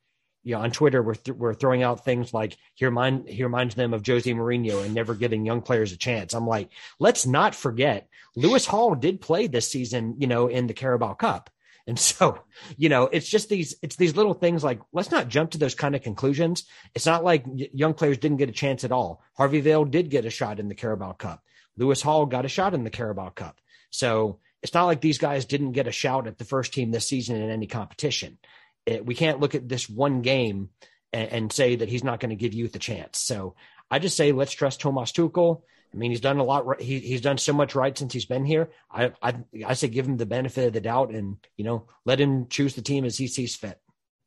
you 0.43 0.55
know, 0.55 0.61
on 0.61 0.71
Twitter, 0.71 1.01
we're, 1.01 1.15
th- 1.15 1.37
we're 1.37 1.53
throwing 1.53 1.83
out 1.83 2.03
things 2.03 2.33
like 2.33 2.57
he, 2.75 2.85
remind, 2.85 3.27
he 3.27 3.43
reminds 3.43 3.75
them 3.75 3.93
of 3.93 4.05
Jose 4.05 4.29
Mourinho 4.31 4.83
and 4.83 4.93
never 4.93 5.15
giving 5.15 5.45
young 5.45 5.61
players 5.61 5.91
a 5.91 5.97
chance. 5.97 6.33
I'm 6.33 6.47
like, 6.47 6.69
let's 6.99 7.25
not 7.25 7.55
forget 7.55 8.09
Lewis 8.35 8.65
Hall 8.65 8.93
did 8.95 9.21
play 9.21 9.47
this 9.47 9.71
season, 9.71 10.15
you 10.19 10.27
know, 10.27 10.47
in 10.47 10.67
the 10.67 10.73
Carabao 10.73 11.13
Cup. 11.13 11.49
And 11.87 11.97
so, 11.99 12.39
you 12.77 12.89
know, 12.89 13.03
it's 13.03 13.29
just 13.29 13.49
these, 13.49 13.75
it's 13.81 13.95
these 13.95 14.15
little 14.15 14.33
things 14.33 14.63
like, 14.63 14.81
let's 14.91 15.11
not 15.11 15.29
jump 15.29 15.51
to 15.51 15.57
those 15.57 15.75
kind 15.75 15.95
of 15.95 16.03
conclusions. 16.03 16.65
It's 16.93 17.05
not 17.05 17.23
like 17.23 17.45
young 17.47 17.93
players 17.93 18.17
didn't 18.17 18.37
get 18.37 18.49
a 18.49 18.53
chance 18.53 18.83
at 18.83 18.91
all. 18.91 19.23
Harvey 19.35 19.61
Vale 19.61 19.85
did 19.85 20.09
get 20.09 20.25
a 20.25 20.29
shot 20.29 20.59
in 20.59 20.67
the 20.67 20.75
Carabao 20.75 21.13
Cup. 21.13 21.41
Lewis 21.77 22.01
Hall 22.01 22.25
got 22.25 22.45
a 22.45 22.49
shot 22.49 22.73
in 22.73 22.83
the 22.83 22.89
Carabao 22.89 23.29
Cup. 23.29 23.59
So 23.89 24.39
it's 24.61 24.73
not 24.73 24.85
like 24.85 25.01
these 25.01 25.17
guys 25.17 25.45
didn't 25.45 25.71
get 25.71 25.87
a 25.87 25.91
shout 25.91 26.27
at 26.27 26.37
the 26.37 26.45
first 26.45 26.73
team 26.73 26.91
this 26.91 27.07
season 27.07 27.35
in 27.35 27.49
any 27.49 27.67
competition 27.67 28.37
it, 28.85 29.05
we 29.05 29.15
can't 29.15 29.39
look 29.39 29.55
at 29.55 29.67
this 29.67 29.89
one 29.89 30.21
game 30.21 30.69
and, 31.11 31.31
and 31.31 31.51
say 31.51 31.75
that 31.75 31.89
he's 31.89 32.03
not 32.03 32.19
going 32.19 32.31
to 32.31 32.35
give 32.35 32.53
youth 32.53 32.75
a 32.75 32.79
chance. 32.79 33.19
So 33.19 33.55
I 33.89 33.99
just 33.99 34.17
say 34.17 34.31
let's 34.31 34.51
trust 34.51 34.81
Thomas 34.81 35.11
Tuchel. 35.11 35.61
I 35.93 35.97
mean, 35.97 36.11
he's 36.11 36.21
done 36.21 36.39
a 36.39 36.43
lot. 36.43 36.81
He, 36.81 36.99
he's 36.99 37.21
done 37.21 37.37
so 37.37 37.53
much 37.53 37.75
right 37.75 37.95
since 37.95 38.13
he's 38.13 38.25
been 38.25 38.45
here. 38.45 38.71
I, 38.91 39.11
I, 39.21 39.35
I 39.65 39.73
say 39.73 39.87
give 39.87 40.07
him 40.07 40.17
the 40.17 40.25
benefit 40.25 40.65
of 40.65 40.73
the 40.73 40.81
doubt 40.81 41.11
and 41.11 41.37
you 41.55 41.63
know 41.63 41.87
let 42.05 42.19
him 42.19 42.47
choose 42.47 42.75
the 42.75 42.81
team 42.81 43.05
as 43.05 43.17
he 43.17 43.27
sees 43.27 43.55
fit. 43.55 43.79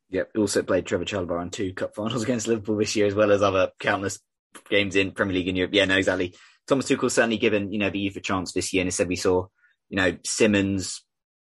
Yep. 0.09 0.31
Also 0.37 0.63
played 0.63 0.85
Trevoh 0.85 1.03
Chalobah 1.03 1.39
on 1.39 1.49
two 1.49 1.73
cup 1.73 1.95
finals 1.95 2.23
against 2.23 2.47
Liverpool 2.47 2.77
this 2.77 2.95
year, 2.95 3.07
as 3.07 3.15
well 3.15 3.31
as 3.31 3.41
other 3.41 3.71
countless 3.79 4.19
games 4.69 4.95
in 4.95 5.11
Premier 5.11 5.35
League 5.35 5.49
in 5.49 5.57
Europe. 5.57 5.73
Yeah, 5.73 5.85
no, 5.85 5.97
exactly. 5.97 6.33
Thomas 6.67 6.89
Tuchel 6.89 7.11
certainly 7.11 7.37
given 7.37 7.71
you 7.71 7.79
know 7.79 7.89
the 7.89 7.99
youth 7.99 8.15
a 8.15 8.21
chance 8.21 8.53
this 8.53 8.73
year, 8.73 8.81
and 8.81 8.87
instead 8.87 9.09
we 9.09 9.17
saw 9.17 9.47
you 9.89 9.97
know 9.97 10.17
Simons, 10.23 11.03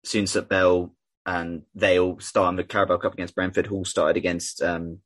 Soonsup 0.06 0.48
Bell, 0.48 0.93
and 1.26 1.62
they 1.74 1.98
all 1.98 2.20
start 2.20 2.50
in 2.50 2.56
the 2.56 2.64
Carabao 2.64 2.98
Cup 2.98 3.14
against 3.14 3.34
Brentford. 3.34 3.66
Hall 3.66 3.84
started 3.84 4.16
against 4.16 4.62
um, 4.62 4.98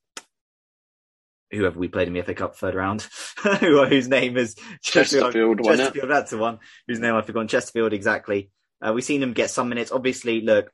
whoever 1.51 1.79
we 1.79 1.89
played 1.89 2.09
in 2.09 2.15
the 2.15 2.23
FA 2.23 2.35
Cup 2.35 2.57
third 2.57 2.75
round, 2.75 3.07
whose 3.61 4.09
name 4.09 4.37
is 4.37 4.57
Chesterfield. 4.83 5.65
Chesterfield, 5.65 6.11
that's 6.11 6.31
the 6.31 6.39
one 6.39 6.59
whose 6.87 7.01
name 7.01 7.15
I've 7.15 7.27
forgotten. 7.27 7.49
Chesterfield, 7.49 7.93
exactly. 7.93 8.51
Uh, 8.81 8.93
we've 8.93 9.05
seen 9.05 9.21
them 9.21 9.33
get 9.33 9.51
some 9.51 9.69
minutes. 9.69 9.93
Obviously, 9.93 10.41
look, 10.41 10.71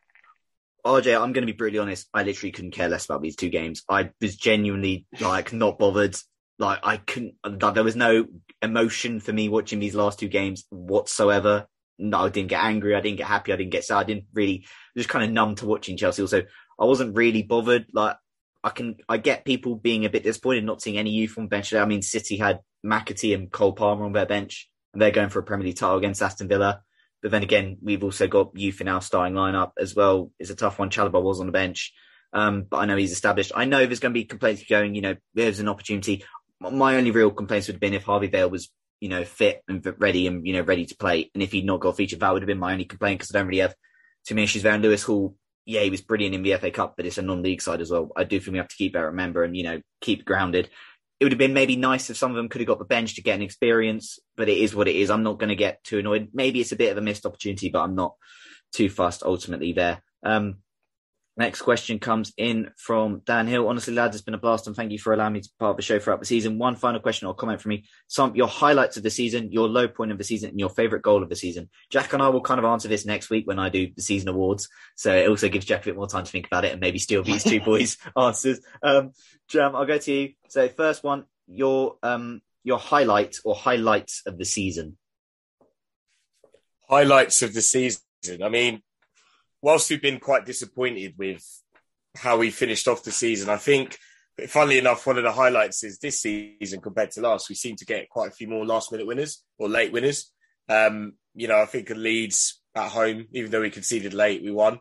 RJ, 0.85 1.15
I'm 1.15 1.33
going 1.33 1.47
to 1.47 1.53
be 1.53 1.57
brutally 1.57 1.79
honest. 1.79 2.09
I 2.13 2.23
literally 2.23 2.53
couldn't 2.53 2.73
care 2.73 2.89
less 2.89 3.07
about 3.07 3.23
these 3.23 3.37
two 3.37 3.49
games. 3.49 3.83
I 3.89 4.11
was 4.21 4.37
genuinely 4.37 5.07
like 5.21 5.53
not 5.53 5.79
bothered. 5.79 6.17
Like 6.59 6.81
I 6.83 6.99
couldn't. 6.99 7.35
Like, 7.45 7.75
there 7.75 7.85
was 7.85 7.97
no 7.97 8.27
emotion 8.61 9.21
for 9.21 9.33
me 9.33 9.49
watching 9.49 9.81
these 9.81 9.95
last 9.95 10.19
two 10.19 10.29
games 10.29 10.65
whatsoever. 10.71 11.67
No, 11.99 12.19
I 12.19 12.29
didn't 12.29 12.49
get 12.49 12.65
angry. 12.65 12.95
I 12.95 13.01
didn't 13.01 13.19
get 13.19 13.27
happy. 13.27 13.53
I 13.53 13.57
didn't 13.57 13.73
get 13.73 13.85
sad. 13.85 13.99
I 13.99 14.05
didn't 14.05 14.27
really 14.33 14.67
just 14.97 15.09
kind 15.09 15.25
of 15.25 15.31
numb 15.31 15.55
to 15.57 15.67
watching 15.67 15.97
Chelsea. 15.97 16.23
Also, 16.23 16.43
I 16.79 16.85
wasn't 16.85 17.17
really 17.17 17.43
bothered. 17.43 17.87
Like 17.93 18.17
I 18.63 18.71
can, 18.71 18.97
I 19.09 19.19
get 19.19 19.45
people 19.45 19.77
being 19.77 20.05
a 20.05 20.11
bit 20.11 20.25
disappointed 20.25 20.65
not 20.65 20.83
seeing 20.83 20.99
any 20.99 21.11
youth 21.11 21.39
on 21.39 21.49
bench. 21.49 21.73
I 21.73 21.85
mean, 21.85 22.03
City 22.03 22.37
had 22.37 22.61
McAtee 22.85 23.35
and 23.35 23.51
Cole 23.51 23.73
Palmer 23.73 24.05
on 24.05 24.13
their 24.13 24.27
bench, 24.27 24.69
and 24.93 25.01
they're 25.01 25.11
going 25.11 25.29
for 25.29 25.39
a 25.39 25.45
Premier 25.45 25.67
League 25.67 25.77
title 25.77 25.99
against 25.99 26.23
Aston 26.23 26.49
Villa. 26.49 26.83
But 27.23 27.31
then 27.31 27.43
again, 27.43 27.79
we've 27.81 28.05
also 28.05 28.27
got 28.27 28.59
youth 28.59 28.81
in 28.81 28.89
our 28.89 29.01
starting 29.01 29.35
lineup 29.35 29.73
as 29.79 29.95
well. 29.95 30.31
It's 30.39 30.51
a 30.51 30.57
tough 30.57 30.79
one. 30.79 30.91
Chalobah 30.91 31.23
was 31.23 31.41
on 31.41 31.47
the 31.47 31.53
bench, 31.53 31.93
um, 32.33 32.65
but 32.69 32.79
I 32.79 32.85
know 32.87 32.97
he's 32.97 33.13
established. 33.13 33.53
I 33.55 33.65
know 33.65 33.87
there's 33.87 34.01
going 34.01 34.13
to 34.13 34.21
be 34.21 34.25
complaints 34.25 34.65
going. 34.69 34.95
You 34.95 35.03
know, 35.03 35.17
there's 35.33 35.61
an 35.61 35.69
opportunity. 35.69 36.25
My 36.61 36.97
only 36.97 37.13
real 37.13 37.31
complaints 37.31 37.69
would 37.69 37.75
have 37.75 37.81
been 37.81 37.95
if 37.95 38.05
Harvey 38.05 38.27
Vale 38.27 38.51
was 38.51 38.71
you 39.01 39.09
know, 39.09 39.25
fit 39.25 39.63
and 39.69 39.85
ready 39.99 40.27
and, 40.27 40.47
you 40.47 40.53
know, 40.53 40.63
ready 40.63 40.87
to 40.87 40.97
play. 40.97 41.31
And 41.35 41.43
if 41.43 41.53
he'd 41.53 41.67
not 41.67 41.81
got 41.81 41.97
featured, 41.97 42.21
that 42.21 42.33
would 42.33 42.43
have 42.43 42.47
been 42.47 42.59
my 42.59 42.73
only 42.73 42.85
complaint 42.85 43.21
because 43.21 43.35
I 43.35 43.39
don't 43.39 43.49
really 43.49 43.61
have 43.61 43.75
too 44.27 44.35
many 44.35 44.45
issues 44.45 44.63
there. 44.63 44.73
And 44.73 44.83
Lewis 44.83 45.03
Hall, 45.03 45.37
yeah, 45.67 45.81
he 45.81 45.91
was 45.91 46.01
brilliant 46.01 46.35
in 46.35 46.43
the 46.43 46.57
FA 46.57 46.71
Cup, 46.71 46.95
but 46.97 47.07
it's 47.07 47.19
a 47.19 47.23
non-league 47.23 47.63
side 47.63 47.81
as 47.81 47.91
well. 47.91 48.11
I 48.17 48.25
do 48.25 48.39
think 48.41 48.53
we 48.53 48.59
have 48.59 48.69
to 48.69 48.77
keep 48.77 48.93
that 48.95 49.01
remember 49.01 49.45
and, 49.45 49.57
you 49.57 49.65
know, 49.65 49.81
keep 50.01 50.25
grounded. 50.25 50.69
It 51.21 51.25
would 51.25 51.33
have 51.33 51.39
been 51.39 51.55
maybe 51.55 51.77
nice 51.77 52.11
if 52.11 52.17
some 52.17 52.31
of 52.31 52.37
them 52.37 52.49
could 52.49 52.61
have 52.61 52.69
got 52.69 52.79
the 52.79 52.85
bench 52.85 53.15
to 53.15 53.23
get 53.23 53.37
an 53.37 53.43
experience, 53.43 54.19
but 54.37 54.49
it 54.49 54.59
is 54.59 54.75
what 54.75 54.89
it 54.89 54.97
is. 54.97 55.11
I'm 55.11 55.23
not 55.23 55.39
going 55.39 55.49
to 55.49 55.55
get 55.55 55.83
too 55.85 55.99
annoyed. 55.99 56.31
Maybe 56.35 56.61
it's 56.61 56.73
a 56.73 56.77
bit 56.77 56.91
of 56.91 56.99
a 56.99 57.01
missed 57.01 57.25
opportunity, 57.25 57.71
but 57.71 57.83
I'm 57.83 57.95
not 57.95 58.15
too 58.73 58.91
fussed 58.91 59.23
ultimately 59.23 59.73
there. 59.73 60.03
Um, 60.25 60.57
Next 61.37 61.63
question 61.63 61.99
comes 61.99 62.33
in 62.37 62.71
from 62.77 63.23
Dan 63.27 63.49
Hill. 63.49 63.67
Honestly, 63.67 63.93
lads, 63.93 64.15
it's 64.15 64.25
been 64.25 64.35
a 64.35 64.39
blast 64.39 64.69
and 64.69 64.77
thank 64.77 64.93
you 64.93 65.01
for 65.01 65.13
allowing 65.13 65.33
me 65.33 65.41
to 65.41 65.49
be 65.49 65.55
part 65.59 65.71
of 65.73 65.77
the 65.77 65.83
show 65.83 65.99
throughout 65.99 66.21
the 66.21 66.27
season. 66.27 66.59
One 66.59 66.77
final 66.77 67.01
question 67.01 67.27
or 67.27 67.35
comment 67.35 67.61
from 67.61 67.71
me. 67.71 67.87
Some 68.07 68.37
your 68.37 68.47
highlights 68.47 68.97
of 68.97 69.03
the 69.03 69.11
season, 69.11 69.51
your 69.51 69.69
low 69.69 69.89
point 69.89 70.13
of 70.13 70.19
the 70.19 70.23
season, 70.23 70.51
and 70.51 70.61
your 70.61 70.69
favourite 70.69 71.03
goal 71.03 71.25
of 71.25 71.29
the 71.29 71.35
season. 71.35 71.71
Jack 71.91 72.13
and 72.13 72.23
I 72.23 72.29
will 72.29 72.41
kind 72.41 72.61
of 72.61 72.65
answer 72.65 72.87
this 72.87 73.05
next 73.05 73.31
week 73.31 73.49
when 73.49 73.59
I 73.59 73.69
do 73.69 73.91
the 73.97 74.03
season 74.03 74.29
awards. 74.29 74.69
So 74.95 75.13
it 75.13 75.29
also 75.29 75.49
gives 75.49 75.67
Jack 75.67 75.83
a 75.83 75.87
bit 75.87 75.97
more 75.97 76.07
time 76.07 76.25
to 76.25 76.31
think 76.31 76.47
about 76.47 76.65
it 76.65 76.71
and 76.71 76.81
maybe 76.81 77.01
steal 77.01 77.25
these 77.25 77.43
two 77.43 77.61
boys' 77.65 77.99
answers. 78.17 78.61
Um, 78.81 79.11
Jam, 79.49 79.75
I'll 79.75 79.87
go 79.87 79.99
to 79.99 80.13
you. 80.13 80.35
So 80.49 80.69
first 80.69 81.03
one, 81.03 81.25
your 81.49 81.97
um 82.05 82.43
your 82.63 82.79
highlight 82.79 83.37
or 83.45 83.57
highlights 83.57 84.23
of 84.25 84.39
the 84.39 84.45
season. 84.45 84.99
Highlights 86.89 87.43
of 87.43 87.55
the 87.55 87.63
season. 87.63 88.01
I 88.43 88.49
mean, 88.49 88.83
whilst 89.65 89.89
we've 89.89 90.03
been 90.03 90.21
quite 90.21 90.45
disappointed 90.45 91.15
with 91.17 91.43
how 92.17 92.37
we 92.37 92.51
finished 92.51 92.87
off 92.87 93.03
the 93.03 93.11
season, 93.11 93.49
I 93.49 93.57
think, 93.57 93.97
funnily 94.47 94.77
enough, 94.77 95.07
one 95.07 95.17
of 95.17 95.25
the 95.25 95.33
highlights 95.33 95.83
is 95.83 95.99
this 95.99 96.21
season 96.21 96.83
compared 96.83 97.13
to 97.13 97.23
last, 97.23 97.49
we 97.49 97.55
seem 97.55 97.75
to 97.77 97.87
get 97.87 98.11
quite 98.11 98.29
a 98.29 98.35
few 98.35 98.47
more 98.47 98.67
last 98.67 98.93
minute 98.93 99.07
winners 99.07 99.43
or 99.59 99.71
late 99.71 99.91
winners. 99.91 100.31
Um, 100.69 101.15
you 101.35 101.49
know, 101.49 101.59
I 101.59 101.65
think 101.65 101.89
Leeds 101.89 102.61
at 102.75 102.91
home, 102.91 103.25
even 103.33 103.51
though 103.51 103.63
we 103.63 103.71
conceded 103.71 104.13
late, 104.13 104.43
we 104.43 104.51
won. 104.51 104.81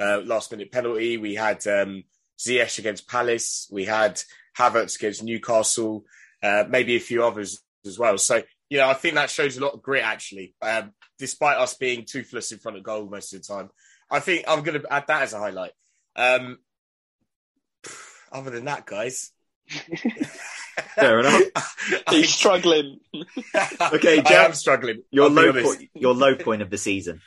Uh, 0.00 0.22
last 0.24 0.50
minute 0.50 0.72
penalty. 0.72 1.18
We 1.18 1.34
had 1.34 1.64
um, 1.66 2.04
Ziyech 2.40 2.78
against 2.78 3.06
Palace. 3.06 3.68
We 3.70 3.84
had 3.84 4.22
Havertz 4.58 4.96
against 4.96 5.22
Newcastle. 5.22 6.04
Uh, 6.42 6.64
maybe 6.66 6.96
a 6.96 7.00
few 7.00 7.22
others 7.22 7.60
as 7.84 7.98
well. 7.98 8.16
So, 8.16 8.42
you 8.70 8.78
know, 8.78 8.88
I 8.88 8.94
think 8.94 9.14
that 9.16 9.28
shows 9.28 9.58
a 9.58 9.60
lot 9.60 9.74
of 9.74 9.82
grit 9.82 10.04
actually, 10.04 10.54
um, 10.62 10.92
despite 11.18 11.58
us 11.58 11.74
being 11.74 12.06
toothless 12.06 12.50
in 12.50 12.58
front 12.58 12.78
of 12.78 12.82
goal 12.82 13.10
most 13.10 13.34
of 13.34 13.42
the 13.42 13.54
time. 13.54 13.68
I 14.12 14.20
think 14.20 14.44
I'm 14.46 14.62
going 14.62 14.80
to 14.80 14.92
add 14.92 15.06
that 15.08 15.22
as 15.22 15.32
a 15.32 15.38
highlight. 15.38 15.72
Um, 16.14 16.58
other 18.30 18.50
than 18.50 18.66
that, 18.66 18.84
guys. 18.84 19.32
Fair 20.94 21.20
enough. 21.20 21.42
He's 22.10 22.32
struggling. 22.32 23.00
Okay, 23.92 24.22
I 24.24 24.32
am 24.44 24.54
struggling. 24.54 25.02
your 25.10 25.28
low 25.28 25.52
point, 25.52 25.90
your 25.94 26.14
low 26.14 26.34
point 26.34 26.62
of 26.62 26.70
the 26.70 26.78
season. 26.78 27.20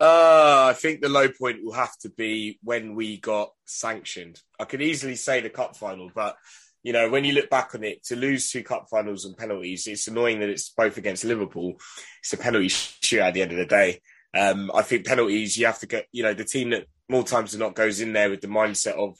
Uh, 0.00 0.66
I 0.70 0.72
think 0.74 1.00
the 1.00 1.08
low 1.08 1.28
point 1.28 1.64
will 1.64 1.72
have 1.72 1.96
to 1.98 2.10
be 2.10 2.58
when 2.62 2.94
we 2.94 3.16
got 3.16 3.50
sanctioned. 3.64 4.40
I 4.58 4.64
could 4.64 4.82
easily 4.82 5.16
say 5.16 5.40
the 5.40 5.50
cup 5.50 5.76
final, 5.76 6.10
but 6.14 6.36
you 6.82 6.92
know, 6.92 7.08
when 7.08 7.24
you 7.24 7.32
look 7.32 7.50
back 7.50 7.74
on 7.74 7.82
it, 7.82 8.04
to 8.04 8.16
lose 8.16 8.50
two 8.50 8.62
cup 8.62 8.86
finals 8.90 9.24
and 9.24 9.36
penalties, 9.36 9.86
it's 9.86 10.06
annoying 10.06 10.40
that 10.40 10.50
it's 10.50 10.68
both 10.68 10.96
against 10.96 11.24
Liverpool. 11.24 11.74
It's 12.20 12.32
a 12.32 12.36
penalty 12.36 12.68
shoot 12.68 13.20
at 13.20 13.34
the 13.34 13.42
end 13.42 13.52
of 13.52 13.58
the 13.58 13.66
day. 13.66 14.00
Um, 14.34 14.70
I 14.74 14.82
think 14.82 15.06
penalties, 15.06 15.56
you 15.56 15.66
have 15.66 15.78
to 15.80 15.86
get, 15.86 16.06
you 16.10 16.22
know, 16.22 16.34
the 16.34 16.44
team 16.44 16.70
that 16.70 16.86
more 17.08 17.22
times 17.22 17.52
than 17.52 17.60
not 17.60 17.74
goes 17.74 18.00
in 18.00 18.12
there 18.12 18.30
with 18.30 18.40
the 18.40 18.48
mindset 18.48 18.94
of 18.94 19.16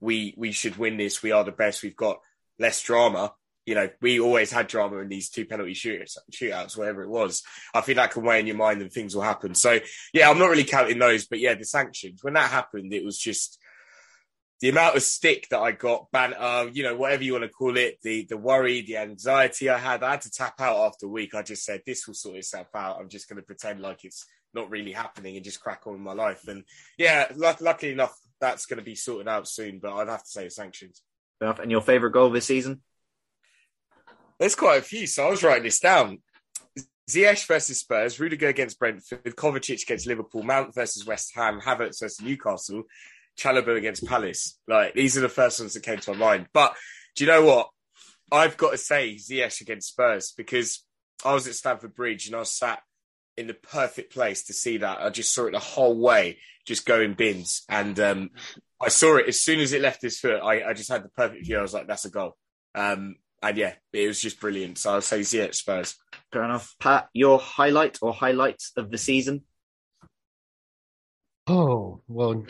we 0.00 0.34
we 0.36 0.52
should 0.52 0.76
win 0.76 0.96
this. 0.96 1.22
We 1.22 1.32
are 1.32 1.44
the 1.44 1.52
best. 1.52 1.82
We've 1.82 1.96
got 1.96 2.18
less 2.58 2.82
drama. 2.82 3.32
You 3.66 3.74
know, 3.74 3.90
we 4.00 4.18
always 4.18 4.50
had 4.50 4.66
drama 4.66 4.96
in 4.98 5.08
these 5.08 5.28
two 5.28 5.44
penalty 5.44 5.74
shootouts, 5.74 6.16
shootouts, 6.32 6.76
whatever 6.76 7.02
it 7.02 7.10
was. 7.10 7.42
I 7.74 7.82
think 7.82 7.96
that 7.96 8.12
can 8.12 8.24
weigh 8.24 8.40
in 8.40 8.46
your 8.46 8.56
mind 8.56 8.80
and 8.80 8.90
things 8.90 9.14
will 9.14 9.22
happen. 9.22 9.54
So, 9.54 9.78
yeah, 10.14 10.30
I'm 10.30 10.38
not 10.38 10.48
really 10.48 10.64
counting 10.64 10.98
those, 10.98 11.26
but 11.26 11.38
yeah, 11.38 11.54
the 11.54 11.66
sanctions. 11.66 12.24
When 12.24 12.34
that 12.34 12.50
happened, 12.50 12.94
it 12.94 13.04
was 13.04 13.18
just 13.18 13.58
the 14.60 14.70
amount 14.70 14.96
of 14.96 15.02
stick 15.02 15.48
that 15.50 15.60
I 15.60 15.72
got, 15.72 16.10
banter, 16.10 16.70
you 16.72 16.82
know, 16.82 16.96
whatever 16.96 17.22
you 17.22 17.32
want 17.32 17.44
to 17.44 17.50
call 17.50 17.76
it, 17.76 17.98
the 18.02 18.24
the 18.24 18.38
worry, 18.38 18.80
the 18.80 18.96
anxiety 18.96 19.68
I 19.68 19.78
had. 19.78 20.02
I 20.02 20.12
had 20.12 20.22
to 20.22 20.30
tap 20.30 20.60
out 20.60 20.86
after 20.86 21.06
a 21.06 21.10
week. 21.10 21.34
I 21.34 21.42
just 21.42 21.64
said, 21.64 21.82
this 21.84 22.06
will 22.06 22.14
sort 22.14 22.38
itself 22.38 22.68
out. 22.74 22.98
I'm 22.98 23.10
just 23.10 23.28
going 23.28 23.36
to 23.36 23.46
pretend 23.46 23.80
like 23.80 24.04
it's 24.04 24.24
not 24.54 24.70
really 24.70 24.92
happening 24.92 25.36
and 25.36 25.44
just 25.44 25.60
crack 25.60 25.86
on 25.86 25.94
with 25.94 26.02
my 26.02 26.12
life. 26.12 26.48
And 26.48 26.64
yeah, 26.96 27.26
luck- 27.34 27.60
luckily 27.60 27.92
enough, 27.92 28.16
that's 28.40 28.66
going 28.66 28.78
to 28.78 28.84
be 28.84 28.94
sorted 28.94 29.28
out 29.28 29.48
soon. 29.48 29.78
But 29.78 29.94
I'd 29.94 30.08
have 30.08 30.24
to 30.24 30.30
say 30.30 30.44
the 30.44 30.50
sanctions. 30.50 31.02
And 31.40 31.70
your 31.70 31.80
favourite 31.80 32.12
goal 32.12 32.30
this 32.30 32.46
season? 32.46 32.82
There's 34.38 34.54
quite 34.54 34.78
a 34.78 34.82
few, 34.82 35.06
so 35.06 35.26
I 35.26 35.30
was 35.30 35.42
writing 35.42 35.64
this 35.64 35.80
down. 35.80 36.18
Ziyech 37.10 37.46
versus 37.46 37.80
Spurs, 37.80 38.20
Rudiger 38.20 38.48
against 38.48 38.78
Brentford, 38.78 39.24
Kovacic 39.24 39.82
against 39.82 40.06
Liverpool, 40.06 40.42
Mount 40.42 40.74
versus 40.74 41.06
West 41.06 41.32
Ham, 41.34 41.60
Havertz 41.60 42.00
versus 42.00 42.20
Newcastle, 42.20 42.84
Chalobah 43.38 43.76
against 43.76 44.04
Palace. 44.04 44.58
Like 44.68 44.94
these 44.94 45.16
are 45.16 45.22
the 45.22 45.28
first 45.28 45.58
ones 45.58 45.74
that 45.74 45.82
came 45.82 45.98
to 45.98 46.12
my 46.12 46.18
mind. 46.18 46.48
But 46.52 46.76
do 47.16 47.24
you 47.24 47.30
know 47.30 47.44
what? 47.44 47.70
I've 48.30 48.58
got 48.58 48.72
to 48.72 48.78
say 48.78 49.14
Ziyech 49.14 49.60
against 49.62 49.88
Spurs 49.88 50.34
because 50.36 50.84
I 51.24 51.32
was 51.32 51.48
at 51.48 51.54
Stamford 51.54 51.94
Bridge 51.94 52.26
and 52.26 52.36
I 52.36 52.40
was 52.40 52.50
sat 52.50 52.80
in 53.38 53.46
the 53.46 53.54
perfect 53.54 54.12
place 54.12 54.44
to 54.44 54.52
see 54.52 54.78
that. 54.78 55.00
I 55.00 55.10
just 55.10 55.32
saw 55.32 55.46
it 55.46 55.52
the 55.52 55.58
whole 55.58 55.98
way, 55.98 56.38
just 56.66 56.84
going 56.84 57.14
bins, 57.14 57.62
and 57.68 57.98
um, 58.00 58.30
I 58.80 58.88
saw 58.88 59.16
it 59.16 59.28
as 59.28 59.40
soon 59.40 59.60
as 59.60 59.72
it 59.72 59.80
left 59.80 60.02
his 60.02 60.18
foot. 60.18 60.40
I, 60.42 60.68
I 60.68 60.72
just 60.72 60.90
had 60.90 61.04
the 61.04 61.08
perfect 61.08 61.46
view. 61.46 61.58
I 61.58 61.62
was 61.62 61.72
like, 61.72 61.86
"That's 61.86 62.04
a 62.04 62.10
goal." 62.10 62.36
Um, 62.74 63.16
and 63.42 63.56
yeah, 63.56 63.74
it 63.92 64.08
was 64.08 64.20
just 64.20 64.40
brilliant. 64.40 64.78
So 64.78 64.94
I'll 64.94 65.00
say 65.00 65.20
Ziyech, 65.20 65.54
Spurs. 65.54 65.94
Fair 66.32 66.44
enough. 66.44 66.74
Pat, 66.80 67.08
your 67.12 67.38
highlight 67.38 67.98
or 68.02 68.12
highlights 68.12 68.72
of 68.76 68.90
the 68.90 68.98
season? 68.98 69.42
Oh, 71.46 72.02
well, 72.08 72.44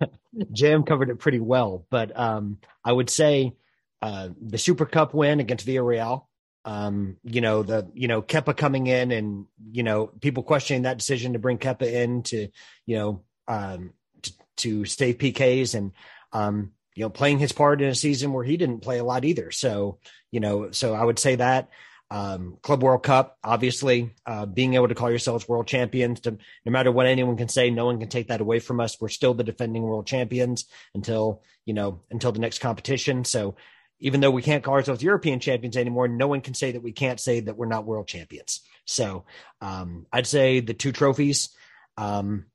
Jam 0.52 0.82
covered 0.82 1.08
it 1.08 1.20
pretty 1.20 1.40
well, 1.40 1.86
but 1.90 2.18
um, 2.18 2.58
I 2.84 2.92
would 2.92 3.08
say 3.08 3.54
uh, 4.02 4.28
the 4.40 4.58
Super 4.58 4.84
Cup 4.84 5.14
win 5.14 5.40
against 5.40 5.66
Villarreal. 5.66 6.26
Um, 6.64 7.16
you 7.24 7.40
know, 7.40 7.62
the, 7.62 7.90
you 7.92 8.06
know, 8.08 8.22
Kepa 8.22 8.56
coming 8.56 8.86
in 8.86 9.10
and, 9.10 9.46
you 9.70 9.82
know, 9.82 10.06
people 10.06 10.42
questioning 10.42 10.82
that 10.82 10.98
decision 10.98 11.32
to 11.32 11.38
bring 11.40 11.58
Kepa 11.58 11.82
in 11.82 12.22
to, 12.24 12.48
you 12.86 12.96
know, 12.96 13.22
um, 13.48 13.92
to, 14.22 14.32
to 14.58 14.84
save 14.84 15.18
PKs 15.18 15.74
and, 15.74 15.92
um, 16.32 16.72
you 16.94 17.02
know, 17.02 17.10
playing 17.10 17.38
his 17.38 17.52
part 17.52 17.82
in 17.82 17.88
a 17.88 17.94
season 17.94 18.32
where 18.32 18.44
he 18.44 18.56
didn't 18.56 18.82
play 18.82 18.98
a 18.98 19.04
lot 19.04 19.24
either. 19.24 19.50
So, 19.50 19.98
you 20.30 20.40
know, 20.40 20.70
so 20.70 20.94
I 20.94 21.02
would 21.02 21.18
say 21.18 21.36
that 21.36 21.68
um, 22.12 22.58
Club 22.60 22.82
World 22.82 23.02
Cup, 23.02 23.38
obviously, 23.42 24.14
uh, 24.26 24.44
being 24.44 24.74
able 24.74 24.88
to 24.88 24.94
call 24.94 25.08
yourselves 25.08 25.48
world 25.48 25.66
champions, 25.66 26.20
to, 26.20 26.32
no 26.66 26.70
matter 26.70 26.92
what 26.92 27.06
anyone 27.06 27.38
can 27.38 27.48
say, 27.48 27.70
no 27.70 27.86
one 27.86 27.98
can 27.98 28.10
take 28.10 28.28
that 28.28 28.42
away 28.42 28.58
from 28.58 28.80
us. 28.80 29.00
We're 29.00 29.08
still 29.08 29.32
the 29.32 29.44
defending 29.44 29.82
world 29.82 30.06
champions 30.06 30.66
until, 30.94 31.42
you 31.64 31.72
know, 31.72 32.02
until 32.10 32.30
the 32.30 32.38
next 32.38 32.58
competition. 32.58 33.24
So 33.24 33.56
even 34.02 34.20
though 34.20 34.32
we 34.32 34.42
can't 34.42 34.64
call 34.64 34.74
ourselves 34.74 35.02
European 35.02 35.38
champions 35.38 35.76
anymore, 35.76 36.08
no 36.08 36.26
one 36.26 36.40
can 36.40 36.54
say 36.54 36.72
that 36.72 36.82
we 36.82 36.90
can't 36.90 37.20
say 37.20 37.38
that 37.38 37.56
we're 37.56 37.66
not 37.66 37.86
world 37.86 38.08
champions. 38.08 38.60
So 38.84 39.24
um, 39.60 40.06
I'd 40.12 40.26
say 40.26 40.58
the 40.58 40.74
two 40.74 40.90
trophies. 40.90 41.50
Um, 41.96 42.46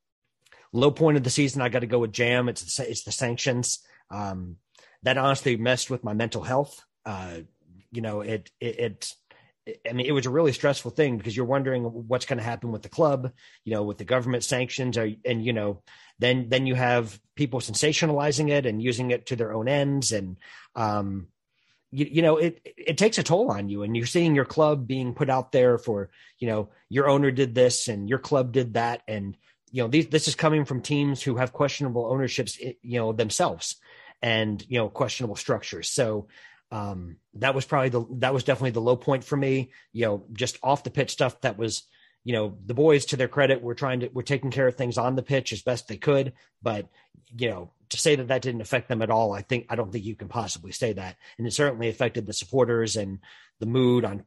low 0.74 0.92
point 0.92 1.16
of 1.16 1.24
the 1.24 1.30
season, 1.30 1.62
I 1.62 1.70
got 1.70 1.80
to 1.80 1.88
go 1.88 2.00
with 2.00 2.12
Jam. 2.12 2.50
It's 2.50 2.76
the, 2.76 2.90
it's 2.90 3.04
the 3.04 3.14
sanctions. 3.14 3.80
Um, 4.12 4.58
that 5.04 5.18
honestly 5.18 5.56
messed 5.56 5.90
with 5.90 6.04
my 6.04 6.14
mental 6.14 6.44
health. 6.44 6.84
Uh, 7.06 7.38
you 7.92 8.02
know, 8.02 8.20
it, 8.20 8.52
it, 8.60 8.80
it 8.80 9.14
I 9.90 9.94
mean, 9.94 10.06
it 10.06 10.12
was 10.12 10.26
a 10.26 10.30
really 10.32 10.52
stressful 10.52 10.92
thing 10.92 11.18
because 11.18 11.36
you're 11.36 11.46
wondering 11.46 11.84
what's 11.84 12.26
going 12.26 12.40
to 12.40 12.44
happen 12.44 12.74
with 12.74 12.82
the 12.82 12.90
club, 12.90 13.32
you 13.64 13.74
know, 13.74 13.84
with 13.84 13.98
the 13.98 14.06
government 14.06 14.44
sanctions, 14.44 14.98
or, 14.98 15.10
and 15.26 15.46
you 15.46 15.54
know, 15.54 15.82
then 16.20 16.50
then 16.50 16.66
you 16.66 16.76
have 16.76 17.18
people 17.36 17.60
sensationalizing 17.60 18.50
it 18.50 18.66
and 18.66 18.82
using 18.82 19.12
it 19.12 19.28
to 19.28 19.36
their 19.36 19.54
own 19.54 19.68
ends, 19.68 20.12
and 20.12 20.38
um, 20.76 21.28
you, 21.92 22.08
you 22.12 22.22
know, 22.22 22.38
it 22.38 22.62
it 22.66 22.98
takes 22.98 23.18
a 23.18 23.24
toll 23.24 23.52
on 23.52 23.70
you, 23.70 23.84
and 23.84 23.96
you're 23.96 24.06
seeing 24.06 24.36
your 24.36 24.46
club 24.46 24.88
being 24.88 25.14
put 25.14 25.30
out 25.30 25.52
there 25.52 25.78
for, 25.78 26.10
you 26.40 26.48
know, 26.48 26.70
your 26.90 27.08
owner 27.10 27.32
did 27.32 27.56
this 27.56 27.88
and 27.88 28.10
your 28.10 28.20
club 28.20 28.52
did 28.52 28.74
that, 28.74 29.02
and 29.08 29.38
you 29.72 29.84
know, 29.84 29.88
these 29.88 30.08
this 30.08 30.28
is 30.28 30.36
coming 30.36 30.66
from 30.66 30.82
teams 30.82 31.22
who 31.22 31.36
have 31.36 31.54
questionable 31.54 32.06
ownerships, 32.06 32.58
you 32.60 33.00
know, 33.00 33.14
themselves, 33.14 33.78
and 34.22 34.66
you 34.68 34.78
know, 34.78 34.90
questionable 34.90 35.36
structures. 35.36 35.90
So 35.90 36.28
um, 36.72 37.18
that 37.36 37.56
was 37.56 37.66
probably 37.66 37.90
the 37.90 38.06
that 38.20 38.34
was 38.34 38.44
definitely 38.44 38.72
the 38.72 38.82
low 38.82 38.96
point 38.96 39.24
for 39.24 39.38
me. 39.38 39.72
You 39.94 40.06
know, 40.06 40.26
just 40.34 40.58
off 40.64 40.84
the 40.84 40.90
pitch 40.90 41.12
stuff 41.12 41.40
that 41.42 41.58
was, 41.58 41.84
you 42.28 42.34
know, 42.34 42.58
the 42.66 42.74
boys 42.74 43.06
to 43.06 43.16
their 43.16 43.30
credit 43.30 43.62
were 43.62 43.74
trying 43.74 44.02
to 44.02 44.10
were 44.10 44.22
taking 44.22 44.52
care 44.52 44.68
of 44.68 44.76
things 44.76 44.98
on 44.98 45.16
the 45.16 45.24
pitch 45.24 45.54
as 45.54 45.62
best 45.62 45.88
they 45.88 45.96
could, 45.96 46.34
but 46.62 46.90
you 47.38 47.50
know, 47.50 47.72
to 47.88 47.98
say 47.98 48.18
that 48.18 48.28
that 48.28 48.42
didn't 48.42 48.60
affect 48.60 48.90
them 48.90 49.02
at 49.02 49.10
all, 49.10 49.32
I 49.32 49.42
think 49.42 49.68
I 49.70 49.78
don't 49.78 49.94
think 49.94 50.04
you 50.04 50.18
can 50.18 50.28
possibly 50.28 50.74
say 50.74 50.92
that, 50.92 51.16
and 51.38 51.48
it 51.48 51.54
certainly 51.54 51.88
affected 51.88 52.26
the 52.26 52.34
supporters 52.34 52.98
and 52.98 53.20
the 53.62 53.66
mood 53.66 54.04
on. 54.04 54.26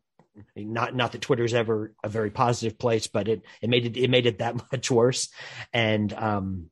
Not 0.56 0.96
not 0.96 1.12
that 1.12 1.20
Twitter's 1.20 1.52
ever 1.52 1.92
a 2.02 2.08
very 2.08 2.30
positive 2.30 2.78
place, 2.78 3.06
but 3.06 3.28
it 3.28 3.42
it 3.60 3.68
made 3.68 3.84
it 3.84 3.98
it 3.98 4.08
made 4.08 4.24
it 4.24 4.38
that 4.38 4.54
much 4.72 4.90
worse. 4.90 5.28
And 5.74 6.10
um, 6.14 6.70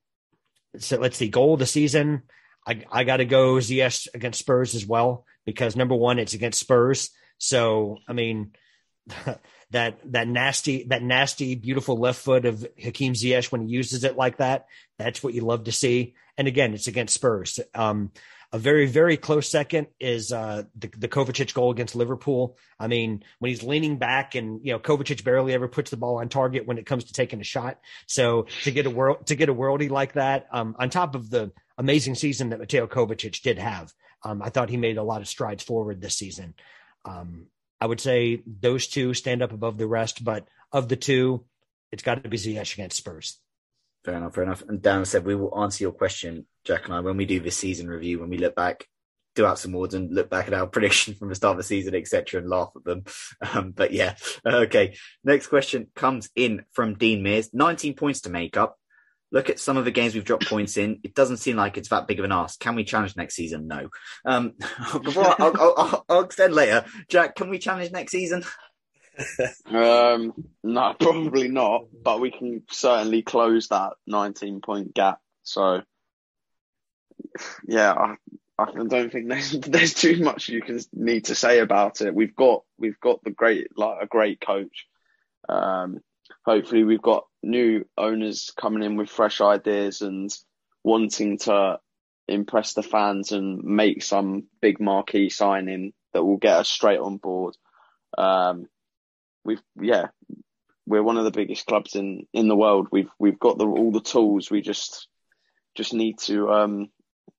so 0.79 0.97
let's 0.97 1.19
see, 1.19 1.29
goal 1.29 1.53
of 1.53 1.61
the 1.61 1.67
season. 1.67 2.23
I, 2.67 2.87
I 2.91 3.05
got 3.05 3.19
to 3.19 3.27
go 3.27 3.57
Ziyech 3.57 4.09
against 4.15 4.39
Spurs 4.39 4.75
as 4.75 4.87
well 4.87 5.27
because 5.45 5.77
number 5.77 5.95
one, 5.95 6.19
it's 6.19 6.33
against 6.33 6.59
Spurs. 6.59 7.11
So 7.37 7.99
I 8.09 8.15
mean, 8.15 8.53
that 9.71 9.99
that 10.13 10.29
nasty 10.29 10.85
that 10.85 11.03
nasty 11.03 11.55
beautiful 11.55 11.99
left 11.99 12.21
foot 12.21 12.47
of 12.47 12.67
Hakim 12.79 13.13
Ziyech 13.13 13.53
when 13.53 13.67
he 13.67 13.75
uses 13.75 14.05
it 14.05 14.17
like 14.17 14.39
that, 14.39 14.67
that's 14.99 15.23
what 15.23 15.35
you 15.35 15.43
love 15.43 15.65
to 15.65 15.73
see. 15.73 16.15
And 16.37 16.49
again, 16.49 16.75
it's 16.75 16.87
against 16.87 17.15
Spurs. 17.15 17.61
Um, 17.75 18.13
a 18.51 18.59
very, 18.59 18.87
very 18.87 19.19
close 19.19 19.49
second 19.49 19.89
is 20.01 20.33
uh, 20.33 20.63
the, 20.75 20.89
the 20.97 21.09
Kovacic 21.09 21.53
goal 21.53 21.71
against 21.71 21.95
Liverpool. 21.95 22.57
I 22.81 22.87
mean, 22.87 23.23
when 23.41 23.51
he's 23.51 23.63
leaning 23.63 23.99
back 23.99 24.35
and, 24.35 24.65
you 24.65 24.73
know, 24.73 24.79
Kovacic 24.79 25.23
barely 25.23 25.53
ever 25.53 25.69
puts 25.69 25.91
the 25.91 25.99
ball 25.99 26.21
on 26.21 26.31
target 26.31 26.67
when 26.67 26.79
it 26.79 26.87
comes 26.87 27.05
to 27.05 27.13
taking 27.13 27.41
a 27.41 27.45
shot. 27.45 27.79
So 28.07 28.47
to 28.63 28.71
get 28.71 28.87
a 28.87 28.91
world, 28.91 29.27
to 29.27 29.35
get 29.35 29.51
a 29.51 29.55
worldie 29.55 29.91
like 29.91 30.15
that, 30.15 30.47
um, 30.51 30.77
on 30.79 30.89
top 30.89 31.15
of 31.15 31.29
the 31.29 31.53
amazing 31.77 32.15
season 32.15 32.49
that 32.51 32.59
Mateo 32.59 32.87
Kovacic 32.87 33.43
did 33.43 33.59
have, 33.59 33.93
um, 34.23 34.41
I 34.41 34.49
thought 34.49 34.71
he 34.71 34.79
made 34.79 34.97
a 34.97 35.03
lot 35.03 35.21
of 35.21 35.29
strides 35.29 35.63
forward 35.63 36.01
this 36.01 36.17
season. 36.17 36.55
Um, 37.05 37.49
I 37.81 37.87
would 37.87 38.01
say 38.01 38.43
those 38.47 38.87
two 38.87 39.15
stand 39.15 39.43
up 39.43 39.53
above 39.53 39.79
the 39.79 39.87
rest, 39.87 40.25
but 40.25 40.47
of 40.73 40.89
the 40.89 40.97
two, 40.97 41.45
it's 41.93 42.03
got 42.03 42.23
to 42.23 42.29
be 42.29 42.37
Ziyech 42.37 42.75
against 42.75 42.97
Spurs. 42.97 43.41
Fair 44.05 44.17
enough, 44.17 44.35
fair 44.35 44.45
enough. 44.45 44.63
And 44.69 44.81
Dan 44.81 45.05
said 45.05 45.25
we 45.25 45.35
will 45.35 45.59
answer 45.61 45.85
your 45.85 45.93
question, 45.93 46.47
Jack 46.65 46.87
and 46.87 46.95
I, 46.95 47.01
when 47.01 47.17
we 47.17 47.27
do 47.27 47.41
this 47.41 47.57
season 47.57 47.89
review, 47.89 48.21
when 48.21 48.31
we 48.31 48.39
look 48.39 48.55
back, 48.55 48.87
do 49.35 49.47
out 49.47 49.59
some 49.59 49.75
awards 49.75 49.95
and 49.95 50.13
look 50.13 50.29
back 50.29 50.49
at 50.49 50.55
our 50.55 50.67
prediction 50.75 51.15
from 51.15 51.29
the 51.29 51.35
start 51.35 51.53
of 51.53 51.59
the 51.59 51.63
season, 51.63 51.95
etc., 51.95 52.41
and 52.41 52.51
laugh 52.51 52.71
at 52.77 52.85
them. 52.85 53.05
Um, 53.55 53.71
but 53.71 53.93
yeah, 53.93 54.17
okay. 54.47 54.97
Next 55.25 55.47
question 55.47 55.89
comes 55.95 56.29
in 56.35 56.65
from 56.73 56.95
Dean 56.95 57.23
Mears. 57.23 57.51
19 57.53 57.95
points 57.95 58.23
to 58.23 58.31
make 58.31 58.57
up. 58.57 58.77
Look 59.31 59.51
at 59.51 59.59
some 59.59 59.77
of 59.77 59.85
the 59.85 59.91
games 59.91 60.15
we've 60.15 60.25
dropped 60.25 60.49
points 60.49 60.77
in. 60.77 61.01
It 61.03 61.15
doesn't 61.15 61.37
seem 61.39 61.57
like 61.57 61.77
it's 61.77 61.91
that 61.91 62.07
big 62.07 62.19
of 62.19 62.25
an 62.25 62.33
ask. 62.33 62.59
Can 62.59 62.75
we 62.75 62.85
challenge 62.85 63.17
next 63.17 63.35
season? 63.35 63.69
No. 63.69 63.89
Um, 64.25 64.55
I'll, 64.79 65.35
I'll, 65.39 65.75
I'll, 65.77 66.05
I'll 66.09 66.25
extend 66.25 66.55
later. 66.55 66.85
Jack, 67.09 67.35
can 67.35 67.51
we 67.51 67.59
challenge 67.59 67.91
next 67.93 68.13
season? 68.13 68.43
um, 69.67 70.33
no, 70.65 70.95
probably 70.99 71.49
not. 71.49 71.85
But 72.03 72.21
we 72.21 72.31
can 72.31 72.63
certainly 72.71 73.23
close 73.23 73.69
that 73.69 73.95
19 74.07 74.61
point 74.61 74.95
gap. 74.95 75.19
So, 75.43 75.83
yeah, 77.67 77.93
I, 77.93 78.15
I 78.59 78.73
don't 78.73 79.11
think 79.13 79.29
there's 79.29 79.53
there's 79.61 79.95
too 79.95 80.23
much 80.23 80.49
you 80.49 80.63
can 80.63 80.81
need 80.93 81.27
to 81.27 81.35
say 81.35 81.61
about 81.61 82.01
it. 82.01 82.15
We've 82.15 82.35
got 82.35 82.65
we've 82.79 83.01
got 83.01 83.23
the 83.23 83.31
great 83.31 83.77
like 83.77 84.03
a 84.03 84.07
great 84.07 84.41
coach. 84.41 84.87
Um, 85.49 86.01
hopefully, 86.45 86.85
we've 86.85 87.03
got 87.03 87.25
new 87.43 87.85
owners 87.97 88.53
coming 88.57 88.83
in 88.83 88.97
with 88.97 89.11
fresh 89.11 89.41
ideas 89.41 90.03
and 90.03 90.31
wanting 90.85 91.39
to 91.39 91.79
impress 92.27 92.75
the 92.75 92.83
fans 92.83 93.33
and 93.33 93.63
make 93.65 94.03
some 94.03 94.45
big 94.61 94.81
marquee 94.81 95.31
signing 95.31 95.93
that 96.13 96.25
will 96.25 96.37
get 96.37 96.57
us 96.57 96.69
straight 96.69 96.99
on 96.99 97.17
board. 97.17 97.57
Um, 98.17 98.67
we've 99.45 99.63
yeah, 99.81 100.09
we're 100.87 101.03
one 101.03 101.17
of 101.17 101.25
the 101.25 101.31
biggest 101.31 101.67
clubs 101.67 101.95
in 101.95 102.27
in 102.33 102.49
the 102.49 102.57
world. 102.57 102.89
We've 102.91 103.11
we've 103.19 103.39
got 103.39 103.59
the 103.59 103.67
all 103.67 103.93
the 103.93 104.01
tools. 104.01 104.51
We 104.51 104.61
just 104.61 105.09
just 105.75 105.95
need 105.95 106.19
to 106.21 106.51
um, 106.51 106.89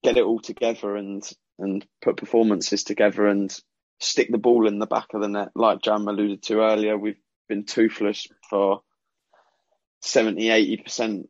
get 0.04 0.18
it 0.18 0.24
all 0.24 0.40
together 0.40 0.96
and 0.96 1.24
and 1.58 1.86
put 2.02 2.18
performances 2.18 2.84
together 2.84 3.28
and 3.28 3.56
stick 4.00 4.30
the 4.32 4.38
ball 4.38 4.68
in 4.68 4.80
the 4.80 4.86
back 4.86 5.08
of 5.14 5.22
the 5.22 5.28
net. 5.28 5.50
Like 5.56 5.82
Jam 5.82 6.08
alluded 6.08 6.44
to 6.44 6.62
earlier, 6.62 6.98
we've 6.98 7.20
been 7.50 7.66
toothless 7.66 8.28
for 8.50 8.82
70, 10.02 10.48
80% 10.48 11.28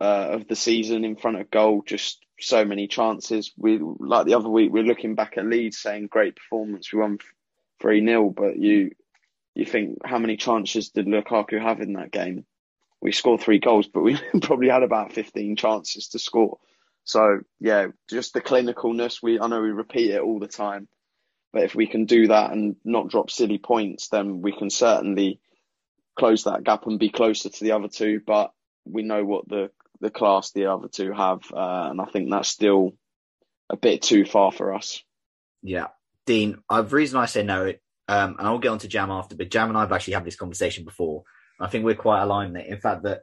uh, 0.00 0.04
of 0.04 0.48
the 0.48 0.56
season 0.56 1.04
in 1.04 1.16
front 1.16 1.40
of 1.40 1.50
goal. 1.50 1.82
Just 1.86 2.22
so 2.38 2.64
many 2.64 2.86
chances. 2.86 3.52
We 3.56 3.78
like 3.80 4.26
the 4.26 4.34
other 4.34 4.48
week, 4.48 4.72
we 4.72 4.80
are 4.80 4.84
looking 4.84 5.14
back 5.14 5.38
at 5.38 5.46
Leeds 5.46 5.78
saying 5.78 6.08
great 6.08 6.36
performance. 6.36 6.92
We 6.92 7.00
won 7.00 7.18
three 7.80 8.04
0 8.04 8.30
but 8.30 8.56
you 8.56 8.90
you 9.54 9.64
think 9.64 9.98
how 10.04 10.18
many 10.18 10.36
chances 10.36 10.90
did 10.90 11.06
Lukaku 11.06 11.60
have 11.60 11.80
in 11.80 11.94
that 11.94 12.10
game? 12.10 12.44
We 13.00 13.12
scored 13.12 13.40
three 13.40 13.58
goals, 13.58 13.88
but 13.88 14.02
we 14.02 14.18
probably 14.42 14.68
had 14.68 14.82
about 14.82 15.12
15 15.12 15.56
chances 15.56 16.08
to 16.08 16.18
score. 16.18 16.58
So 17.04 17.40
yeah, 17.60 17.88
just 18.10 18.34
the 18.34 18.40
clinicalness. 18.42 19.22
We 19.22 19.40
I 19.40 19.46
know 19.46 19.62
we 19.62 19.70
repeat 19.70 20.10
it 20.10 20.20
all 20.20 20.38
the 20.38 20.48
time, 20.48 20.88
but 21.56 21.64
if 21.64 21.74
we 21.74 21.86
can 21.86 22.04
do 22.04 22.28
that 22.28 22.52
and 22.52 22.76
not 22.84 23.08
drop 23.08 23.30
silly 23.30 23.56
points, 23.56 24.08
then 24.08 24.42
we 24.42 24.52
can 24.52 24.68
certainly 24.68 25.40
close 26.18 26.44
that 26.44 26.64
gap 26.64 26.86
and 26.86 26.98
be 26.98 27.08
closer 27.08 27.48
to 27.48 27.64
the 27.64 27.72
other 27.72 27.88
two. 27.88 28.20
But 28.26 28.52
we 28.84 29.02
know 29.02 29.24
what 29.24 29.48
the 29.48 29.70
the 30.02 30.10
class 30.10 30.52
the 30.52 30.66
other 30.66 30.88
two 30.88 31.14
have, 31.14 31.40
uh, 31.50 31.88
and 31.90 31.98
I 31.98 32.04
think 32.04 32.30
that's 32.30 32.50
still 32.50 32.92
a 33.70 33.76
bit 33.78 34.02
too 34.02 34.26
far 34.26 34.52
for 34.52 34.74
us. 34.74 35.02
Yeah, 35.62 35.86
Dean. 36.26 36.58
Uh, 36.68 36.82
the 36.82 36.94
reason 36.94 37.18
I 37.18 37.24
say 37.24 37.42
no 37.42 37.72
um, 38.06 38.36
and 38.38 38.46
I'll 38.46 38.58
get 38.58 38.68
on 38.68 38.78
to 38.80 38.88
Jam 38.88 39.10
after, 39.10 39.34
but 39.34 39.48
Jam 39.48 39.70
and 39.70 39.78
I 39.78 39.80
have 39.80 39.92
actually 39.92 40.12
had 40.12 40.26
this 40.26 40.36
conversation 40.36 40.84
before. 40.84 41.22
I 41.58 41.68
think 41.68 41.86
we're 41.86 41.94
quite 41.94 42.20
aligned 42.20 42.54
there. 42.54 42.66
In 42.66 42.80
fact, 42.80 43.04
that 43.04 43.22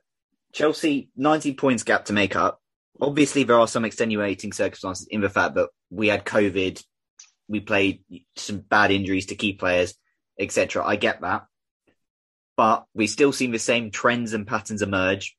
Chelsea 0.54 1.12
19 1.18 1.56
points 1.56 1.84
gap 1.84 2.06
to 2.06 2.14
make 2.14 2.36
up. 2.36 2.60
Obviously, 3.00 3.44
there 3.44 3.60
are 3.60 3.68
some 3.68 3.86
extenuating 3.86 4.54
circumstances 4.54 5.06
in 5.12 5.22
the 5.22 5.30
fact 5.30 5.54
that 5.54 5.70
we 5.92 6.08
had 6.08 6.26
COVID, 6.26 6.84
we 7.48 7.60
played 7.60 8.04
some 8.36 8.60
bad 8.60 8.92
injuries 8.92 9.28
to 9.28 9.36
key 9.36 9.54
players, 9.54 9.94
etc. 10.40 10.86
I 10.86 10.96
get 10.96 11.22
that, 11.22 11.46
but 12.56 12.86
we 12.94 13.08
still 13.08 13.32
seen 13.32 13.52
the 13.52 13.60
same 13.60 13.92
trends 13.92 14.34
and 14.34 14.48
patterns 14.48 14.82
emerge 14.82 15.36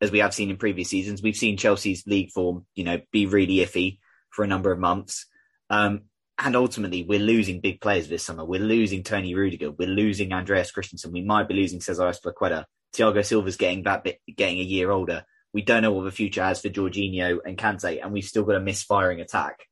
as 0.00 0.10
we 0.10 0.18
have 0.18 0.34
seen 0.34 0.50
in 0.50 0.56
previous 0.56 0.90
seasons. 0.90 1.22
We've 1.22 1.36
seen 1.36 1.56
Chelsea's 1.56 2.04
league 2.06 2.30
form, 2.30 2.66
you 2.74 2.84
know, 2.84 3.00
be 3.12 3.26
really 3.26 3.56
iffy 3.56 3.98
for 4.30 4.44
a 4.44 4.48
number 4.48 4.70
of 4.72 4.78
months. 4.78 5.26
Um, 5.70 6.02
and 6.38 6.54
ultimately, 6.54 7.02
we're 7.02 7.18
losing 7.18 7.60
big 7.60 7.80
players 7.80 8.08
this 8.08 8.22
summer. 8.22 8.44
We're 8.44 8.60
losing 8.60 9.02
Tony 9.02 9.34
Rudiger. 9.34 9.70
We're 9.70 9.88
losing 9.88 10.32
Andreas 10.32 10.70
Christensen. 10.70 11.12
We 11.12 11.22
might 11.22 11.48
be 11.48 11.54
losing 11.54 11.80
Cesar 11.80 12.02
Azpilicueta. 12.02 12.64
Thiago 12.94 13.24
Silva's 13.24 13.56
getting 13.56 13.84
that 13.84 14.04
bit, 14.04 14.20
getting 14.36 14.58
a 14.58 14.62
year 14.62 14.90
older. 14.90 15.24
We 15.54 15.62
don't 15.62 15.80
know 15.80 15.92
what 15.92 16.04
the 16.04 16.10
future 16.10 16.42
has 16.42 16.60
for 16.60 16.68
Jorginho 16.68 17.38
and 17.44 17.56
Kante, 17.56 18.02
and 18.02 18.12
we've 18.12 18.24
still 18.24 18.44
got 18.44 18.56
a 18.56 18.60
misfiring 18.60 19.22
attack. 19.22 19.66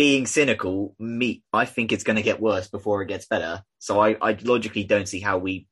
Being 0.00 0.24
cynical, 0.24 0.96
me, 0.98 1.42
I 1.52 1.66
think 1.66 1.92
it's 1.92 2.04
going 2.04 2.16
to 2.16 2.22
get 2.22 2.40
worse 2.40 2.68
before 2.68 3.02
it 3.02 3.08
gets 3.08 3.26
better. 3.26 3.62
So 3.80 4.00
I, 4.00 4.16
I 4.22 4.34
logically 4.40 4.84
don't 4.84 5.06
see 5.06 5.20
how 5.20 5.36
we 5.36 5.66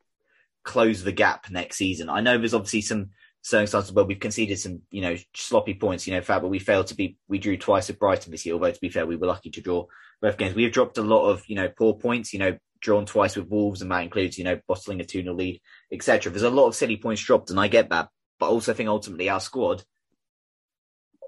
close 0.64 1.03
the 1.03 1.12
gap 1.12 1.51
next 1.51 1.79
season. 1.79 2.11
I 2.11 2.20
know 2.20 2.37
there's 2.37 2.53
obviously 2.53 2.83
some 2.83 3.09
circumstances 3.41 3.91
where 3.91 4.05
we've 4.05 4.20
conceded 4.20 4.59
some, 4.59 4.83
you 4.91 5.01
know, 5.01 5.16
sloppy 5.35 5.72
points, 5.72 6.07
you 6.07 6.12
know, 6.12 6.20
fact, 6.20 6.43
but 6.43 6.51
we 6.51 6.59
failed 6.59 6.89
to 6.89 6.95
be, 6.95 7.16
we 7.26 7.39
drew 7.39 7.57
twice 7.57 7.89
at 7.89 7.99
Brighton 7.99 8.31
this 8.31 8.45
year, 8.45 8.53
although 8.53 8.70
to 8.70 8.81
be 8.83 8.91
fair, 8.91 9.07
we 9.07 9.16
were 9.16 9.29
lucky 9.29 9.49
to 9.49 9.62
draw 9.62 9.87
both 10.20 10.37
games. 10.37 10.55
We 10.55 10.64
have 10.64 10.72
dropped 10.72 10.99
a 10.99 11.03
lot 11.03 11.31
of, 11.31 11.43
you 11.49 11.57
know, 11.57 11.70
poor 11.70 11.95
points, 11.95 12.35
you 12.35 12.39
know, 12.39 12.59
drawn 12.83 13.07
twice 13.07 13.35
with 13.35 13.49
Wolves, 13.49 13.81
and 13.81 13.91
that 13.91 14.03
includes, 14.03 14.37
you 14.37 14.45
know, 14.45 14.61
bottling 14.68 15.01
a 15.01 15.05
2 15.05 15.22
0 15.22 15.35
lead, 15.35 15.59
etc. 15.91 16.31
There's 16.31 16.43
a 16.43 16.51
lot 16.51 16.66
of 16.66 16.74
silly 16.74 16.99
points 16.99 17.22
dropped, 17.22 17.49
and 17.49 17.59
I 17.59 17.68
get 17.68 17.89
that. 17.89 18.11
But 18.39 18.49
I 18.49 18.51
also 18.51 18.74
think 18.74 18.91
ultimately 18.91 19.31
our 19.31 19.41
squad, 19.41 19.85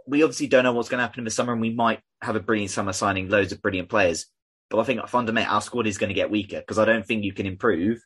we 0.06 0.22
obviously 0.22 0.48
don't 0.48 0.64
know 0.64 0.74
what's 0.74 0.90
going 0.90 0.98
to 0.98 1.04
happen 1.04 1.20
in 1.20 1.24
the 1.24 1.30
summer, 1.30 1.52
and 1.54 1.62
we 1.62 1.72
might 1.72 2.00
have 2.22 2.36
a 2.36 2.40
brilliant 2.40 2.70
summer 2.70 2.92
signing 2.92 3.28
loads 3.28 3.52
of 3.52 3.62
brilliant 3.62 3.88
players. 3.88 4.26
But 4.68 4.80
I 4.80 4.84
think 4.84 5.06
fundamentally 5.08 5.52
our 5.52 5.60
squad 5.60 5.86
is 5.86 5.98
going 5.98 6.08
to 6.08 6.14
get 6.14 6.30
weaker 6.30 6.58
because 6.58 6.78
I 6.78 6.84
don't 6.84 7.04
think 7.04 7.24
you 7.24 7.32
can 7.32 7.46
improve. 7.46 8.00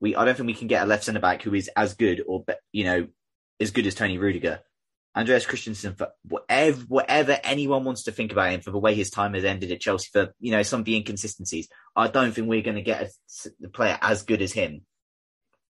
We, 0.00 0.14
I 0.14 0.24
don't 0.24 0.36
think 0.36 0.46
we 0.46 0.54
can 0.54 0.68
get 0.68 0.82
a 0.82 0.86
left 0.86 1.04
centre 1.04 1.20
back 1.20 1.42
who 1.42 1.54
is 1.54 1.70
as 1.74 1.94
good 1.94 2.22
or, 2.26 2.44
you 2.70 2.84
know, 2.84 3.08
as 3.60 3.70
good 3.70 3.86
as 3.86 3.94
Tony 3.94 4.18
Rudiger. 4.18 4.60
Andreas 5.16 5.46
Christensen, 5.46 5.94
for 5.94 6.08
whatever, 6.28 6.82
whatever 6.88 7.38
anyone 7.42 7.84
wants 7.84 8.02
to 8.02 8.12
think 8.12 8.32
about 8.32 8.52
him 8.52 8.60
for 8.60 8.70
the 8.70 8.78
way 8.78 8.94
his 8.94 9.08
time 9.08 9.32
has 9.32 9.44
ended 9.46 9.72
at 9.72 9.80
Chelsea, 9.80 10.10
for 10.12 10.34
you 10.38 10.50
know 10.52 10.62
some 10.62 10.80
of 10.80 10.84
the 10.84 10.94
inconsistencies, 10.94 11.68
I 11.96 12.08
don't 12.08 12.32
think 12.32 12.48
we're 12.48 12.60
going 12.60 12.76
to 12.76 12.82
get 12.82 13.02
a, 13.02 13.50
a, 13.64 13.68
player 13.70 13.98
as 14.02 14.24
good 14.24 14.42
as 14.42 14.52
him. 14.52 14.82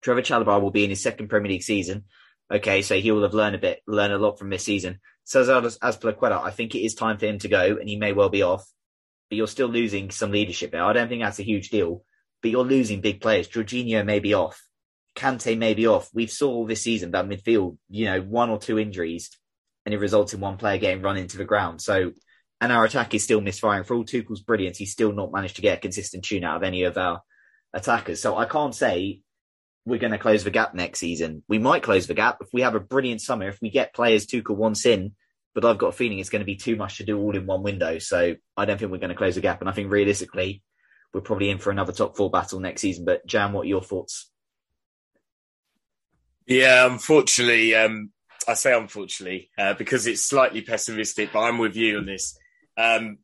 Trevoh 0.04 0.18
Chalobah 0.18 0.60
will 0.60 0.72
be 0.72 0.82
in 0.82 0.90
his 0.90 1.00
second 1.00 1.28
Premier 1.28 1.52
League 1.52 1.62
season. 1.62 2.06
Okay, 2.52 2.82
so 2.82 2.98
he 2.98 3.12
will 3.12 3.22
have 3.22 3.34
learned 3.34 3.54
a 3.54 3.60
bit, 3.60 3.82
learned 3.86 4.12
a 4.12 4.18
lot 4.18 4.36
from 4.36 4.50
this 4.50 4.64
season. 4.64 4.98
Cesar 5.26 5.60
Azpilicueta, 5.60 6.40
I 6.40 6.52
think 6.52 6.74
it 6.74 6.84
is 6.84 6.94
time 6.94 7.18
for 7.18 7.26
him 7.26 7.38
to 7.40 7.48
go, 7.48 7.76
and 7.78 7.88
he 7.88 7.96
may 7.96 8.12
well 8.12 8.28
be 8.28 8.42
off. 8.42 8.64
But 9.28 9.36
you're 9.36 9.48
still 9.48 9.66
losing 9.66 10.12
some 10.12 10.30
leadership 10.30 10.70
there. 10.70 10.84
I 10.84 10.92
don't 10.92 11.08
think 11.08 11.20
that's 11.20 11.40
a 11.40 11.44
huge 11.44 11.70
deal, 11.70 12.04
but 12.40 12.52
you're 12.52 12.64
losing 12.64 13.00
big 13.00 13.20
players. 13.20 13.48
Jorginho 13.48 14.04
may 14.04 14.20
be 14.20 14.34
off. 14.34 14.62
Kante 15.16 15.58
may 15.58 15.74
be 15.74 15.88
off. 15.88 16.08
We've 16.14 16.30
saw 16.30 16.52
all 16.52 16.66
this 16.66 16.82
season 16.82 17.10
that 17.10 17.26
midfield, 17.26 17.76
you 17.88 18.04
know, 18.04 18.20
one 18.20 18.50
or 18.50 18.58
two 18.58 18.78
injuries, 18.78 19.30
and 19.84 19.92
it 19.92 19.98
results 19.98 20.32
in 20.32 20.38
one 20.38 20.58
player 20.58 20.78
getting 20.78 21.02
run 21.02 21.16
into 21.16 21.38
the 21.38 21.44
ground. 21.44 21.82
So, 21.82 22.12
and 22.60 22.70
our 22.70 22.84
attack 22.84 23.12
is 23.12 23.24
still 23.24 23.40
misfiring. 23.40 23.82
For 23.82 23.96
all 23.96 24.04
Tuchel's 24.04 24.42
brilliance, 24.42 24.78
he's 24.78 24.92
still 24.92 25.12
not 25.12 25.32
managed 25.32 25.56
to 25.56 25.62
get 25.62 25.78
a 25.78 25.80
consistent 25.80 26.24
tune 26.24 26.44
out 26.44 26.58
of 26.58 26.62
any 26.62 26.84
of 26.84 26.96
our 26.96 27.20
attackers. 27.74 28.22
So 28.22 28.36
I 28.36 28.44
can't 28.44 28.74
say 28.76 29.22
we're 29.86 30.00
going 30.00 30.12
to 30.12 30.18
close 30.18 30.44
the 30.44 30.50
gap 30.50 30.74
next 30.74 30.98
season. 30.98 31.44
We 31.48 31.58
might 31.58 31.84
close 31.84 32.08
the 32.08 32.14
gap 32.14 32.38
if 32.40 32.48
we 32.52 32.62
have 32.62 32.74
a 32.74 32.80
brilliant 32.80 33.22
summer. 33.22 33.48
If 33.48 33.60
we 33.62 33.70
get 33.70 33.94
players 33.94 34.26
Tuchel 34.26 34.56
wants 34.56 34.84
in, 34.84 35.14
but 35.54 35.64
I've 35.64 35.78
got 35.78 35.88
a 35.88 35.92
feeling 35.92 36.18
it's 36.18 36.28
going 36.28 36.40
to 36.40 36.46
be 36.46 36.56
too 36.56 36.74
much 36.76 36.98
to 36.98 37.04
do 37.04 37.18
all 37.18 37.36
in 37.36 37.46
one 37.46 37.62
window. 37.62 37.98
So 37.98 38.34
I 38.56 38.64
don't 38.64 38.78
think 38.78 38.90
we're 38.90 38.98
going 38.98 39.10
to 39.10 39.16
close 39.16 39.36
the 39.36 39.40
gap. 39.40 39.60
And 39.60 39.70
I 39.70 39.72
think 39.72 39.90
realistically, 39.90 40.62
we're 41.14 41.20
probably 41.20 41.50
in 41.50 41.58
for 41.58 41.70
another 41.70 41.92
top 41.92 42.16
four 42.16 42.30
battle 42.30 42.58
next 42.58 42.82
season. 42.82 43.04
But 43.04 43.24
Jam, 43.26 43.52
what 43.52 43.62
are 43.62 43.68
your 43.68 43.80
thoughts? 43.80 44.28
Yeah, 46.46 46.86
unfortunately, 46.86 47.74
um, 47.74 48.10
I 48.46 48.54
say 48.54 48.76
unfortunately 48.76 49.50
uh, 49.56 49.74
because 49.74 50.06
it's 50.06 50.22
slightly 50.22 50.62
pessimistic, 50.62 51.32
but 51.32 51.40
I'm 51.40 51.58
with 51.58 51.76
you 51.76 51.98
on 51.98 52.06
this. 52.06 52.36
Um, 52.76 53.18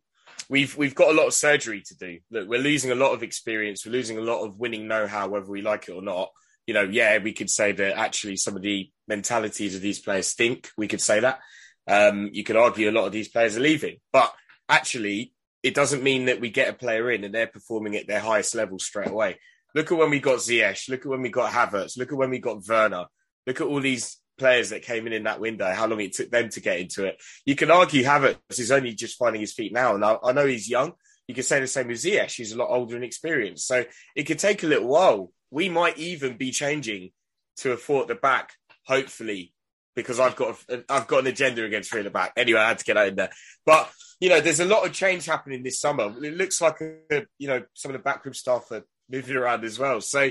we've 0.48 0.76
we've 0.76 0.94
got 0.94 1.10
a 1.10 1.16
lot 1.16 1.26
of 1.26 1.34
surgery 1.34 1.82
to 1.86 1.96
do. 1.96 2.18
Look, 2.30 2.48
we're 2.48 2.60
losing 2.60 2.92
a 2.92 2.96
lot 2.96 3.12
of 3.12 3.22
experience. 3.22 3.84
We're 3.84 3.92
losing 3.92 4.18
a 4.18 4.22
lot 4.22 4.44
of 4.44 4.58
winning 4.58 4.88
know-how, 4.88 5.28
whether 5.28 5.46
we 5.46 5.62
like 5.62 5.88
it 5.88 5.92
or 5.92 6.02
not. 6.02 6.30
You 6.66 6.74
know, 6.74 6.82
yeah, 6.82 7.18
we 7.18 7.32
could 7.32 7.50
say 7.50 7.72
that 7.72 7.98
actually 7.98 8.36
some 8.36 8.56
of 8.56 8.62
the 8.62 8.90
mentalities 9.08 9.74
of 9.74 9.80
these 9.80 9.98
players 9.98 10.26
stink. 10.26 10.70
We 10.76 10.88
could 10.88 11.00
say 11.00 11.20
that. 11.20 11.40
Um, 11.88 12.30
you 12.32 12.44
could 12.44 12.56
argue 12.56 12.88
a 12.88 12.92
lot 12.92 13.06
of 13.06 13.12
these 13.12 13.28
players 13.28 13.56
are 13.56 13.60
leaving, 13.60 13.96
but 14.12 14.32
actually, 14.68 15.32
it 15.62 15.74
doesn't 15.74 16.02
mean 16.02 16.26
that 16.26 16.40
we 16.40 16.50
get 16.50 16.68
a 16.68 16.72
player 16.72 17.10
in 17.10 17.24
and 17.24 17.34
they're 17.34 17.46
performing 17.46 17.96
at 17.96 18.06
their 18.06 18.20
highest 18.20 18.54
level 18.54 18.78
straight 18.78 19.10
away. 19.10 19.38
Look 19.74 19.90
at 19.90 19.98
when 19.98 20.10
we 20.10 20.20
got 20.20 20.38
Ziyech. 20.38 20.88
Look 20.88 21.00
at 21.00 21.06
when 21.06 21.22
we 21.22 21.30
got 21.30 21.52
Havertz. 21.52 21.96
Look 21.96 22.12
at 22.12 22.18
when 22.18 22.30
we 22.30 22.38
got 22.38 22.66
Werner. 22.66 23.06
Look 23.46 23.60
at 23.60 23.66
all 23.66 23.80
these 23.80 24.18
players 24.38 24.70
that 24.70 24.82
came 24.82 25.06
in 25.06 25.12
in 25.12 25.24
that 25.24 25.40
window, 25.40 25.70
how 25.72 25.86
long 25.86 26.00
it 26.00 26.12
took 26.12 26.30
them 26.30 26.48
to 26.50 26.60
get 26.60 26.80
into 26.80 27.06
it. 27.06 27.22
You 27.44 27.54
can 27.54 27.70
argue 27.70 28.02
Havertz 28.02 28.58
is 28.58 28.70
only 28.70 28.94
just 28.94 29.18
finding 29.18 29.40
his 29.40 29.52
feet 29.52 29.72
now. 29.72 29.94
And 29.94 30.04
I, 30.04 30.18
I 30.22 30.32
know 30.32 30.46
he's 30.46 30.68
young. 30.68 30.92
You 31.28 31.34
could 31.34 31.44
say 31.44 31.60
the 31.60 31.66
same 31.66 31.88
with 31.88 32.02
Ziyech. 32.02 32.34
He's 32.34 32.52
a 32.52 32.58
lot 32.58 32.70
older 32.70 32.96
and 32.96 33.04
experienced. 33.04 33.66
So 33.66 33.84
it 34.16 34.24
could 34.24 34.38
take 34.38 34.62
a 34.62 34.66
little 34.66 34.88
while. 34.88 35.32
We 35.52 35.68
might 35.68 35.98
even 35.98 36.36
be 36.36 36.50
changing 36.50 37.10
to 37.58 37.72
a 37.72 37.76
four 37.76 38.02
at 38.02 38.08
the 38.08 38.14
back, 38.14 38.54
hopefully, 38.86 39.52
because 39.94 40.18
I've 40.18 40.34
got 40.34 40.56
a, 40.68 40.82
I've 40.88 41.06
got 41.06 41.20
an 41.20 41.26
agenda 41.26 41.64
against 41.64 41.90
three 41.90 42.00
at 42.00 42.04
the 42.04 42.10
back. 42.10 42.32
Anyway, 42.36 42.58
I 42.58 42.68
had 42.68 42.78
to 42.78 42.84
get 42.84 42.96
out 42.96 43.08
in 43.08 43.16
there. 43.16 43.30
But 43.64 43.90
you 44.20 44.28
know, 44.28 44.40
there's 44.40 44.60
a 44.60 44.64
lot 44.64 44.86
of 44.86 44.92
change 44.92 45.26
happening 45.26 45.62
this 45.62 45.80
summer. 45.80 46.12
It 46.24 46.36
looks 46.36 46.60
like 46.60 46.80
a, 46.80 47.26
you 47.38 47.48
know 47.48 47.62
some 47.74 47.90
of 47.90 47.92
the 47.92 48.02
backroom 48.02 48.34
staff 48.34 48.70
are 48.72 48.84
moving 49.10 49.36
around 49.36 49.64
as 49.64 49.78
well. 49.78 50.00
So 50.00 50.30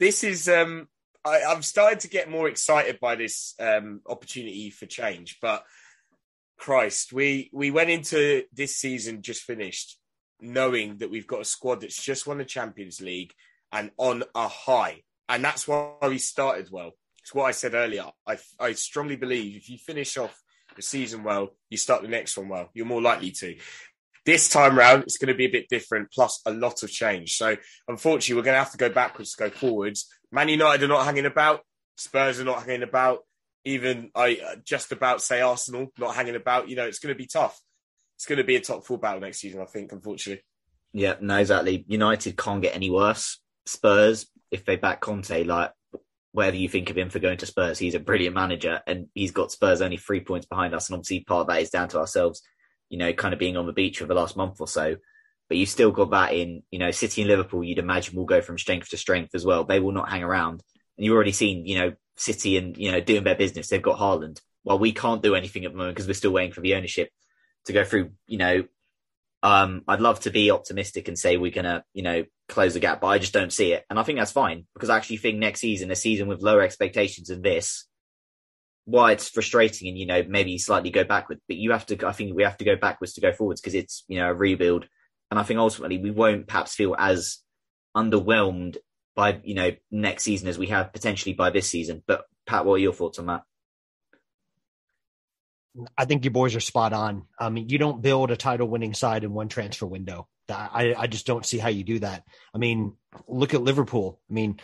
this 0.00 0.24
is 0.24 0.48
um, 0.48 0.88
I, 1.24 1.40
am 1.40 1.62
starting 1.62 1.98
to 2.00 2.08
get 2.08 2.30
more 2.30 2.48
excited 2.48 2.98
by 2.98 3.16
this 3.16 3.54
um, 3.60 4.00
opportunity 4.08 4.70
for 4.70 4.86
change. 4.86 5.38
But 5.42 5.64
Christ, 6.56 7.12
we 7.12 7.50
we 7.52 7.70
went 7.70 7.90
into 7.90 8.44
this 8.52 8.76
season 8.76 9.22
just 9.22 9.42
finished 9.42 9.98
knowing 10.40 10.96
that 10.98 11.10
we've 11.10 11.26
got 11.26 11.40
a 11.40 11.44
squad 11.44 11.80
that's 11.80 12.02
just 12.02 12.26
won 12.26 12.38
the 12.38 12.44
Champions 12.44 13.00
League 13.00 13.32
and 13.72 13.90
on 13.96 14.24
a 14.34 14.48
high, 14.48 15.02
and 15.28 15.44
that's 15.44 15.66
why 15.66 15.94
we 16.02 16.18
started 16.18 16.68
well. 16.70 16.92
It's 17.20 17.34
what 17.34 17.44
I 17.44 17.52
said 17.52 17.74
earlier. 17.74 18.06
I 18.26 18.38
I 18.58 18.72
strongly 18.72 19.16
believe 19.16 19.56
if 19.56 19.70
you 19.70 19.78
finish 19.78 20.16
off 20.16 20.36
the 20.76 20.82
season 20.82 21.22
well, 21.22 21.50
you 21.70 21.76
start 21.76 22.02
the 22.02 22.08
next 22.08 22.36
one 22.36 22.48
well. 22.48 22.70
You're 22.74 22.86
more 22.86 23.02
likely 23.02 23.30
to. 23.32 23.56
This 24.24 24.48
time 24.48 24.78
round, 24.78 25.02
it's 25.02 25.18
going 25.18 25.32
to 25.32 25.34
be 25.34 25.46
a 25.46 25.50
bit 25.50 25.68
different, 25.68 26.12
plus 26.12 26.40
a 26.46 26.52
lot 26.52 26.84
of 26.84 26.90
change. 26.90 27.34
So, 27.34 27.56
unfortunately, 27.88 28.36
we're 28.36 28.44
going 28.44 28.54
to 28.54 28.60
have 28.60 28.70
to 28.70 28.78
go 28.78 28.88
backwards 28.88 29.32
to 29.32 29.44
go 29.44 29.50
forwards. 29.50 30.08
Man 30.30 30.48
United 30.48 30.84
are 30.84 30.88
not 30.88 31.04
hanging 31.04 31.26
about. 31.26 31.62
Spurs 31.96 32.40
are 32.40 32.44
not 32.44 32.64
hanging 32.64 32.84
about. 32.84 33.20
Even 33.64 34.10
I 34.14 34.40
uh, 34.44 34.56
just 34.64 34.92
about 34.92 35.22
say 35.22 35.40
Arsenal 35.40 35.88
not 35.98 36.14
hanging 36.14 36.36
about. 36.36 36.68
You 36.68 36.76
know, 36.76 36.86
it's 36.86 36.98
going 36.98 37.14
to 37.14 37.18
be 37.18 37.26
tough. 37.26 37.60
It's 38.16 38.26
going 38.26 38.38
to 38.38 38.44
be 38.44 38.56
a 38.56 38.60
top 38.60 38.86
four 38.86 38.98
battle 38.98 39.20
next 39.20 39.38
season, 39.38 39.60
I 39.60 39.66
think. 39.66 39.92
Unfortunately. 39.92 40.44
Yeah, 40.92 41.14
no, 41.20 41.38
exactly. 41.38 41.84
United 41.88 42.36
can't 42.36 42.62
get 42.62 42.76
any 42.76 42.90
worse. 42.90 43.40
Spurs, 43.66 44.26
if 44.50 44.64
they 44.64 44.76
back 44.76 45.00
Conte, 45.00 45.44
like 45.44 45.72
whatever 46.32 46.56
you 46.56 46.68
think 46.68 46.90
of 46.90 46.98
him 46.98 47.10
for 47.10 47.18
going 47.18 47.38
to 47.38 47.46
Spurs, 47.46 47.78
he's 47.78 47.94
a 47.94 48.00
brilliant 48.00 48.34
manager, 48.34 48.80
and 48.86 49.06
he's 49.14 49.32
got 49.32 49.52
Spurs 49.52 49.80
only 49.80 49.96
three 49.96 50.20
points 50.20 50.46
behind 50.46 50.74
us, 50.74 50.88
and 50.88 50.94
obviously 50.94 51.20
part 51.20 51.42
of 51.42 51.46
that 51.48 51.62
is 51.62 51.70
down 51.70 51.88
to 51.88 51.98
ourselves 51.98 52.42
you 52.92 52.98
know, 52.98 53.12
kind 53.14 53.32
of 53.32 53.40
being 53.40 53.56
on 53.56 53.66
the 53.66 53.72
beach 53.72 53.98
for 53.98 54.04
the 54.04 54.14
last 54.14 54.36
month 54.36 54.60
or 54.60 54.68
so. 54.68 54.96
But 55.48 55.56
you've 55.56 55.70
still 55.70 55.90
got 55.90 56.10
that 56.10 56.34
in, 56.34 56.62
you 56.70 56.78
know, 56.78 56.90
City 56.90 57.22
and 57.22 57.30
Liverpool, 57.30 57.64
you'd 57.64 57.78
imagine 57.78 58.14
will 58.14 58.26
go 58.26 58.42
from 58.42 58.58
strength 58.58 58.90
to 58.90 58.98
strength 58.98 59.34
as 59.34 59.46
well. 59.46 59.64
They 59.64 59.80
will 59.80 59.92
not 59.92 60.10
hang 60.10 60.22
around. 60.22 60.62
And 60.96 61.04
you've 61.04 61.14
already 61.14 61.32
seen, 61.32 61.66
you 61.66 61.78
know, 61.78 61.92
City 62.16 62.58
and, 62.58 62.76
you 62.76 62.92
know, 62.92 63.00
doing 63.00 63.24
their 63.24 63.34
business. 63.34 63.68
They've 63.68 63.82
got 63.82 63.98
Haaland. 63.98 64.40
Well, 64.62 64.78
we 64.78 64.92
can't 64.92 65.22
do 65.22 65.34
anything 65.34 65.64
at 65.64 65.72
the 65.72 65.78
moment 65.78 65.96
because 65.96 66.06
we're 66.06 66.14
still 66.14 66.32
waiting 66.32 66.52
for 66.52 66.60
the 66.60 66.74
ownership 66.74 67.08
to 67.64 67.72
go 67.72 67.82
through, 67.82 68.10
you 68.26 68.36
know, 68.36 68.64
um, 69.42 69.82
I'd 69.88 70.00
love 70.00 70.20
to 70.20 70.30
be 70.30 70.50
optimistic 70.50 71.08
and 71.08 71.18
say 71.18 71.36
we're 71.36 71.50
to, 71.52 71.84
you 71.94 72.02
know, 72.02 72.24
close 72.48 72.74
the 72.74 72.80
gap, 72.80 73.00
but 73.00 73.08
I 73.08 73.18
just 73.18 73.32
don't 73.32 73.52
see 73.52 73.72
it. 73.72 73.84
And 73.90 73.98
I 73.98 74.02
think 74.02 74.18
that's 74.18 74.32
fine 74.32 74.66
because 74.74 74.90
I 74.90 74.96
actually 74.96 75.16
think 75.16 75.38
next 75.38 75.60
season, 75.60 75.90
a 75.90 75.96
season 75.96 76.28
with 76.28 76.42
lower 76.42 76.62
expectations 76.62 77.28
than 77.28 77.42
this, 77.42 77.86
why 78.84 79.12
it's 79.12 79.28
frustrating 79.28 79.88
and 79.88 79.96
you 79.96 80.06
know 80.06 80.24
maybe 80.28 80.58
slightly 80.58 80.90
go 80.90 81.04
backwards 81.04 81.40
but 81.46 81.56
you 81.56 81.70
have 81.70 81.86
to 81.86 82.04
i 82.04 82.10
think 82.10 82.34
we 82.34 82.42
have 82.42 82.56
to 82.56 82.64
go 82.64 82.74
backwards 82.74 83.12
to 83.12 83.20
go 83.20 83.32
forwards 83.32 83.60
because 83.60 83.76
it's 83.76 84.04
you 84.08 84.18
know 84.18 84.28
a 84.28 84.34
rebuild. 84.34 84.86
And 85.30 85.38
i 85.38 85.44
think 85.44 85.58
ultimately 85.58 85.98
we 85.98 86.10
won't 86.10 86.48
perhaps 86.48 86.74
feel 86.74 86.96
as 86.98 87.38
underwhelmed 87.96 88.78
by 89.14 89.40
you 89.44 89.54
know 89.54 89.70
next 89.90 90.24
season 90.24 90.48
as 90.48 90.58
we 90.58 90.68
have 90.68 90.92
potentially 90.92 91.34
by 91.34 91.50
this 91.50 91.68
season. 91.68 92.02
But 92.06 92.24
pat 92.46 92.64
what 92.64 92.74
are 92.74 92.78
your 92.78 92.92
thoughts 92.92 93.18
on 93.18 93.26
that 93.26 93.42
I 95.96 96.04
think 96.04 96.24
you 96.24 96.30
boys 96.30 96.54
are 96.54 96.60
spot 96.60 96.92
on. 96.92 97.26
I 97.38 97.48
mean, 97.48 97.68
you 97.68 97.78
don't 97.78 98.02
build 98.02 98.30
a 98.30 98.36
title 98.36 98.68
winning 98.68 98.94
side 98.94 99.24
in 99.24 99.32
one 99.32 99.48
transfer 99.48 99.86
window. 99.86 100.28
I, 100.50 100.94
I 100.98 101.06
just 101.06 101.26
don't 101.26 101.46
see 101.46 101.58
how 101.58 101.68
you 101.68 101.82
do 101.84 102.00
that. 102.00 102.24
I 102.54 102.58
mean, 102.58 102.94
look 103.26 103.54
at 103.54 103.62
Liverpool. 103.62 104.20
I 104.28 104.34
mean, 104.34 104.60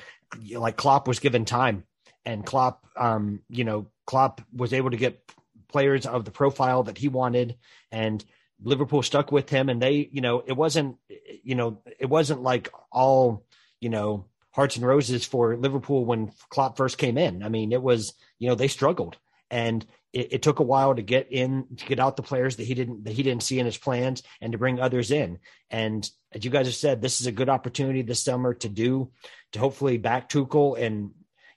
like 0.53 0.77
Klopp 0.77 1.09
was 1.09 1.19
given 1.19 1.45
time 1.45 1.85
and 2.27 2.45
Klopp, 2.45 2.85
um, 2.97 3.41
you 3.49 3.65
know, 3.65 3.87
Klopp 4.07 4.43
was 4.55 4.73
able 4.75 4.91
to 4.91 4.99
get 4.99 5.23
players 5.69 6.05
of 6.05 6.25
the 6.25 6.31
profile 6.31 6.83
that 6.85 6.99
he 6.99 7.09
wanted, 7.09 7.57
and 7.91 8.23
Liverpool 8.63 9.03
stuck 9.03 9.31
with 9.33 9.49
him. 9.49 9.69
And 9.69 9.81
they, 9.81 10.09
you 10.13 10.21
know, 10.21 10.43
it 10.47 10.55
wasn't, 10.55 10.97
you 11.43 11.55
know, 11.55 11.81
it 11.99 12.07
wasn't 12.07 12.43
like 12.43 12.71
all, 12.93 13.47
you 13.81 13.89
know, 13.89 14.27
hearts 14.51 14.77
and 14.77 14.87
roses 14.87 15.25
for 15.25 15.57
Liverpool 15.57 16.05
when 16.05 16.33
Klopp 16.51 16.77
first 16.77 16.99
came 16.99 17.17
in. 17.17 17.43
I 17.43 17.49
mean, 17.49 17.73
it 17.73 17.83
was, 17.83 18.15
you 18.39 18.49
know, 18.49 18.55
they 18.55 18.69
struggled, 18.69 19.17
and 19.51 19.87
it, 20.13 20.33
it, 20.35 20.43
took 20.43 20.59
a 20.59 20.65
while 20.65 20.95
to 20.95 21.03
get 21.03 21.31
in, 21.31 21.67
to 21.77 21.85
get 21.85 22.01
out 22.01 22.17
the 22.17 22.23
players 22.23 22.57
that 22.57 22.65
he 22.65 22.75
didn't 22.75 23.05
that 23.05 23.13
he 23.13 23.23
didn't 23.23 23.43
see 23.43 23.59
in 23.59 23.67
his 23.67 23.79
plans, 23.79 24.23
and 24.41 24.53
to 24.53 24.59
bring 24.59 24.81
others 24.81 25.11
in. 25.11 25.39
And 25.71 26.09
as 26.33 26.45
you 26.45 26.51
guys 26.51 26.67
have 26.67 26.75
said, 26.75 27.03
this 27.03 27.21
is 27.21 27.27
a 27.27 27.33
good 27.33 27.49
opportunity 27.49 28.03
this 28.03 28.23
summer 28.23 28.55
to 28.55 28.69
do 28.69 29.11
to 29.53 29.59
hopefully 29.59 29.99
back 29.99 30.29
Tuchel 30.29 30.79
and 30.79 31.11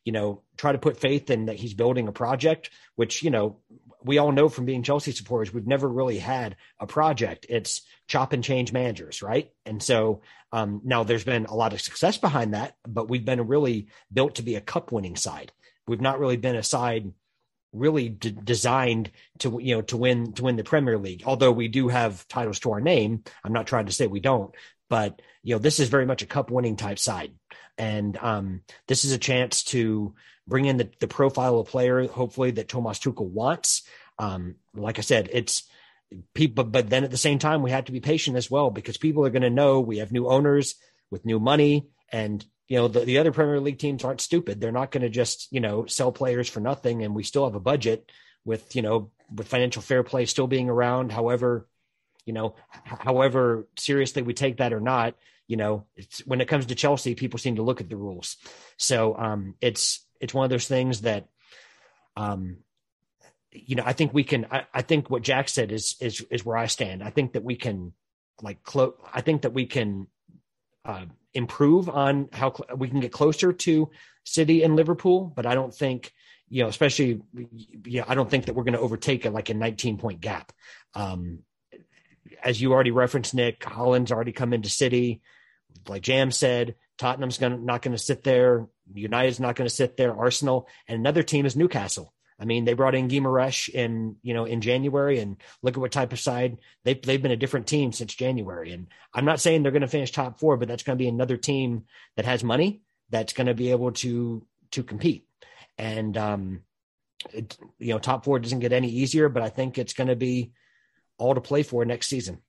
you 0.03 0.11
know, 0.11 0.41
try 0.57 0.71
to 0.71 0.77
put 0.77 0.97
faith 0.97 1.29
in 1.29 1.45
that 1.45 1.57
he's 1.57 1.73
building 1.73 2.07
a 2.07 2.11
project, 2.11 2.69
which, 2.95 3.23
you 3.23 3.29
know, 3.29 3.57
we 4.03 4.17
all 4.17 4.31
know 4.31 4.49
from 4.49 4.65
being 4.65 4.81
Chelsea 4.81 5.11
supporters, 5.11 5.53
we've 5.53 5.67
never 5.67 5.87
really 5.87 6.17
had 6.17 6.55
a 6.79 6.87
project. 6.87 7.45
It's 7.49 7.83
chop 8.07 8.33
and 8.33 8.43
change 8.43 8.73
managers, 8.73 9.21
right? 9.21 9.51
And 9.65 9.81
so 9.81 10.21
um, 10.51 10.81
now 10.83 11.03
there's 11.03 11.23
been 11.23 11.45
a 11.45 11.53
lot 11.53 11.73
of 11.73 11.81
success 11.81 12.17
behind 12.17 12.55
that, 12.55 12.75
but 12.87 13.09
we've 13.09 13.25
been 13.25 13.45
really 13.47 13.87
built 14.11 14.35
to 14.35 14.41
be 14.41 14.55
a 14.55 14.61
cup 14.61 14.91
winning 14.91 15.15
side. 15.15 15.51
We've 15.87 16.01
not 16.01 16.19
really 16.19 16.37
been 16.37 16.55
a 16.55 16.63
side 16.63 17.11
really 17.73 18.09
d- 18.09 18.37
designed 18.43 19.11
to 19.39 19.59
you 19.61 19.75
know 19.75 19.81
to 19.83 19.97
win 19.97 20.33
to 20.33 20.43
win 20.43 20.55
the 20.55 20.63
Premier 20.63 20.97
League. 20.97 21.23
Although 21.25 21.51
we 21.51 21.67
do 21.67 21.87
have 21.87 22.27
titles 22.27 22.59
to 22.59 22.71
our 22.71 22.81
name, 22.81 23.23
I'm 23.43 23.53
not 23.53 23.67
trying 23.67 23.85
to 23.85 23.91
say 23.91 24.07
we 24.07 24.19
don't, 24.19 24.53
but 24.89 25.21
you 25.43 25.55
know 25.55 25.59
this 25.59 25.79
is 25.79 25.89
very 25.89 26.05
much 26.05 26.21
a 26.21 26.27
cup 26.27 26.51
winning 26.51 26.75
type 26.75 26.99
side 26.99 27.31
and 27.81 28.15
um, 28.17 28.61
this 28.87 29.05
is 29.05 29.11
a 29.11 29.17
chance 29.17 29.63
to 29.63 30.13
bring 30.47 30.65
in 30.65 30.77
the, 30.77 30.89
the 30.99 31.07
profile 31.07 31.57
of 31.57 31.67
player, 31.67 32.07
hopefully 32.07 32.51
that 32.51 32.69
Thomas 32.69 32.99
Tuchel 32.99 33.27
wants. 33.27 33.81
Um, 34.19 34.55
like 34.75 34.99
I 34.99 35.01
said, 35.01 35.29
it's 35.31 35.63
people, 36.35 36.63
but 36.63 36.89
then 36.91 37.03
at 37.03 37.09
the 37.09 37.17
same 37.17 37.39
time, 37.39 37.63
we 37.63 37.71
have 37.71 37.85
to 37.85 37.91
be 37.91 37.99
patient 37.99 38.37
as 38.37 38.51
well 38.51 38.69
because 38.69 38.97
people 38.97 39.25
are 39.25 39.31
going 39.31 39.41
to 39.41 39.49
know 39.49 39.79
we 39.79 39.97
have 39.97 40.11
new 40.11 40.27
owners 40.27 40.75
with 41.09 41.25
new 41.25 41.39
money, 41.39 41.87
and 42.11 42.45
you 42.71 42.77
know 42.77 42.87
the, 42.87 43.01
the 43.01 43.17
other 43.17 43.33
Premier 43.33 43.59
League 43.59 43.79
teams 43.79 44.05
aren't 44.05 44.21
stupid. 44.21 44.61
They're 44.61 44.71
not 44.71 44.91
going 44.91 45.01
to 45.01 45.09
just 45.09 45.49
you 45.51 45.59
know 45.59 45.87
sell 45.87 46.13
players 46.13 46.47
for 46.47 46.61
nothing, 46.61 47.03
and 47.03 47.13
we 47.13 47.21
still 47.21 47.43
have 47.43 47.53
a 47.53 47.59
budget 47.59 48.09
with 48.45 48.77
you 48.77 48.81
know 48.81 49.11
with 49.35 49.49
financial 49.49 49.81
fair 49.81 50.03
play 50.03 50.25
still 50.25 50.47
being 50.47 50.69
around. 50.69 51.11
However, 51.11 51.67
you 52.25 52.31
know, 52.31 52.55
however 52.71 53.67
seriously 53.77 54.21
we 54.21 54.33
take 54.33 54.57
that 54.57 54.71
or 54.71 54.79
not, 54.79 55.15
you 55.49 55.57
know, 55.57 55.85
when 56.23 56.39
it 56.39 56.47
comes 56.47 56.67
to 56.67 56.75
Chelsea, 56.75 57.13
people 57.13 57.39
seem 57.39 57.57
to 57.57 57.61
look 57.61 57.81
at 57.81 57.89
the 57.89 57.97
rules. 57.97 58.37
So 58.77 59.17
um, 59.17 59.55
it's 59.59 60.05
it's 60.21 60.33
one 60.33 60.45
of 60.45 60.49
those 60.49 60.69
things 60.69 61.01
that, 61.01 61.27
um, 62.15 62.59
you 63.51 63.75
know, 63.75 63.83
I 63.85 63.91
think 63.91 64.13
we 64.13 64.23
can. 64.23 64.47
I, 64.49 64.63
I, 64.73 64.81
think 64.81 65.09
what 65.09 65.23
Jack 65.23 65.49
said 65.49 65.73
is 65.73 65.97
is 65.99 66.25
is 66.31 66.45
where 66.45 66.55
I 66.55 66.67
stand. 66.67 67.03
I 67.03 67.09
think 67.09 67.33
that 67.33 67.43
we 67.43 67.57
can 67.57 67.91
like 68.41 68.63
close. 68.63 68.93
I 69.13 69.19
think 69.19 69.41
that 69.41 69.51
we 69.51 69.65
can 69.65 70.07
uh, 70.85 71.05
improve 71.33 71.89
on 71.89 72.29
how 72.33 72.53
cl- 72.53 72.77
we 72.77 72.89
can 72.89 72.99
get 72.99 73.11
closer 73.11 73.53
to 73.53 73.89
City 74.23 74.63
and 74.63 74.75
Liverpool, 74.75 75.31
but 75.35 75.45
I 75.45 75.55
don't 75.55 75.73
think 75.73 76.11
you 76.49 76.63
know, 76.63 76.69
especially 76.69 77.21
yeah, 77.85 78.03
I 78.07 78.15
don't 78.15 78.29
think 78.29 78.45
that 78.45 78.55
we're 78.55 78.65
going 78.65 78.73
to 78.73 78.79
overtake 78.79 79.25
it 79.25 79.31
like 79.31 79.49
a 79.49 79.53
19 79.53 79.97
point 79.97 80.19
gap. 80.19 80.51
Um, 80.93 81.39
as 82.43 82.61
you 82.61 82.73
already 82.73 82.91
referenced, 82.91 83.33
Nick 83.33 83.61
Haaland's 83.61 84.11
already 84.11 84.33
come 84.33 84.51
into 84.51 84.69
City 84.69 85.21
like 85.87 86.03
Jam 86.03 86.31
said, 86.31 86.75
Tottenham's 86.97 87.37
gonna, 87.37 87.57
not 87.57 87.81
going 87.81 87.95
to 87.95 88.01
sit 88.01 88.23
there. 88.23 88.67
United's 88.93 89.39
not 89.39 89.55
going 89.55 89.67
to 89.67 89.73
sit 89.73 89.97
there. 89.97 90.15
Arsenal 90.15 90.67
and 90.87 90.99
another 90.99 91.23
team 91.23 91.45
is 91.45 91.55
Newcastle. 91.55 92.13
I 92.41 92.45
mean, 92.45 92.65
they 92.65 92.73
brought 92.73 92.95
in 92.95 93.07
Guimaraes 93.07 93.69
in 93.69 94.15
you 94.23 94.33
know 94.33 94.45
in 94.45 94.61
January, 94.61 95.19
and 95.19 95.37
look 95.61 95.75
at 95.75 95.79
what 95.79 95.91
type 95.91 96.11
of 96.11 96.19
side 96.19 96.57
they've 96.83 96.99
they've 96.99 97.21
been 97.21 97.31
a 97.31 97.37
different 97.37 97.67
team 97.67 97.93
since 97.93 98.15
January. 98.15 98.71
And 98.71 98.87
I'm 99.13 99.25
not 99.25 99.39
saying 99.39 99.61
they're 99.61 99.71
going 99.71 99.83
to 99.83 99.87
finish 99.87 100.11
top 100.11 100.39
four, 100.39 100.57
but 100.57 100.67
that's 100.67 100.83
going 100.83 100.97
to 100.97 101.01
be 101.01 101.07
another 101.07 101.37
team 101.37 101.85
that 102.15 102.25
has 102.25 102.43
money 102.43 102.81
that's 103.11 103.33
going 103.33 103.47
to 103.47 103.53
be 103.53 103.69
able 103.69 103.91
to 103.91 104.43
to 104.71 104.83
compete. 104.83 105.27
And 105.77 106.17
um, 106.17 106.61
it, 107.31 107.57
you 107.77 107.93
know, 107.93 107.99
top 107.99 108.25
four 108.25 108.39
doesn't 108.39 108.59
get 108.59 108.73
any 108.73 108.89
easier, 108.89 109.29
but 109.29 109.43
I 109.43 109.49
think 109.49 109.77
it's 109.77 109.93
going 109.93 110.07
to 110.07 110.15
be 110.15 110.51
all 111.19 111.35
to 111.35 111.41
play 111.41 111.61
for 111.61 111.85
next 111.85 112.07
season. 112.07 112.39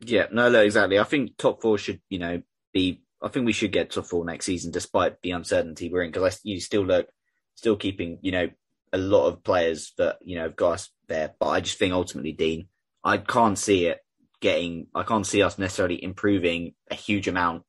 Yeah, 0.00 0.26
no, 0.30 0.50
no, 0.50 0.60
exactly. 0.60 0.98
I 0.98 1.04
think 1.04 1.36
top 1.38 1.62
four 1.62 1.78
should, 1.78 2.00
you 2.10 2.18
know, 2.18 2.42
be. 2.74 3.02
I 3.20 3.28
think 3.28 3.46
we 3.46 3.52
should 3.52 3.72
get 3.72 3.90
top 3.90 4.06
four 4.06 4.24
next 4.24 4.44
season, 4.44 4.70
despite 4.70 5.20
the 5.22 5.32
uncertainty 5.32 5.88
we're 5.90 6.02
in, 6.02 6.12
because 6.12 6.38
you 6.44 6.60
still 6.60 6.84
look, 6.84 7.08
still 7.56 7.74
keeping, 7.74 8.18
you 8.22 8.30
know, 8.30 8.48
a 8.92 8.98
lot 8.98 9.26
of 9.26 9.42
players 9.42 9.92
that 9.98 10.18
you 10.22 10.36
know 10.36 10.44
have 10.44 10.56
got 10.56 10.72
us 10.72 10.90
there. 11.08 11.34
But 11.38 11.48
I 11.48 11.60
just 11.60 11.78
think 11.78 11.92
ultimately, 11.92 12.32
Dean, 12.32 12.68
I 13.04 13.18
can't 13.18 13.58
see 13.58 13.86
it 13.86 14.00
getting. 14.40 14.86
I 14.94 15.02
can't 15.02 15.26
see 15.26 15.42
us 15.42 15.58
necessarily 15.58 16.02
improving 16.02 16.74
a 16.90 16.94
huge 16.94 17.28
amount 17.28 17.64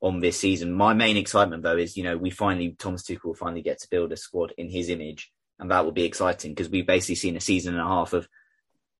on 0.00 0.20
this 0.20 0.38
season. 0.38 0.72
My 0.72 0.94
main 0.94 1.16
excitement 1.16 1.62
though 1.62 1.76
is 1.76 1.96
you 1.96 2.04
know 2.04 2.16
we 2.16 2.30
finally 2.30 2.76
Thomas 2.78 3.02
Tuchel 3.02 3.24
will 3.24 3.34
finally 3.34 3.62
get 3.62 3.80
to 3.80 3.88
build 3.90 4.12
a 4.12 4.16
squad 4.16 4.52
in 4.58 4.68
his 4.68 4.88
image, 4.88 5.32
and 5.58 5.70
that 5.70 5.84
will 5.84 5.92
be 5.92 6.04
exciting 6.04 6.52
because 6.52 6.68
we've 6.68 6.86
basically 6.86 7.16
seen 7.16 7.36
a 7.36 7.40
season 7.40 7.74
and 7.74 7.82
a 7.82 7.86
half 7.86 8.12
of 8.12 8.28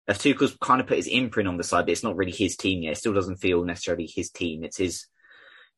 of 0.09 0.19
Tuchel's 0.19 0.57
kind 0.61 0.81
of 0.81 0.87
put 0.87 0.97
his 0.97 1.07
imprint 1.07 1.49
on 1.49 1.57
the 1.57 1.65
side, 1.65 1.87
but 1.87 1.93
it's 1.93 2.03
not 2.03 2.17
really 2.17 2.33
his 2.33 2.57
team 2.57 2.83
yet. 2.83 2.93
It 2.93 2.99
still 2.99 3.15
doesn't 3.15 3.37
feel 3.37 3.65
necessarily 3.65 4.07
his 4.13 4.31
team. 4.31 4.65
It's 4.65 4.79
his, 4.79 5.07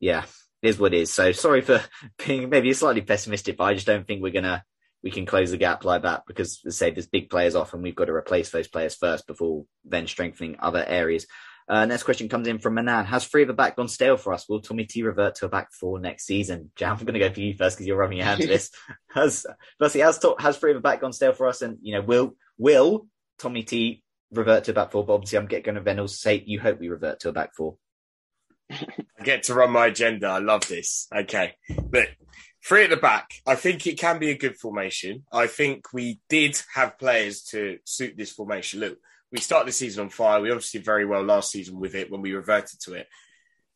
yeah, 0.01 0.24
is 0.62 0.78
what 0.78 0.95
it 0.95 1.01
is. 1.01 1.12
So 1.12 1.32
sorry 1.32 1.61
for 1.61 1.82
being 2.26 2.49
maybe 2.49 2.72
slightly 2.72 3.03
pessimistic, 3.03 3.57
but 3.57 3.64
I 3.64 3.74
just 3.74 3.86
don't 3.86 4.07
think 4.07 4.22
we're 4.22 4.32
gonna 4.32 4.64
we 5.05 5.11
can 5.11 5.26
close 5.26 5.50
the 5.50 5.59
gap 5.59 5.84
like 5.84 6.02
that 6.02 6.22
because, 6.26 6.62
as 6.66 6.76
I 6.76 6.86
say, 6.86 6.90
there's 6.90 7.07
big 7.07 7.28
players 7.28 7.55
off, 7.55 7.74
and 7.74 7.82
we've 7.82 7.94
got 7.94 8.07
to 8.07 8.14
replace 8.14 8.48
those 8.50 8.66
players 8.66 8.94
first 8.94 9.26
before 9.26 9.66
then 9.84 10.07
strengthening 10.07 10.57
other 10.59 10.82
areas. 10.82 11.26
Uh, 11.68 11.84
next 11.84 12.05
question 12.05 12.28
comes 12.28 12.48
in 12.48 12.59
from 12.59 12.74
Manan. 12.74 13.05
Has 13.05 13.26
three 13.26 13.42
of 13.42 13.48
the 13.48 13.55
back 13.55 13.76
gone 13.76 13.88
stale 13.88 14.16
for 14.16 14.32
us? 14.32 14.48
Will 14.48 14.61
Tommy 14.61 14.86
T 14.86 15.02
revert 15.02 15.34
to 15.36 15.46
a 15.46 15.50
back 15.50 15.72
four 15.72 16.00
next 16.00 16.24
season? 16.24 16.70
Jam, 16.74 16.96
I'm 16.98 17.05
going 17.05 17.14
to 17.14 17.20
go 17.20 17.32
for 17.32 17.40
you 17.40 17.55
first 17.55 17.76
because 17.76 17.86
you're 17.86 17.98
rubbing 17.98 18.16
your 18.16 18.26
hands 18.26 18.46
this. 18.46 18.70
Has 19.14 19.46
firstly, 19.78 20.00
has 20.00 20.20
has 20.38 20.57
three 20.57 20.72
of 20.72 20.76
the 20.76 20.80
back 20.80 21.00
gone 21.00 21.12
stale 21.12 21.32
for 21.32 21.48
us? 21.48 21.62
And 21.62 21.78
you 21.82 21.94
know, 21.94 22.00
will 22.00 22.34
will 22.59 23.07
Tommy 23.38 23.62
T 23.62 24.02
revert 24.32 24.64
to 24.64 24.70
a 24.70 24.74
back 24.74 24.90
four? 24.90 25.05
But 25.05 25.14
obviously, 25.14 25.38
I'm 25.38 25.46
going 25.46 25.74
to 25.74 25.80
then 25.82 26.00
also 26.00 26.14
say 26.14 26.42
you 26.44 26.61
hope 26.61 26.80
we 26.80 26.88
revert 26.88 27.20
to 27.20 27.28
a 27.28 27.32
back 27.32 27.55
four. 27.55 27.76
I 28.70 29.22
get 29.22 29.44
to 29.44 29.55
run 29.55 29.70
my 29.70 29.86
agenda. 29.86 30.28
I 30.28 30.38
love 30.38 30.66
this. 30.66 31.07
Okay, 31.14 31.55
but 31.90 32.09
three 32.66 32.84
at 32.84 32.90
the 32.90 32.96
back. 32.96 33.30
I 33.46 33.54
think 33.54 33.86
it 33.86 33.98
can 33.98 34.18
be 34.18 34.30
a 34.30 34.38
good 34.38 34.56
formation. 34.56 35.24
I 35.32 35.46
think 35.46 35.92
we 35.92 36.20
did 36.28 36.60
have 36.74 36.98
players 36.98 37.42
to 37.50 37.78
suit 37.84 38.16
this 38.16 38.32
formation. 38.32 38.80
Look 38.80 38.98
we 39.34 39.40
started 39.40 39.66
the 39.66 39.72
season 39.72 40.04
on 40.04 40.10
fire. 40.10 40.40
We 40.40 40.52
obviously 40.52 40.78
did 40.78 40.86
very 40.86 41.04
well 41.04 41.24
last 41.24 41.50
season 41.50 41.80
with 41.80 41.96
it 41.96 42.08
when 42.08 42.22
we 42.22 42.32
reverted 42.32 42.78
to 42.82 42.94
it. 42.94 43.08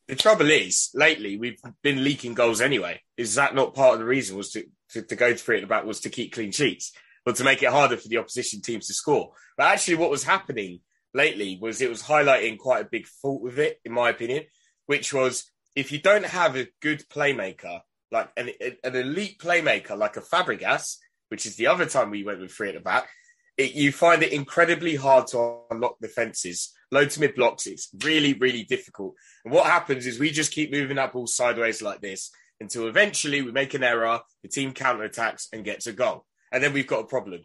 The 0.06 0.14
trouble 0.14 0.48
is, 0.52 0.88
lately 0.94 1.36
we've 1.36 1.60
been 1.82 2.04
leaking 2.04 2.34
goals 2.34 2.60
anyway. 2.60 3.02
Is 3.16 3.34
that 3.34 3.56
not 3.56 3.74
part 3.74 3.94
of 3.94 3.98
the 3.98 4.06
reason? 4.06 4.36
Was 4.36 4.52
to, 4.52 4.64
to, 4.90 5.02
to 5.02 5.16
go 5.16 5.30
to 5.30 5.36
three 5.36 5.56
at 5.56 5.62
the 5.62 5.66
back 5.66 5.84
was 5.84 6.00
to 6.02 6.10
keep 6.10 6.32
clean 6.32 6.52
sheets, 6.52 6.92
but 7.24 7.34
to 7.36 7.44
make 7.44 7.60
it 7.60 7.70
harder 7.70 7.96
for 7.96 8.06
the 8.06 8.18
opposition 8.18 8.62
teams 8.62 8.86
to 8.86 8.94
score. 8.94 9.32
But 9.56 9.66
actually, 9.66 9.96
what 9.96 10.10
was 10.10 10.22
happening 10.22 10.78
lately 11.12 11.58
was 11.60 11.80
it 11.80 11.90
was 11.90 12.04
highlighting 12.04 12.56
quite 12.56 12.82
a 12.86 12.88
big 12.88 13.06
fault 13.06 13.42
with 13.42 13.58
it, 13.58 13.80
in 13.84 13.92
my 13.92 14.10
opinion, 14.10 14.44
which 14.86 15.12
was 15.12 15.50
if 15.74 15.90
you 15.90 16.00
don't 16.00 16.24
have 16.24 16.54
a 16.54 16.68
good 16.80 17.02
playmaker, 17.08 17.80
like 18.10 18.30
an, 18.36 18.50
an 18.84 18.96
elite 18.96 19.38
playmaker 19.38 19.96
like 19.96 20.16
a 20.16 20.20
Fabregas, 20.20 20.96
which 21.28 21.46
is 21.46 21.56
the 21.56 21.66
other 21.66 21.86
time 21.86 22.10
we 22.10 22.24
went 22.24 22.40
with 22.40 22.52
three 22.52 22.68
at 22.68 22.74
the 22.74 22.80
back, 22.80 23.08
it, 23.56 23.74
you 23.74 23.92
find 23.92 24.22
it 24.22 24.32
incredibly 24.32 24.96
hard 24.96 25.26
to 25.28 25.60
unlock 25.70 25.96
defenses. 26.00 26.72
Low 26.90 27.04
to 27.04 27.20
mid 27.20 27.34
blocks, 27.34 27.66
it's 27.66 27.90
really, 28.02 28.32
really 28.34 28.64
difficult. 28.64 29.14
And 29.44 29.52
what 29.52 29.66
happens 29.66 30.06
is 30.06 30.18
we 30.18 30.30
just 30.30 30.52
keep 30.52 30.72
moving 30.72 30.96
up 30.96 31.14
all 31.14 31.26
sideways 31.26 31.82
like 31.82 32.00
this 32.00 32.30
until 32.60 32.88
eventually 32.88 33.42
we 33.42 33.52
make 33.52 33.74
an 33.74 33.84
error, 33.84 34.20
the 34.42 34.48
team 34.48 34.72
counterattacks 34.72 35.46
and 35.52 35.64
gets 35.64 35.86
a 35.86 35.92
goal. 35.92 36.24
And 36.50 36.62
then 36.62 36.72
we've 36.72 36.86
got 36.86 37.00
a 37.00 37.06
problem. 37.06 37.42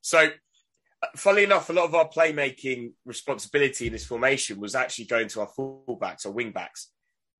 So, 0.00 0.30
uh, 1.02 1.06
funnily 1.16 1.44
enough, 1.44 1.68
a 1.68 1.72
lot 1.72 1.84
of 1.84 1.94
our 1.94 2.08
playmaking 2.08 2.92
responsibility 3.04 3.86
in 3.88 3.92
this 3.92 4.06
formation 4.06 4.58
was 4.58 4.74
actually 4.74 5.04
going 5.04 5.28
to 5.28 5.40
our 5.40 5.50
fullbacks 5.56 6.24
or 6.24 6.34
wingbacks. 6.34 6.86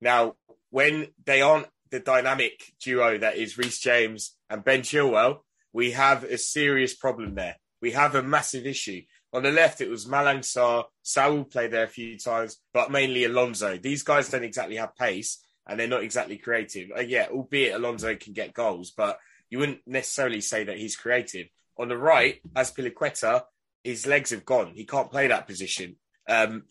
Now, 0.01 0.35
when 0.69 1.07
they 1.25 1.41
aren't 1.41 1.67
the 1.91 1.99
dynamic 1.99 2.73
duo 2.83 3.17
that 3.17 3.37
is 3.37 3.57
Reece 3.57 3.79
James 3.79 4.35
and 4.49 4.63
Ben 4.63 4.81
Chilwell, 4.81 5.39
we 5.73 5.91
have 5.91 6.23
a 6.23 6.37
serious 6.37 6.93
problem 6.93 7.35
there 7.35 7.57
we 7.81 7.91
have 7.91 8.15
a 8.15 8.23
massive 8.23 8.65
issue. 8.65 9.01
On 9.31 9.43
the 9.43 9.51
left, 9.51 9.81
it 9.81 9.89
was 9.89 10.05
Malang 10.05 10.39
Sarr. 10.39 10.85
Saul 11.03 11.43
played 11.43 11.71
there 11.71 11.83
a 11.83 11.87
few 11.87 12.17
times, 12.17 12.57
but 12.73 12.91
mainly 12.91 13.25
Alonso. 13.25 13.77
These 13.77 14.03
guys 14.03 14.29
don't 14.29 14.43
exactly 14.43 14.75
have 14.77 14.95
pace 14.95 15.39
and 15.67 15.79
they're 15.79 15.87
not 15.87 16.03
exactly 16.03 16.37
creative. 16.37 16.89
Uh, 16.95 17.01
yeah, 17.01 17.27
albeit 17.31 17.75
Alonso 17.75 18.15
can 18.15 18.33
get 18.33 18.53
goals, 18.53 18.91
but 18.91 19.19
you 19.49 19.59
wouldn't 19.59 19.81
necessarily 19.85 20.41
say 20.41 20.63
that 20.63 20.77
he's 20.77 20.95
creative. 20.95 21.47
On 21.77 21.87
the 21.87 21.97
right, 21.97 22.41
Azpilicueta, 22.55 23.43
his 23.83 24.05
legs 24.05 24.31
have 24.31 24.45
gone. 24.45 24.73
He 24.75 24.85
can't 24.85 25.11
play 25.11 25.27
that 25.27 25.47
position. 25.47 25.95
Um, 26.27 26.63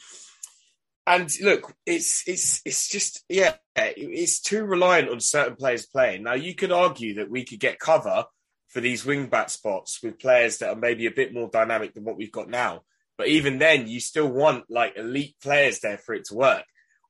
and 1.09 1.31
look, 1.41 1.75
it's 1.87 2.23
it's 2.27 2.61
it's 2.67 2.87
just 2.87 3.25
yeah, 3.31 3.55
it's 3.75 4.41
too 4.41 4.65
reliant 4.65 5.09
on 5.09 5.21
certain 5.21 5.57
players 5.57 5.87
playing. 5.87 6.25
Now 6.25 6.35
you 6.35 6.55
could 6.55 6.71
argue 6.71 7.15
that 7.15 7.31
we 7.31 7.45
could 7.45 7.61
get 7.61 7.79
cover 7.79 8.27
for 8.69 8.83
these 8.83 9.07
wing 9.07 9.29
back 9.29 9.49
spots 9.49 10.03
with 10.03 10.19
players 10.19 10.59
that 10.59 10.69
are 10.69 10.77
maybe 10.77 11.07
a 11.07 11.11
bit 11.11 11.33
more 11.33 11.49
dynamic 11.49 11.95
than 11.95 12.05
what 12.05 12.19
we've 12.19 12.31
got 12.31 12.51
now. 12.51 12.83
But 13.17 13.29
even 13.29 13.59
then, 13.59 13.89
you 13.89 14.01
still 14.01 14.29
want 14.29 14.65
like 14.69 14.99
elite 14.99 15.37
players 15.43 15.81
there 15.81 15.97
for 15.97 16.15
it 16.15 16.27
to 16.27 16.35
work. 16.35 16.65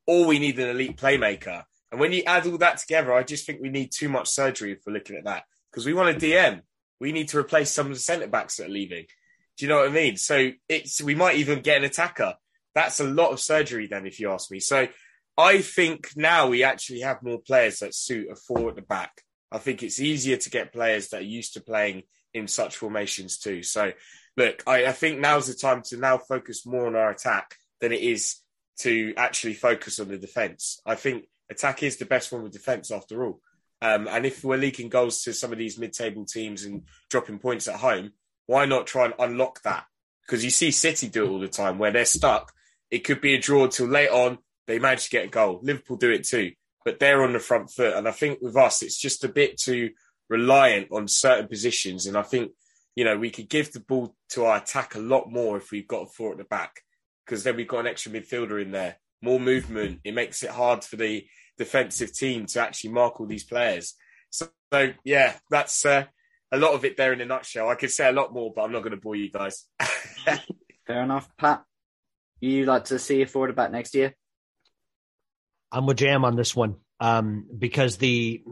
Or 0.07 0.27
we 0.27 0.39
need 0.39 0.59
an 0.61 0.71
elite 0.71 0.97
playmaker. 0.97 1.65
And 1.91 2.01
when 2.01 2.13
you 2.13 2.23
add 2.25 2.47
all 2.47 2.59
that 2.59 2.79
together, 2.79 3.13
I 3.13 3.25
just 3.25 3.47
think 3.47 3.61
we 3.61 3.69
need 3.69 3.91
too 3.93 4.09
much 4.09 4.29
surgery 4.29 4.79
we're 4.87 4.93
looking 4.93 5.17
at 5.17 5.25
that. 5.25 5.43
Because 5.71 5.85
we 5.85 5.93
want 5.93 6.17
a 6.17 6.19
DM. 6.19 6.63
We 7.01 7.13
need 7.13 7.29
to 7.29 7.39
replace 7.39 7.71
some 7.73 7.89
of 7.89 7.95
the 7.95 7.99
centre 7.99 8.29
backs 8.29 8.57
that 8.57 8.67
are 8.67 8.71
leaving. 8.71 9.07
Do 9.57 9.67
you 9.67 9.69
know 9.69 9.79
what 9.79 9.89
I 9.89 9.93
mean? 9.93 10.17
So 10.17 10.53
it's 10.69 11.03
we 11.03 11.17
might 11.17 11.37
even 11.37 11.61
get 11.61 11.79
an 11.79 11.85
attacker. 11.85 12.35
That's 12.79 13.01
a 13.01 13.05
lot 13.05 13.33
of 13.33 13.41
surgery 13.41 13.87
then, 13.87 14.07
if 14.07 14.21
you 14.21 14.31
ask 14.31 14.51
me. 14.51 14.61
So 14.61 14.89
I 15.37 15.63
think 15.63 16.11
now 16.17 16.49
we 16.49 16.65
actually 16.65 17.01
have 17.01 17.23
more 17.23 17.39
players 17.39 17.81
that 17.81 17.95
suit 17.95 18.31
a 18.31 18.37
four 18.37 18.69
at 18.69 18.77
the 18.77 18.83
back 18.83 19.23
I 19.51 19.59
think 19.59 19.83
it's 19.83 20.01
easier 20.01 20.37
to 20.37 20.51
get 20.51 20.73
players 20.73 21.09
that 21.09 21.23
are 21.23 21.25
used 21.25 21.55
to 21.55 21.61
playing 21.61 22.03
in 22.35 22.49
such 22.49 22.77
formations 22.77 23.39
too. 23.39 23.63
So, 23.63 23.93
look, 24.37 24.63
I, 24.67 24.87
I 24.87 24.93
think 24.93 25.21
now's 25.21 25.47
the 25.47 25.55
time 25.55 25.83
to 25.87 25.97
now 25.97 26.19
focus 26.19 26.67
more 26.67 26.87
on 26.87 26.97
our 26.97 27.11
attack 27.11 27.55
than 27.81 27.93
it 27.93 28.01
is 28.01 28.37
to 28.81 29.15
actually 29.17 29.55
focus 29.55 29.99
on 29.99 30.09
the 30.09 30.19
defence. 30.19 30.81
I 30.85 30.95
think 30.95 31.25
attack 31.51 31.83
is 31.83 31.97
the 31.97 32.05
best 32.05 32.29
form 32.29 32.45
of 32.45 32.53
defence 32.53 32.91
after 32.91 33.25
all. 33.25 33.41
Um, 33.81 34.09
and 34.09 34.27
if 34.27 34.45
we're 34.45 34.57
leaking 34.57 34.89
goals 34.89 35.23
to 35.23 35.33
some 35.33 35.53
of 35.53 35.59
these 35.59 35.79
mid-table 35.79 36.25
teams 36.25 36.65
and 36.65 36.83
dropping 37.11 37.39
points 37.39 37.69
at 37.69 37.77
home, 37.77 38.13
why 38.47 38.67
not 38.67 38.87
try 38.87 39.07
and 39.07 39.15
unlock 39.19 39.63
that? 39.63 39.85
Because 40.27 40.45
you 40.45 40.51
see 40.51 40.73
City 40.73 41.09
do 41.09 41.25
it 41.25 41.29
all 41.31 41.39
the 41.39 41.49
time 41.49 41.79
where 41.79 41.93
they're 41.93 42.05
stuck. 42.05 42.53
It 42.91 43.01
could 43.01 43.21
be 43.21 43.35
a 43.35 43.41
draw 43.41 43.67
till 43.67 43.87
late 43.87 44.11
on. 44.11 44.39
They 44.67 44.79
manage 44.79 45.05
to 45.05 45.11
get 45.11 45.25
a 45.27 45.29
goal. 45.29 45.61
Liverpool 45.63 45.97
do 45.97 46.11
it 46.11 46.25
too 46.25 46.53
but 46.89 46.99
they're 46.99 47.23
on 47.23 47.35
the 47.35 47.39
front 47.39 47.71
foot. 47.71 47.93
And 47.93 48.09
I 48.09 48.13
think 48.13 48.39
with 48.41 48.57
us, 48.57 48.83
it's 48.83 48.97
just 48.97 49.23
a 49.23 49.29
bit 49.29 49.59
too 49.59 49.91
reliant 50.31 50.89
on 50.91 51.07
certain 51.07 51.47
positions. 51.47 52.07
And 52.07 52.17
I 52.17 52.23
think, 52.23 52.53
you 52.97 53.05
know, 53.05 53.19
we 53.19 53.29
could 53.29 53.51
give 53.51 53.73
the 53.73 53.81
ball 53.81 54.17
to 54.31 54.47
our 54.47 54.57
attack 54.57 54.95
a 54.95 54.99
lot 54.99 55.31
more 55.31 55.59
if 55.59 55.71
we've 55.71 55.87
got 55.87 56.05
a 56.05 56.07
four 56.07 56.33
at 56.33 56.39
the 56.39 56.45
back, 56.45 56.81
because 57.27 57.45
then 57.45 57.57
we've 57.57 57.69
got 57.69 57.81
an 57.81 57.89
extra 57.89 58.11
midfielder 58.11 58.63
in 58.63 58.71
there, 58.71 58.97
more 59.21 59.39
movement. 59.39 60.01
It 60.03 60.15
makes 60.15 60.43
it 60.43 60.49
hard 60.49 60.83
for 60.83 60.97
the 60.97 61.27
defensive 61.59 62.15
team 62.15 62.47
to 62.47 62.63
actually 62.63 62.93
mark 62.93 63.21
all 63.21 63.27
these 63.27 63.45
players. 63.45 63.95
So, 64.31 64.49
so 64.73 64.93
yeah, 65.05 65.35
that's 65.51 65.85
uh, 65.85 66.05
a 66.51 66.57
lot 66.57 66.73
of 66.73 66.87
it 66.87 66.97
there 66.97 67.13
in 67.13 67.21
a 67.21 67.27
nutshell. 67.27 67.69
I 67.69 67.75
could 67.75 67.91
say 67.91 68.09
a 68.09 68.13
lot 68.13 68.33
more, 68.33 68.51
but 68.57 68.63
I'm 68.63 68.73
not 68.73 68.81
going 68.81 68.93
to 68.93 68.97
bore 68.97 69.15
you 69.15 69.31
guys. 69.31 69.67
Fair 70.87 71.03
enough, 71.03 71.29
Pat. 71.37 71.65
You 72.41 72.65
like 72.65 72.87
to 72.87 72.99
see 72.99 73.23
a 73.23 73.27
forward 73.27 73.55
back 73.57 73.71
next 73.71 73.95
year? 73.95 74.15
I'm 75.73 75.87
with 75.87 75.99
Jam 75.99 76.25
on 76.25 76.37
this 76.37 76.55
one 76.55 76.77
um, 77.01 77.47
because 77.57 77.97
the 77.97 78.43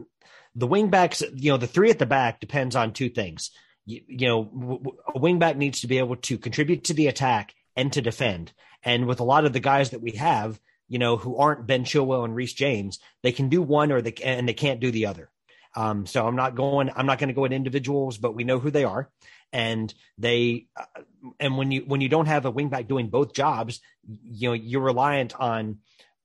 the 0.55 0.67
wingbacks, 0.67 1.23
you 1.35 1.51
know, 1.51 1.57
the 1.57 1.67
three 1.67 1.91
at 1.91 1.99
the 1.99 2.05
back 2.05 2.39
depends 2.39 2.75
on 2.75 2.93
two 2.93 3.09
things. 3.09 3.51
You, 3.85 4.01
you 4.07 4.27
know, 4.27 4.43
w- 4.43 4.97
a 5.15 5.19
wingback 5.19 5.55
needs 5.55 5.81
to 5.81 5.87
be 5.87 5.99
able 5.99 6.15
to 6.17 6.37
contribute 6.37 6.85
to 6.85 6.93
the 6.93 7.07
attack 7.07 7.53
and 7.75 7.93
to 7.93 8.01
defend. 8.01 8.51
And 8.83 9.05
with 9.05 9.19
a 9.19 9.23
lot 9.23 9.45
of 9.45 9.53
the 9.53 9.59
guys 9.59 9.91
that 9.91 10.01
we 10.01 10.11
have, 10.13 10.59
you 10.87 10.99
know, 10.99 11.17
who 11.17 11.37
aren't 11.37 11.67
Ben 11.67 11.83
Chilwell 11.83 12.25
and 12.25 12.35
Reece 12.35 12.53
James, 12.53 12.99
they 13.21 13.31
can 13.31 13.49
do 13.49 13.61
one 13.61 13.91
or 13.91 14.01
they 14.01 14.13
and 14.23 14.47
they 14.47 14.53
can't 14.53 14.79
do 14.79 14.91
the 14.91 15.05
other. 15.05 15.29
Um, 15.75 16.07
so 16.07 16.25
I'm 16.25 16.35
not 16.35 16.55
going. 16.55 16.89
I'm 16.95 17.05
not 17.05 17.19
going 17.19 17.29
to 17.29 17.35
go 17.35 17.45
at 17.45 17.53
individuals, 17.53 18.17
but 18.17 18.35
we 18.35 18.43
know 18.43 18.57
who 18.57 18.71
they 18.71 18.83
are, 18.83 19.09
and 19.51 19.93
they. 20.17 20.67
Uh, 20.75 21.01
and 21.39 21.57
when 21.57 21.71
you 21.71 21.81
when 21.81 22.01
you 22.01 22.09
don't 22.09 22.27
have 22.27 22.45
a 22.45 22.51
wingback 22.51 22.87
doing 22.87 23.09
both 23.09 23.33
jobs, 23.33 23.81
you 24.23 24.49
know 24.49 24.53
you're 24.53 24.81
reliant 24.81 25.35
on 25.39 25.79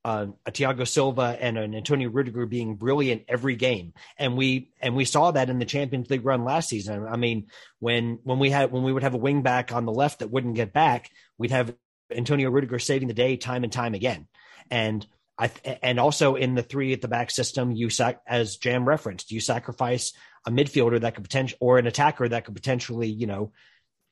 uh, 0.04 0.26
a 0.46 0.52
Thiago 0.52 0.86
Silva 0.86 1.36
and 1.40 1.56
an 1.56 1.74
Antonio 1.74 2.08
Rudiger 2.08 2.46
being 2.46 2.74
brilliant 2.74 3.24
every 3.28 3.56
game, 3.56 3.92
and 4.18 4.36
we 4.36 4.70
and 4.80 4.96
we 4.96 5.04
saw 5.04 5.30
that 5.30 5.50
in 5.50 5.58
the 5.58 5.64
Champions 5.64 6.10
League 6.10 6.24
run 6.24 6.44
last 6.44 6.68
season. 6.68 7.06
I 7.06 7.16
mean, 7.16 7.46
when 7.78 8.18
when 8.24 8.38
we 8.38 8.50
had 8.50 8.72
when 8.72 8.82
we 8.82 8.92
would 8.92 9.04
have 9.04 9.14
a 9.14 9.18
wing 9.18 9.42
back 9.42 9.72
on 9.72 9.86
the 9.86 9.92
left 9.92 10.18
that 10.18 10.30
wouldn't 10.30 10.56
get 10.56 10.72
back, 10.72 11.10
we'd 11.38 11.52
have 11.52 11.74
Antonio 12.10 12.50
Rudiger 12.50 12.78
saving 12.78 13.08
the 13.08 13.14
day 13.14 13.36
time 13.36 13.64
and 13.64 13.72
time 13.72 13.94
again, 13.94 14.26
and 14.70 15.06
I 15.38 15.50
and 15.82 16.00
also 16.00 16.34
in 16.34 16.54
the 16.54 16.62
three 16.62 16.92
at 16.92 17.00
the 17.00 17.08
back 17.08 17.30
system, 17.30 17.70
you 17.70 17.88
sac 17.88 18.20
as 18.26 18.56
Jam 18.56 18.84
referenced, 18.84 19.30
you 19.30 19.40
sacrifice 19.40 20.12
a 20.46 20.50
midfielder 20.50 21.00
that 21.00 21.14
could 21.14 21.24
potential 21.24 21.58
or 21.60 21.78
an 21.78 21.86
attacker 21.86 22.28
that 22.28 22.44
could 22.44 22.54
potentially 22.54 23.08
you 23.08 23.26
know 23.26 23.52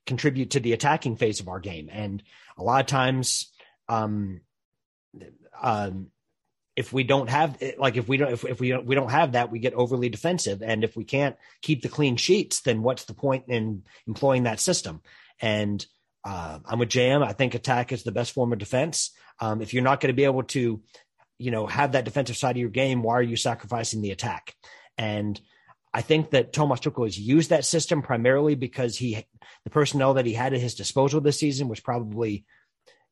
contribute 0.06 0.50
to 0.50 0.60
the 0.60 0.72
attacking 0.72 1.16
phase 1.16 1.40
of 1.40 1.48
our 1.48 1.60
game, 1.60 1.88
and 1.92 2.22
a 2.56 2.62
lot 2.62 2.80
of 2.80 2.86
times. 2.86 3.50
Um, 3.88 4.40
um, 5.60 6.10
if 6.76 6.92
we 6.92 7.02
don't 7.02 7.28
have 7.28 7.60
like 7.76 7.96
if 7.96 8.08
we 8.08 8.16
don't 8.16 8.32
if, 8.32 8.44
if 8.44 8.60
we 8.60 8.70
don't 8.70 8.86
we 8.86 8.94
don't 8.94 9.10
have 9.10 9.32
that 9.32 9.50
we 9.50 9.58
get 9.58 9.74
overly 9.74 10.08
defensive 10.08 10.62
and 10.62 10.84
if 10.84 10.96
we 10.96 11.04
can't 11.04 11.36
keep 11.60 11.82
the 11.82 11.88
clean 11.88 12.16
sheets 12.16 12.60
then 12.60 12.80
what's 12.80 13.04
the 13.04 13.12
point 13.12 13.44
in 13.48 13.82
employing 14.06 14.44
that 14.44 14.60
system 14.60 15.02
and 15.42 15.84
uh, 16.24 16.60
I'm 16.64 16.78
with 16.78 16.88
jam 16.88 17.22
I 17.22 17.32
think 17.32 17.54
attack 17.54 17.92
is 17.92 18.04
the 18.04 18.12
best 18.12 18.32
form 18.32 18.52
of 18.52 18.58
defense. 18.58 19.10
Um, 19.40 19.62
if 19.62 19.72
you're 19.72 19.82
not 19.82 20.00
going 20.00 20.12
to 20.12 20.16
be 20.16 20.24
able 20.24 20.42
to, 20.44 20.82
you 21.38 21.50
know, 21.50 21.66
have 21.66 21.92
that 21.92 22.04
defensive 22.04 22.36
side 22.36 22.56
of 22.56 22.60
your 22.60 22.68
game, 22.68 23.02
why 23.02 23.14
are 23.14 23.22
you 23.22 23.36
sacrificing 23.36 24.02
the 24.02 24.10
attack? 24.10 24.54
And 24.98 25.40
I 25.92 26.02
think 26.02 26.30
that 26.30 26.52
Thomas 26.52 26.80
Tuchel 26.80 27.06
has 27.06 27.18
used 27.18 27.50
that 27.50 27.64
system 27.64 28.02
primarily 28.02 28.54
because 28.54 28.96
he, 28.96 29.26
the 29.64 29.70
personnel 29.70 30.14
that 30.14 30.26
he 30.26 30.34
had 30.34 30.54
at 30.54 30.60
his 30.60 30.74
disposal 30.74 31.20
this 31.20 31.38
season 31.38 31.68
was 31.68 31.80
probably, 31.80 32.44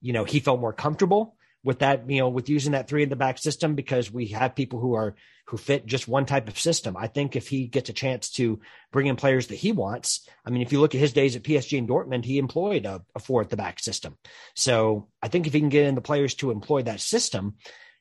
you 0.01 0.13
know, 0.13 0.25
he 0.25 0.41
felt 0.41 0.61
more 0.61 0.73
comfortable 0.73 1.37
with 1.65 1.81
that, 1.81 2.09
you 2.09 2.19
know, 2.19 2.29
with 2.29 2.49
using 2.49 2.73
that 2.73 2.89
three 2.89 3.03
in 3.03 3.09
the 3.09 3.17
back 3.17 3.39
system 3.39 3.75
because 3.75 4.13
we 4.13 4.29
have 4.29 4.55
people 4.55 4.79
who 4.79 4.95
are 4.95 5.17
who 5.47 5.57
fit 5.57 5.87
just 5.87 6.07
one 6.07 6.27
type 6.27 6.47
of 6.47 6.59
system. 6.59 6.97
I 6.97 7.07
think 7.07 7.35
if 7.35 7.49
he 7.49 7.67
gets 7.67 7.89
a 7.89 7.95
chance 7.95 8.31
to 8.33 8.61
bring 8.93 9.07
in 9.07 9.17
players 9.17 9.47
that 9.47 9.57
he 9.57 9.73
wants, 9.73 10.29
I 10.45 10.51
mean, 10.51 10.61
if 10.61 10.73
you 10.73 10.81
look 10.81 10.95
at 10.95 11.01
his 11.01 11.15
days 11.15 11.37
at 11.37 11.43
PSG 11.43 11.79
and 11.79 11.89
Dortmund, 11.89 12.27
he 12.27 12.39
employed 12.39 12.85
a, 12.85 13.03
a 13.15 13.19
four 13.19 13.41
at 13.41 13.49
the 13.49 13.57
back 13.57 13.81
system. 13.81 14.19
So 14.55 15.09
I 15.23 15.29
think 15.29 15.47
if 15.47 15.55
he 15.55 15.61
can 15.61 15.71
get 15.71 15.87
in 15.87 15.95
the 15.95 16.03
players 16.03 16.35
to 16.37 16.51
employ 16.51 16.83
that 16.83 17.01
system, 17.01 17.57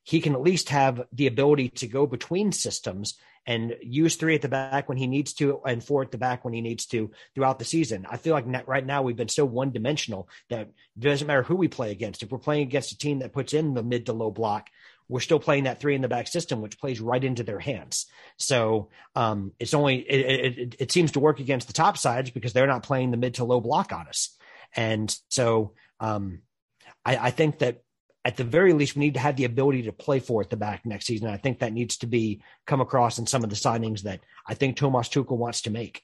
he 0.07 0.21
can 0.21 0.33
at 0.33 0.41
least 0.41 0.69
have 0.69 1.01
the 1.11 1.27
ability 1.27 1.67
to 1.67 1.85
go 1.85 2.07
between 2.07 2.53
systems 2.53 3.15
and 3.45 3.75
use 3.81 4.15
three 4.15 4.35
at 4.35 4.41
the 4.41 4.47
back 4.47 4.87
when 4.87 4.97
he 4.97 5.05
needs 5.05 5.33
to 5.33 5.59
and 5.65 5.83
four 5.83 6.01
at 6.01 6.11
the 6.11 6.17
back 6.17 6.45
when 6.45 6.53
he 6.53 6.61
needs 6.61 6.85
to 6.85 7.11
throughout 7.35 7.59
the 7.59 7.65
season. 7.65 8.07
I 8.09 8.15
feel 8.15 8.31
like 8.33 8.45
right 8.67 8.85
now 8.85 9.01
we've 9.01 9.17
been 9.17 9.27
so 9.27 9.43
one 9.43 9.71
dimensional 9.71 10.29
that 10.49 10.61
it 10.61 10.73
doesn't 10.97 11.27
matter 11.27 11.43
who 11.43 11.57
we 11.57 11.67
play 11.67 11.91
against. 11.91 12.23
If 12.23 12.31
we're 12.31 12.37
playing 12.37 12.61
against 12.61 12.93
a 12.93 12.97
team 12.97 13.19
that 13.19 13.33
puts 13.33 13.53
in 13.53 13.73
the 13.73 13.83
mid 13.83 14.05
to 14.05 14.13
low 14.13 14.31
block, 14.31 14.69
we're 15.09 15.19
still 15.19 15.41
playing 15.41 15.65
that 15.65 15.81
three 15.81 15.93
in 15.93 16.01
the 16.01 16.07
back 16.07 16.29
system, 16.29 16.61
which 16.61 16.79
plays 16.79 17.01
right 17.01 17.23
into 17.23 17.43
their 17.43 17.59
hands. 17.59 18.05
So 18.37 18.87
um, 19.13 19.51
it's 19.59 19.73
only 19.73 19.97
it, 19.97 20.57
it, 20.57 20.75
it, 20.79 20.91
seems 20.93 21.11
to 21.13 21.19
work 21.19 21.41
against 21.41 21.67
the 21.67 21.73
top 21.73 21.97
sides 21.97 22.31
because 22.31 22.53
they're 22.53 22.65
not 22.65 22.83
playing 22.83 23.11
the 23.11 23.17
mid 23.17 23.33
to 23.35 23.43
low 23.43 23.59
block 23.59 23.91
on 23.91 24.07
us, 24.07 24.37
and 24.73 25.13
so 25.29 25.73
um, 25.99 26.43
I, 27.03 27.17
I, 27.17 27.31
think 27.31 27.59
that 27.59 27.83
at 28.27 28.35
the 28.35 28.43
very 28.43 28.73
least 28.73 28.97
we 28.97 28.99
need 28.99 29.13
to 29.13 29.21
have 29.21 29.37
the 29.37 29.45
ability 29.45 29.83
to 29.83 29.93
play 29.93 30.19
four 30.19 30.41
at 30.41 30.49
the 30.49 30.57
back 30.57 30.85
next 30.85 31.05
season. 31.05 31.29
I 31.29 31.37
think 31.37 31.59
that 31.59 31.71
needs 31.71 31.95
to 31.99 32.07
be 32.07 32.41
come 32.65 32.81
across 32.81 33.19
in 33.19 33.25
some 33.25 33.41
of 33.41 33.49
the 33.49 33.55
signings 33.55 34.01
that 34.01 34.19
I 34.45 34.53
think 34.53 34.75
Thomas 34.75 35.07
Tuchel 35.07 35.37
wants 35.37 35.61
to 35.61 35.69
make. 35.69 36.03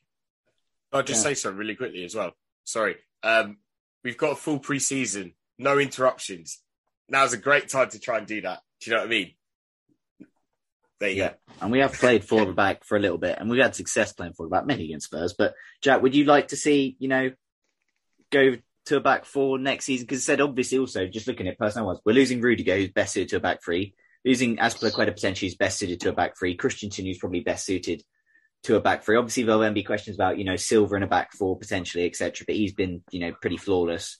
I'll 0.94 1.04
just 1.04 1.20
yeah. 1.20 1.32
say 1.32 1.34
something 1.34 1.58
really 1.58 1.76
quickly 1.76 2.06
as 2.06 2.16
well. 2.16 2.32
Sorry, 2.64 2.96
um, 3.24 3.58
we've 4.06 4.18
got 4.18 4.32
a 4.32 4.36
full 4.36 4.62
preseason, 4.62 5.34
no 5.58 5.78
interruptions. 5.78 6.62
Now's 7.10 7.34
a 7.34 7.38
great 7.38 7.68
time 7.68 7.90
to 7.90 8.00
try 8.00 8.20
and 8.20 8.26
do 8.26 8.40
that. 8.42 8.62
Do 8.80 8.90
you 8.90 8.96
know 8.96 9.02
what 9.02 9.08
I 9.08 9.10
mean? 9.10 9.34
There 11.02 11.10
you 11.10 11.18
yeah. 11.18 11.30
go. 11.30 11.36
And 11.60 11.72
we 11.74 11.80
have 11.80 11.92
played 11.92 12.24
four 12.24 12.46
the 12.46 12.54
back 12.54 12.86
for 12.86 12.96
a 12.96 13.02
little 13.02 13.18
bit, 13.18 13.38
and 13.38 13.50
we've 13.50 13.62
had 13.62 13.76
success 13.76 14.14
playing 14.14 14.32
four 14.32 14.46
the 14.46 14.52
back, 14.52 14.66
many 14.66 14.86
against 14.86 15.08
Spurs. 15.08 15.34
But 15.38 15.56
Jack, 15.82 16.02
would 16.02 16.16
you 16.16 16.24
like 16.24 16.50
to 16.50 16.56
see, 16.56 16.96
you 17.00 17.10
know, 17.10 17.32
go 18.32 18.56
to 18.86 18.98
a 18.98 19.02
back 19.02 19.26
four 19.26 19.58
next 19.58 19.86
season? 19.86 20.06
Because 20.06 20.24
said 20.24 20.42
obviously 20.42 20.78
also 20.78 21.08
just 21.08 21.28
looking 21.28 21.48
at 21.48 21.58
personnel 21.58 21.88
wise, 21.88 22.00
we're 22.06 22.14
losing 22.14 22.42
Rudiger, 22.42 22.76
who's 22.76 22.92
best 22.92 23.14
suited 23.14 23.30
to 23.30 23.38
a 23.38 23.42
back 23.42 23.64
three. 23.64 23.94
Losing 24.26 24.58
Azpilicueta 24.58 25.14
potentially 25.14 25.48
is 25.48 25.56
best 25.56 25.80
suited 25.80 26.00
to 26.02 26.10
a 26.10 26.14
back 26.14 26.38
three. 26.38 26.56
Christensen, 26.56 27.06
who's 27.06 27.18
probably 27.18 27.42
best 27.42 27.66
suited 27.66 28.04
to 28.64 28.76
a 28.76 28.80
back 28.80 29.04
three. 29.04 29.18
Obviously, 29.18 29.44
there'll 29.44 29.62
then 29.62 29.74
be 29.74 29.84
questions 29.84 30.16
about 30.16 30.38
you 30.38 30.46
know 30.46 30.56
Silva 30.56 30.96
in 30.96 31.04
a 31.04 31.08
back 31.08 31.34
four 31.34 31.58
potentially, 31.58 32.06
etc. 32.06 32.46
But 32.46 32.56
he's 32.56 32.74
been 32.74 33.04
you 33.12 33.20
know 33.20 33.34
pretty 33.42 33.58
flawless 33.58 34.18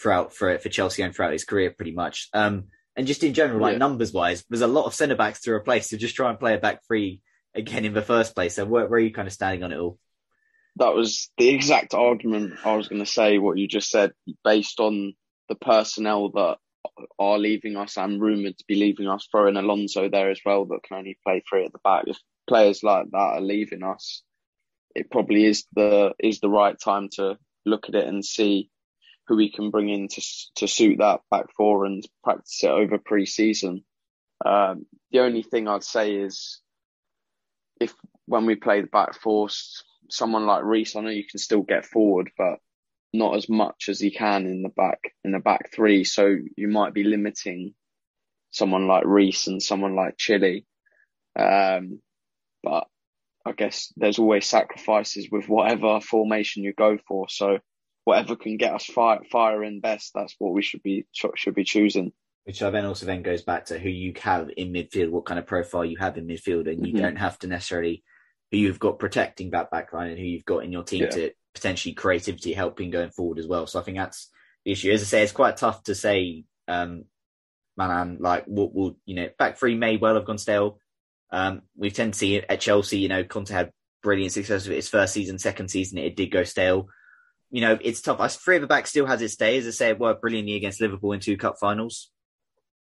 throughout 0.00 0.32
for 0.32 0.58
for 0.58 0.68
Chelsea 0.68 1.02
and 1.02 1.14
throughout 1.14 1.32
his 1.32 1.44
career, 1.44 1.72
pretty 1.76 1.92
much. 1.92 2.28
Um, 2.32 2.64
and 2.96 3.06
just 3.06 3.24
in 3.24 3.34
general, 3.34 3.60
like 3.60 3.72
yeah. 3.72 3.78
numbers 3.78 4.12
wise, 4.12 4.44
there's 4.48 4.62
a 4.62 4.66
lot 4.66 4.86
of 4.86 4.94
centre 4.94 5.16
backs 5.16 5.42
to 5.42 5.52
replace 5.52 5.88
to 5.88 5.96
just 5.96 6.16
try 6.16 6.30
and 6.30 6.38
play 6.38 6.54
a 6.54 6.58
back 6.58 6.84
three 6.86 7.22
again 7.54 7.84
in 7.84 7.94
the 7.94 8.02
first 8.02 8.34
place. 8.34 8.56
So 8.56 8.64
where, 8.64 8.86
where 8.86 8.98
are 8.98 9.02
you 9.02 9.12
kind 9.12 9.28
of 9.28 9.34
standing 9.34 9.62
on 9.62 9.72
it 9.72 9.78
all? 9.78 9.98
That 10.76 10.94
was 10.94 11.30
the 11.36 11.48
exact 11.48 11.94
argument 11.94 12.54
I 12.64 12.76
was 12.76 12.88
going 12.88 13.04
to 13.04 13.10
say. 13.10 13.38
What 13.38 13.58
you 13.58 13.68
just 13.68 13.90
said, 13.90 14.12
based 14.44 14.80
on 14.80 15.14
the 15.48 15.54
personnel 15.54 16.30
that 16.30 16.58
are 17.18 17.38
leaving 17.38 17.76
us 17.76 17.96
and 17.96 18.20
rumoured 18.20 18.56
to 18.58 18.64
be 18.66 18.76
leaving 18.76 19.08
us, 19.08 19.28
throwing 19.30 19.56
Alonso 19.56 20.08
there 20.08 20.30
as 20.30 20.40
well 20.44 20.64
that 20.66 20.82
can 20.82 20.98
only 20.98 21.18
play 21.26 21.42
three 21.48 21.64
at 21.64 21.72
the 21.72 21.78
back. 21.84 22.04
If 22.06 22.18
players 22.48 22.82
like 22.82 23.10
that 23.10 23.18
are 23.18 23.40
leaving 23.40 23.82
us, 23.82 24.22
it 24.94 25.10
probably 25.10 25.44
is 25.44 25.66
the 25.74 26.14
is 26.18 26.40
the 26.40 26.48
right 26.48 26.76
time 26.78 27.08
to 27.12 27.38
look 27.66 27.88
at 27.88 27.94
it 27.94 28.06
and 28.06 28.24
see 28.24 28.70
who 29.26 29.36
we 29.36 29.50
can 29.50 29.70
bring 29.70 29.88
in 29.88 30.08
to 30.08 30.22
to 30.56 30.66
suit 30.66 30.98
that 30.98 31.20
back 31.30 31.46
four 31.56 31.84
and 31.84 32.04
practice 32.24 32.64
it 32.64 32.70
over 32.70 32.98
pre-season. 32.98 33.84
Um, 34.44 34.86
the 35.12 35.20
only 35.20 35.42
thing 35.42 35.68
I'd 35.68 35.84
say 35.84 36.14
is 36.14 36.60
if 37.80 37.94
when 38.26 38.46
we 38.46 38.56
play 38.56 38.80
the 38.80 38.86
back 38.88 39.14
four, 39.14 39.48
someone 40.12 40.46
like 40.46 40.64
Reece, 40.64 40.96
I 40.96 41.00
know 41.00 41.10
you 41.10 41.26
can 41.28 41.38
still 41.38 41.62
get 41.62 41.84
forward, 41.86 42.30
but 42.36 42.58
not 43.12 43.36
as 43.36 43.48
much 43.48 43.88
as 43.88 43.98
he 44.00 44.10
can 44.10 44.46
in 44.46 44.62
the 44.62 44.68
back 44.68 45.00
in 45.24 45.32
the 45.32 45.38
back 45.38 45.70
three. 45.74 46.04
So 46.04 46.36
you 46.56 46.68
might 46.68 46.94
be 46.94 47.04
limiting 47.04 47.74
someone 48.50 48.86
like 48.86 49.04
Reece 49.04 49.46
and 49.46 49.62
someone 49.62 49.96
like 49.96 50.16
Chile. 50.16 50.66
Um, 51.38 52.00
but 52.62 52.86
I 53.46 53.52
guess 53.52 53.92
there's 53.96 54.18
always 54.18 54.46
sacrifices 54.46 55.28
with 55.30 55.48
whatever 55.48 56.00
formation 56.00 56.62
you 56.62 56.72
go 56.72 56.98
for. 57.08 57.28
So 57.28 57.58
whatever 58.04 58.36
can 58.36 58.56
get 58.56 58.74
us 58.74 58.84
fire, 58.84 59.20
firing 59.30 59.80
best, 59.80 60.12
that's 60.14 60.34
what 60.38 60.52
we 60.52 60.62
should 60.62 60.82
be 60.82 61.06
should 61.12 61.54
be 61.54 61.64
choosing. 61.64 62.12
Which 62.44 62.60
then 62.60 62.86
also 62.86 63.06
then 63.06 63.22
goes 63.22 63.42
back 63.42 63.66
to 63.66 63.78
who 63.78 63.90
you 63.90 64.12
have 64.22 64.50
in 64.56 64.72
midfield, 64.72 65.10
what 65.10 65.26
kind 65.26 65.38
of 65.38 65.46
profile 65.46 65.84
you 65.84 65.98
have 65.98 66.16
in 66.16 66.26
midfield, 66.26 66.68
and 66.68 66.86
you 66.86 66.94
mm-hmm. 66.94 67.02
don't 67.02 67.16
have 67.16 67.38
to 67.40 67.46
necessarily 67.46 68.02
who 68.50 68.58
you've 68.58 68.78
got 68.78 68.98
protecting 68.98 69.50
that 69.50 69.70
backline 69.70 70.10
and 70.10 70.18
who 70.18 70.24
you've 70.24 70.44
got 70.44 70.64
in 70.64 70.72
your 70.72 70.82
team 70.82 71.02
yeah. 71.02 71.10
to 71.10 71.30
potentially 71.54 71.94
creativity 71.94 72.52
helping 72.52 72.90
going 72.90 73.10
forward 73.10 73.38
as 73.38 73.46
well. 73.46 73.66
So 73.66 73.80
I 73.80 73.82
think 73.82 73.96
that's 73.96 74.28
the 74.64 74.72
issue. 74.72 74.90
As 74.90 75.02
I 75.02 75.04
say, 75.04 75.22
it's 75.22 75.32
quite 75.32 75.56
tough 75.56 75.82
to 75.84 75.94
say, 75.94 76.44
um, 76.68 77.04
Manan, 77.76 78.18
like 78.20 78.44
what 78.46 78.74
will 78.74 78.96
you 79.06 79.14
know, 79.14 79.28
back 79.38 79.58
three 79.58 79.76
may 79.76 79.96
well 79.96 80.14
have 80.14 80.24
gone 80.24 80.38
stale. 80.38 80.78
Um, 81.30 81.62
we 81.76 81.90
tend 81.90 82.14
to 82.14 82.18
see 82.18 82.36
it 82.36 82.46
at 82.48 82.60
Chelsea, 82.60 82.98
you 82.98 83.08
know, 83.08 83.22
Conte 83.22 83.52
had 83.52 83.72
brilliant 84.02 84.32
success 84.32 84.66
with 84.66 84.76
his 84.76 84.88
first 84.88 85.12
season, 85.12 85.38
second 85.38 85.68
season, 85.68 85.98
it 85.98 86.16
did 86.16 86.30
go 86.30 86.42
stale 86.42 86.88
you 87.50 87.60
know, 87.60 87.78
it's 87.80 88.00
tough. 88.00 88.20
Us 88.20 88.36
three 88.36 88.56
of 88.56 88.62
the 88.62 88.68
back 88.68 88.86
still 88.86 89.06
has 89.06 89.20
its 89.20 89.36
day. 89.36 89.58
As 89.58 89.66
I 89.66 89.70
say, 89.70 89.88
it 89.90 89.98
worked 89.98 90.20
brilliantly 90.20 90.54
against 90.54 90.80
Liverpool 90.80 91.12
in 91.12 91.20
two 91.20 91.36
cup 91.36 91.56
finals. 91.58 92.10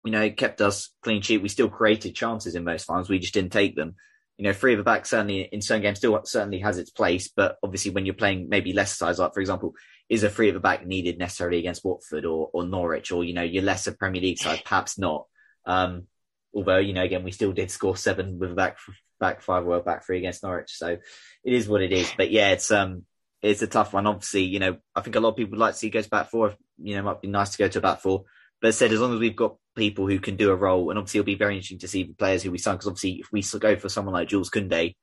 You 0.05 0.13
know, 0.13 0.23
it 0.23 0.37
kept 0.37 0.61
us 0.61 0.91
clean 1.03 1.21
sheet. 1.21 1.43
We 1.43 1.49
still 1.49 1.69
created 1.69 2.15
chances 2.15 2.55
in 2.55 2.65
most 2.65 2.85
finals. 2.85 3.09
We 3.09 3.19
just 3.19 3.35
didn't 3.35 3.53
take 3.53 3.77
them. 3.77 3.97
You 4.39 4.45
know, 4.45 4.53
three 4.53 4.75
of 4.75 4.79
the 4.79 4.85
back 4.85 5.07
certainly 5.07 5.49
in 5.51 5.63
certain 5.63 5.83
games 5.83 5.99
still 5.99 6.21
certainly 6.25 6.59
has 6.61 6.79
its 6.79 6.91
place. 6.91 7.29
But 7.29 7.57
obviously, 7.63 7.93
when 7.93 8.05
you're 8.05 8.15
playing 8.15 8.49
maybe 8.49 8.73
less 8.73 8.97
size, 8.97 9.19
like 9.19 9.33
for 9.33 9.41
example, 9.41 9.75
is 10.09 10.23
a 10.23 10.31
three 10.31 10.49
of 10.49 10.55
the 10.55 10.61
back 10.61 10.87
needed 10.87 11.19
necessarily 11.19 11.59
against 11.59 11.85
Watford 11.85 12.25
or, 12.25 12.51
or 12.53 12.65
Norwich 12.65 13.11
or, 13.13 13.25
you 13.25 13.35
know, 13.35 13.43
your 13.43 13.63
lesser 13.63 13.93
Premier 13.93 14.21
League 14.21 14.39
side? 14.39 14.63
Perhaps 14.65 14.99
not. 14.99 15.27
Um, 15.65 16.07
although, 16.55 16.79
you 16.79 16.93
know, 16.93 17.03
again, 17.03 17.25
we 17.25 17.33
still 17.33 17.53
did 17.53 17.71
score 17.71 17.97
seven 17.97 18.39
with 18.39 18.53
a 18.53 18.55
back, 18.55 18.79
back 19.19 19.43
five 19.43 19.67
or 19.67 19.81
back 19.81 20.07
three 20.07 20.19
against 20.19 20.43
Norwich. 20.43 20.71
So 20.71 20.89
it 20.89 21.53
is 21.53 21.69
what 21.69 21.83
it 21.83 21.93
is. 21.93 22.13
But 22.17 22.31
yeah, 22.31 22.51
it's, 22.51 22.71
um, 22.71 23.05
it's 23.43 23.63
a 23.63 23.67
tough 23.67 23.93
one. 23.93 24.07
Obviously, 24.07 24.43
you 24.43 24.59
know, 24.59 24.77
I 24.95 25.01
think 25.01 25.17
a 25.17 25.21
lot 25.21 25.31
of 25.31 25.37
people 25.37 25.53
would 25.53 25.61
like 25.61 25.73
to 25.73 25.79
see 25.79 25.91
goes 25.91 26.07
back 26.07 26.31
four. 26.31 26.55
You 26.79 26.97
know, 26.97 27.03
might 27.03 27.21
be 27.21 27.29
nice 27.29 27.51
to 27.51 27.59
go 27.59 27.69
to 27.69 27.79
a 27.79 27.83
back 27.83 28.01
four. 28.01 28.25
But 28.67 28.75
said, 28.75 28.91
as 28.91 28.99
long 28.99 29.15
as 29.15 29.21
we've 29.21 29.37
got 29.37 29.55
people 29.77 30.09
who 30.09 30.19
can 30.19 30.35
do 30.35 30.51
a 30.51 30.57
role, 30.57 30.91
and 30.91 30.99
obviously 30.99 31.21
it'll 31.21 31.27
be 31.27 31.37
very 31.37 31.55
interesting 31.55 31.79
to 31.79 31.87
see 31.87 32.03
the 32.03 32.15
players 32.15 32.43
who 32.43 32.51
we 32.51 32.59
sign. 32.59 32.75
Because 32.75 32.89
obviously, 32.89 33.21
if 33.21 33.31
we 33.31 33.45
go 33.61 33.77
for 33.77 33.89
someone 33.89 34.13
like 34.13 34.27
Jules 34.27 34.51
Koundé, 34.51 34.97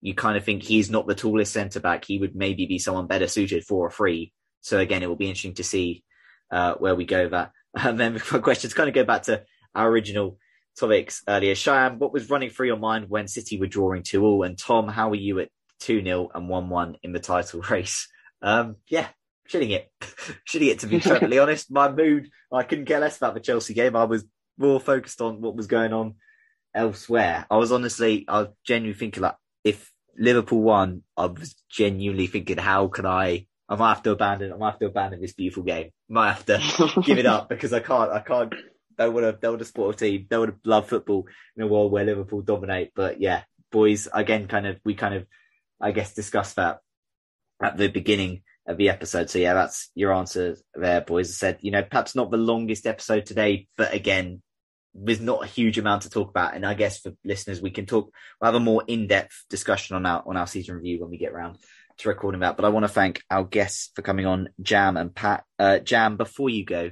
you 0.00 0.14
kind 0.14 0.36
of 0.36 0.42
think 0.42 0.64
he's 0.64 0.90
not 0.90 1.06
the 1.06 1.14
tallest 1.14 1.52
centre 1.52 1.78
back. 1.78 2.04
He 2.04 2.18
would 2.18 2.34
maybe 2.34 2.66
be 2.66 2.80
someone 2.80 3.06
better 3.06 3.28
suited 3.28 3.64
for 3.64 3.86
a 3.86 3.90
free. 3.92 4.32
So 4.62 4.80
again, 4.80 5.04
it 5.04 5.08
will 5.08 5.14
be 5.14 5.28
interesting 5.28 5.54
to 5.54 5.62
see 5.62 6.02
uh, 6.50 6.74
where 6.74 6.96
we 6.96 7.04
go. 7.04 7.28
That 7.28 7.52
and 7.76 8.00
then 8.00 8.18
for 8.18 8.40
questions, 8.40 8.74
kind 8.74 8.88
of 8.88 8.96
go 8.96 9.04
back 9.04 9.22
to 9.24 9.44
our 9.76 9.88
original 9.88 10.38
topics 10.76 11.22
earlier. 11.28 11.54
Cheyenne, 11.54 12.00
what 12.00 12.12
was 12.12 12.28
running 12.28 12.50
through 12.50 12.66
your 12.66 12.78
mind 12.78 13.08
when 13.08 13.28
City 13.28 13.60
were 13.60 13.68
drawing 13.68 14.02
two 14.02 14.24
all? 14.24 14.42
And 14.42 14.58
Tom, 14.58 14.88
how 14.88 15.10
were 15.10 15.14
you 15.14 15.38
at 15.38 15.50
2 15.84 16.02
0 16.02 16.30
and 16.34 16.48
1 16.48 16.68
1 16.68 16.96
in 17.02 17.12
the 17.12 17.20
title 17.20 17.60
race. 17.70 18.08
Um, 18.42 18.76
yeah, 18.88 19.08
shitting 19.48 19.70
it. 19.70 19.90
shitting 20.00 20.70
it, 20.70 20.78
to 20.80 20.86
be 20.86 21.00
perfectly 21.00 21.38
honest. 21.38 21.70
My 21.70 21.90
mood, 21.90 22.28
I 22.52 22.62
couldn't 22.62 22.86
care 22.86 23.00
less 23.00 23.16
about 23.16 23.34
the 23.34 23.40
Chelsea 23.40 23.74
game. 23.74 23.96
I 23.96 24.04
was 24.04 24.24
more 24.58 24.80
focused 24.80 25.20
on 25.20 25.40
what 25.40 25.56
was 25.56 25.66
going 25.66 25.92
on 25.92 26.14
elsewhere. 26.74 27.46
I 27.50 27.56
was 27.56 27.72
honestly, 27.72 28.24
I 28.28 28.40
was 28.40 28.48
genuinely 28.64 28.98
thinking, 28.98 29.22
like, 29.22 29.36
if 29.62 29.90
Liverpool 30.18 30.62
won, 30.62 31.02
I 31.16 31.26
was 31.26 31.54
genuinely 31.70 32.26
thinking, 32.26 32.58
how 32.58 32.88
can 32.88 33.06
I? 33.06 33.46
I 33.68 33.76
might 33.76 33.94
have 33.94 34.02
to 34.02 34.10
abandon. 34.10 34.52
I 34.52 34.56
might 34.56 34.72
have 34.72 34.80
to 34.80 34.86
abandon 34.86 35.20
this 35.20 35.32
beautiful 35.32 35.62
game. 35.62 35.90
I 36.10 36.12
might 36.12 36.32
have 36.32 36.46
to 36.46 37.02
give 37.04 37.18
it 37.18 37.26
up 37.26 37.48
because 37.48 37.72
I 37.72 37.80
can't. 37.80 38.10
I 38.10 38.20
can't. 38.20 38.54
Don't 38.98 39.14
want 39.14 39.24
to. 39.24 39.32
Don't 39.32 39.52
want 39.52 39.60
to 39.60 39.64
support 39.64 39.96
a 39.96 39.98
team. 39.98 40.26
Don't 40.28 40.40
want 40.40 40.62
to 40.62 40.70
love 40.70 40.88
football 40.88 41.26
in 41.56 41.62
a 41.62 41.66
world 41.66 41.90
where 41.90 42.04
Liverpool 42.04 42.42
dominate. 42.42 42.92
But 42.94 43.20
yeah, 43.20 43.42
boys, 43.72 44.06
again, 44.12 44.48
kind 44.48 44.66
of, 44.66 44.78
we 44.84 44.94
kind 44.94 45.14
of 45.14 45.26
I 45.80 45.92
guess, 45.92 46.14
discuss 46.14 46.54
that 46.54 46.80
at 47.62 47.76
the 47.76 47.88
beginning 47.88 48.42
of 48.66 48.76
the 48.76 48.88
episode. 48.88 49.30
So 49.30 49.38
yeah, 49.38 49.54
that's 49.54 49.90
your 49.94 50.12
answer 50.12 50.56
there, 50.74 51.00
boys. 51.00 51.30
I 51.30 51.32
said, 51.32 51.58
you 51.60 51.70
know, 51.70 51.82
perhaps 51.82 52.14
not 52.14 52.30
the 52.30 52.36
longest 52.36 52.86
episode 52.86 53.26
today, 53.26 53.68
but 53.76 53.92
again, 53.92 54.42
there's 54.94 55.20
not 55.20 55.44
a 55.44 55.48
huge 55.48 55.78
amount 55.78 56.02
to 56.02 56.10
talk 56.10 56.30
about. 56.30 56.54
And 56.54 56.64
I 56.64 56.74
guess 56.74 57.00
for 57.00 57.12
listeners, 57.24 57.60
we 57.60 57.70
can 57.70 57.86
talk, 57.86 58.12
we'll 58.40 58.48
have 58.48 58.54
a 58.54 58.60
more 58.60 58.84
in-depth 58.86 59.44
discussion 59.50 59.96
on 59.96 60.06
our, 60.06 60.22
on 60.26 60.36
our 60.36 60.46
season 60.46 60.76
review 60.76 61.00
when 61.00 61.10
we 61.10 61.18
get 61.18 61.32
around 61.32 61.58
to 61.98 62.08
recording 62.08 62.40
that. 62.40 62.56
But 62.56 62.64
I 62.64 62.68
want 62.70 62.84
to 62.84 62.88
thank 62.88 63.22
our 63.30 63.44
guests 63.44 63.90
for 63.94 64.02
coming 64.02 64.26
on, 64.26 64.50
Jam 64.62 64.96
and 64.96 65.14
Pat. 65.14 65.44
Uh, 65.58 65.78
Jam, 65.80 66.16
before 66.16 66.48
you 66.48 66.64
go, 66.64 66.90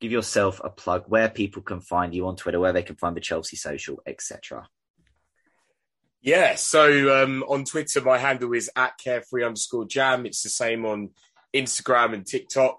give 0.00 0.12
yourself 0.12 0.60
a 0.62 0.68
plug 0.68 1.04
where 1.06 1.28
people 1.28 1.62
can 1.62 1.80
find 1.80 2.14
you 2.14 2.26
on 2.26 2.36
Twitter, 2.36 2.60
where 2.60 2.72
they 2.72 2.82
can 2.82 2.96
find 2.96 3.16
the 3.16 3.20
Chelsea 3.20 3.56
social, 3.56 4.02
etc. 4.06 4.68
Yeah, 6.24 6.54
so 6.54 7.22
um, 7.22 7.44
on 7.50 7.66
Twitter, 7.66 8.00
my 8.00 8.16
handle 8.16 8.54
is 8.54 8.70
at 8.74 8.96
carefree 8.96 9.44
underscore 9.44 9.84
jam. 9.84 10.24
It's 10.24 10.42
the 10.42 10.48
same 10.48 10.86
on 10.86 11.10
Instagram 11.54 12.14
and 12.14 12.26
TikTok. 12.26 12.78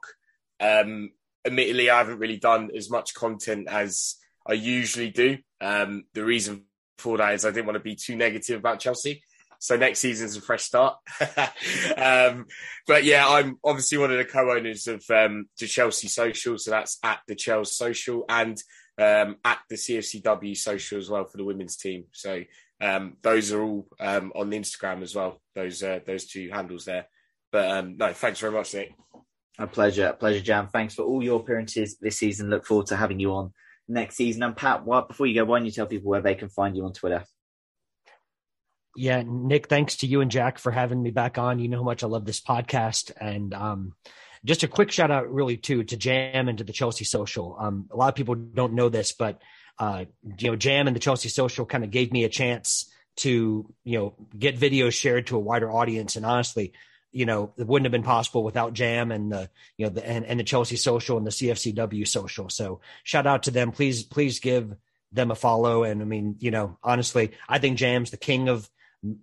Um, 0.60 1.12
admittedly, 1.46 1.92
I 1.92 2.00
haven't 2.00 2.18
really 2.18 2.38
done 2.38 2.72
as 2.76 2.90
much 2.90 3.14
content 3.14 3.68
as 3.70 4.16
I 4.48 4.54
usually 4.54 5.12
do. 5.12 5.38
Um, 5.62 6.06
the 6.16 6.26
reason 6.26 6.64
for 6.98 7.20
that 7.20 7.36
is 7.36 7.46
I 7.46 7.52
didn't 7.52 7.68
want 7.68 7.76
to 7.76 7.84
be 7.84 7.96
too 7.96 8.16
negative 8.16 8.58
about 8.60 8.80
Chelsea. 8.80 9.22
So 9.60 9.78
next 9.78 10.00
season's 10.00 10.36
a 10.36 10.42
fresh 10.42 10.64
start. 10.64 10.98
um, 11.98 12.48
but 12.88 13.04
yeah, 13.04 13.28
I'm 13.28 13.60
obviously 13.64 14.00
one 14.00 14.10
of 14.10 14.18
the 14.18 14.26
co-owners 14.26 14.88
of 14.88 15.04
um, 15.12 15.50
the 15.60 15.68
Chelsea 15.68 16.08
Social, 16.08 16.58
so 16.58 16.72
that's 16.72 16.98
at 17.04 17.20
the 17.28 17.36
Chelsea 17.36 17.76
Social 17.76 18.26
and 18.28 18.58
um, 18.98 19.36
at 19.46 19.60
the 19.70 19.76
CFCW 19.76 20.58
Social 20.58 20.98
as 20.98 21.12
well 21.12 21.26
for 21.26 21.38
the 21.38 21.46
women's 21.46 21.78
team. 21.78 22.06
So 22.12 22.42
um, 22.82 23.18
those 23.22 23.52
are 23.52 23.62
all 23.62 23.88
um, 24.00 24.32
on 24.36 24.50
the 24.50 24.60
Instagram 24.60 25.02
as 25.02 25.16
well. 25.16 25.42
Those 25.56 25.82
uh, 25.82 26.00
those 26.06 26.26
two 26.26 26.50
handles 26.52 26.86
there. 26.86 27.08
But 27.52 27.72
um, 27.72 27.98
no, 27.98 28.14
thanks 28.14 28.40
very 28.40 28.54
much, 28.54 28.74
Nick. 28.74 28.94
A 29.58 29.68
pleasure, 29.68 30.08
a 30.08 30.14
pleasure, 30.14 30.42
Jam. 30.42 30.68
Thanks 30.68 30.94
for 30.96 31.04
all 31.04 31.24
your 31.24 31.40
appearances 31.40 31.98
this 32.00 32.18
season. 32.18 32.50
Look 32.50 32.66
forward 32.66 32.88
to 32.88 32.98
having 32.98 33.20
you 33.20 33.32
on 33.34 33.54
next 33.88 34.16
season. 34.16 34.44
And 34.44 34.58
Pat, 34.58 34.86
what, 34.86 35.08
before 35.08 35.28
you 35.28 35.36
go, 35.36 35.46
why 35.46 35.60
don't 35.60 35.66
you 35.66 35.72
tell 35.72 35.86
people 35.86 36.10
where 36.10 36.22
they 36.22 36.36
can 36.36 36.50
find 36.50 36.76
you 36.76 36.84
on 36.84 36.92
Twitter? 36.92 37.24
Yeah, 38.98 39.24
Nick, 39.26 39.68
thanks 39.68 39.98
to 39.98 40.08
you 40.08 40.22
and 40.22 40.32
Jack 40.32 40.58
for 40.58 40.72
having 40.72 41.02
me 41.02 41.12
back 41.12 41.38
on. 41.38 41.60
You 41.60 41.68
know 41.70 41.78
how 41.78 41.84
much 41.84 42.04
I 42.04 42.08
love 42.08 42.26
this 42.26 42.42
podcast. 42.42 43.12
And 43.20 43.54
um, 43.54 43.94
just 44.44 44.64
a 44.64 44.68
quick 44.68 44.92
shout 44.92 45.12
out, 45.12 45.34
really, 45.34 45.58
too, 45.58 45.84
to 45.86 45.98
Jam 45.98 46.50
and 46.50 46.58
to 46.58 46.64
the 46.64 46.74
Chelsea 46.74 47.06
Social. 47.06 47.56
Um, 47.60 47.88
a 47.92 47.96
lot 47.96 48.10
of 48.10 48.16
people 48.16 48.36
don't 48.36 48.74
know 48.74 48.90
this, 48.90 49.14
but 49.14 49.42
uh, 49.78 50.06
you 50.38 50.50
know, 50.50 50.56
Jam 50.56 50.88
and 50.88 50.96
the 50.96 51.00
Chelsea 51.00 51.30
Social 51.30 51.66
kind 51.66 51.84
of 51.84 51.92
gave 51.92 52.12
me 52.12 52.24
a 52.24 52.30
chance 52.30 52.92
to 53.18 53.74
you 53.84 53.98
know 53.98 54.14
get 54.38 54.60
videos 54.60 54.94
shared 54.94 55.28
to 55.28 55.38
a 55.38 55.40
wider 55.40 55.72
audience. 55.72 56.16
And 56.16 56.26
honestly, 56.26 56.74
you 57.12 57.26
know, 57.26 57.54
it 57.58 57.66
wouldn't 57.66 57.86
have 57.86 57.92
been 57.92 58.04
possible 58.04 58.44
without 58.44 58.74
Jam 58.74 59.12
and 59.12 59.32
the 59.32 59.50
you 59.78 59.86
know 59.86 59.92
the 59.92 60.08
and, 60.08 60.26
and 60.26 60.40
the 60.40 60.44
Chelsea 60.44 60.76
Social 60.76 61.18
and 61.18 61.26
the 61.26 61.32
CFCW 61.32 62.08
Social. 62.08 62.50
So 62.50 62.82
shout 63.04 63.28
out 63.28 63.44
to 63.44 63.52
them. 63.52 63.72
Please, 63.72 64.04
please 64.04 64.40
give 64.40 64.76
them 65.12 65.32
a 65.32 65.36
follow. 65.36 65.84
And 65.84 66.02
I 66.02 66.06
mean, 66.06 66.36
you 66.40 66.52
know, 66.52 66.78
honestly, 66.84 67.32
I 67.48 67.60
think 67.60 67.78
Jam's 67.78 68.12
the 68.12 68.18
king 68.18 68.50
of 68.50 68.70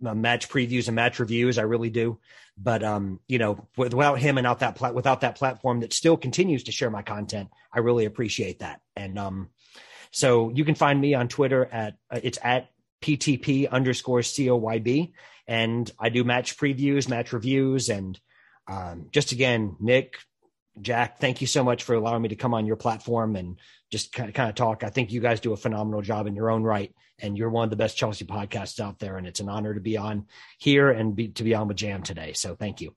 match 0.00 0.48
previews 0.48 0.86
and 0.86 0.96
match 0.96 1.18
reviews. 1.18 1.58
I 1.58 1.62
really 1.62 1.90
do. 1.90 2.18
But 2.56 2.82
um, 2.82 3.20
you 3.28 3.38
know, 3.38 3.66
without 3.76 4.18
him 4.18 4.38
and 4.38 4.46
out 4.46 4.60
that 4.60 4.76
plat- 4.76 4.94
without 4.94 5.22
that 5.22 5.36
platform 5.36 5.80
that 5.80 5.92
still 5.92 6.16
continues 6.16 6.64
to 6.64 6.72
share 6.72 6.90
my 6.90 7.02
content, 7.02 7.50
I 7.72 7.80
really 7.80 8.04
appreciate 8.04 8.60
that. 8.60 8.80
And 8.94 9.18
um, 9.18 9.50
so 10.12 10.50
you 10.50 10.64
can 10.64 10.74
find 10.74 11.00
me 11.00 11.14
on 11.14 11.28
Twitter 11.28 11.68
at 11.72 11.96
uh, 12.10 12.20
it's 12.22 12.38
at 12.42 12.70
PTP 13.02 13.68
underscore 13.68 14.20
COYB. 14.20 15.12
And 15.48 15.90
I 15.98 16.08
do 16.10 16.22
match 16.22 16.56
previews, 16.56 17.08
match 17.08 17.32
reviews. 17.32 17.88
And 17.88 18.18
um, 18.68 19.08
just 19.10 19.32
again, 19.32 19.76
Nick, 19.80 20.18
Jack, 20.80 21.18
thank 21.18 21.40
you 21.40 21.46
so 21.46 21.64
much 21.64 21.82
for 21.82 21.94
allowing 21.94 22.22
me 22.22 22.28
to 22.28 22.36
come 22.36 22.54
on 22.54 22.66
your 22.66 22.76
platform 22.76 23.36
and 23.36 23.58
just 23.90 24.12
kind 24.12 24.28
of, 24.28 24.34
kind 24.34 24.48
of 24.48 24.54
talk. 24.54 24.84
I 24.84 24.90
think 24.90 25.12
you 25.12 25.20
guys 25.20 25.40
do 25.40 25.52
a 25.52 25.56
phenomenal 25.56 26.00
job 26.00 26.26
in 26.26 26.36
your 26.36 26.50
own 26.50 26.62
right. 26.62 26.94
And 27.18 27.36
you're 27.36 27.50
one 27.50 27.64
of 27.64 27.70
the 27.70 27.76
best 27.76 27.96
Chelsea 27.96 28.24
podcasts 28.24 28.80
out 28.80 28.98
there. 28.98 29.16
And 29.16 29.26
it's 29.26 29.40
an 29.40 29.48
honor 29.48 29.74
to 29.74 29.80
be 29.80 29.96
on 29.96 30.26
here 30.58 30.90
and 30.90 31.14
be, 31.14 31.28
to 31.28 31.42
be 31.42 31.54
on 31.54 31.68
with 31.68 31.76
Jam 31.76 32.02
today. 32.02 32.32
So 32.32 32.54
thank 32.54 32.80
you. 32.80 32.94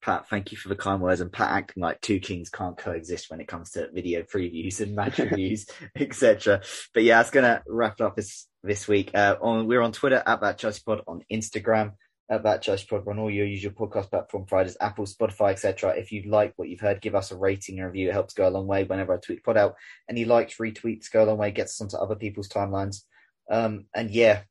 Pat, 0.00 0.28
thank 0.28 0.52
you 0.52 0.58
for 0.58 0.68
the 0.68 0.76
kind 0.76 1.02
words. 1.02 1.20
And 1.20 1.32
Pat 1.32 1.50
acting 1.50 1.82
like 1.82 2.00
two 2.00 2.20
kings 2.20 2.50
can't 2.50 2.78
coexist 2.78 3.30
when 3.30 3.40
it 3.40 3.48
comes 3.48 3.72
to 3.72 3.90
video 3.92 4.22
previews 4.22 4.80
and 4.80 4.94
match 4.94 5.18
reviews, 5.18 5.66
etc. 5.96 6.62
But 6.94 7.02
yeah, 7.02 7.20
it's 7.20 7.30
gonna 7.30 7.62
wrap 7.66 8.00
up 8.00 8.16
this 8.16 8.46
this 8.62 8.86
week. 8.86 9.10
Uh, 9.14 9.36
on 9.40 9.66
we're 9.66 9.82
on 9.82 9.92
Twitter 9.92 10.22
at 10.24 10.40
that 10.40 10.58
Chelsea 10.58 10.82
Pod, 10.84 11.02
on 11.06 11.22
Instagram 11.32 11.92
at 12.30 12.44
that 12.44 12.62
Chelsea 12.62 12.86
Pod, 12.86 13.08
on 13.08 13.18
all 13.18 13.30
your 13.30 13.46
usual 13.46 13.72
podcast 13.72 14.10
platform 14.10 14.44
providers, 14.44 14.76
Apple, 14.80 15.06
Spotify, 15.06 15.50
etc. 15.50 15.94
If 15.96 16.12
you 16.12 16.22
like 16.30 16.52
what 16.56 16.68
you've 16.68 16.80
heard, 16.80 17.00
give 17.00 17.14
us 17.14 17.32
a 17.32 17.36
rating 17.36 17.78
and 17.78 17.86
review. 17.86 18.08
It 18.08 18.12
helps 18.12 18.34
go 18.34 18.48
a 18.48 18.50
long 18.50 18.66
way. 18.66 18.84
Whenever 18.84 19.14
I 19.14 19.18
tweet 19.18 19.44
pod 19.44 19.56
out, 19.56 19.74
any 20.08 20.24
likes, 20.24 20.58
retweets 20.58 21.10
go 21.10 21.24
a 21.24 21.26
long 21.26 21.38
way, 21.38 21.50
gets 21.50 21.72
us 21.72 21.80
onto 21.80 21.96
other 21.96 22.16
people's 22.16 22.48
timelines. 22.48 23.02
Um, 23.50 23.86
and 23.94 24.10
yeah, 24.10 24.42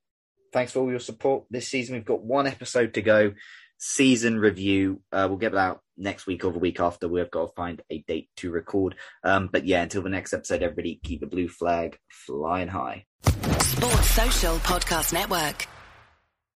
thanks 0.52 0.72
for 0.72 0.80
all 0.80 0.89
your 0.89 1.00
support 1.00 1.45
this 1.50 1.68
season. 1.68 1.95
We've 1.95 2.06
got 2.06 2.24
one 2.24 2.48
episode 2.48 2.95
to 2.95 3.02
go 3.02 3.34
season 3.78 4.39
review. 4.39 5.01
Uh, 5.11 5.28
we'll 5.30 5.38
get 5.38 5.53
that 5.53 5.59
out 5.59 5.82
next 5.97 6.28
week 6.28 6.45
or 6.45 6.51
the 6.51 6.59
week 6.59 6.80
after. 6.80 7.07
We've 7.07 7.30
got 7.30 7.47
to 7.47 7.53
find 7.53 7.82
a 7.89 8.03
date 8.07 8.30
to 8.38 8.51
record. 8.51 8.95
Um, 9.23 9.49
but 9.51 9.65
yeah, 9.65 9.84
until 9.84 10.01
the 10.01 10.09
next 10.09 10.34
episode, 10.34 10.63
everybody 10.63 10.99
keep 11.03 11.21
the 11.21 11.28
blue 11.28 11.47
flag 11.47 11.97
flying 12.09 12.67
high. 12.67 13.05
Sports 13.23 14.09
Social 14.11 14.55
Podcast 14.57 15.13
Network. 15.13 15.67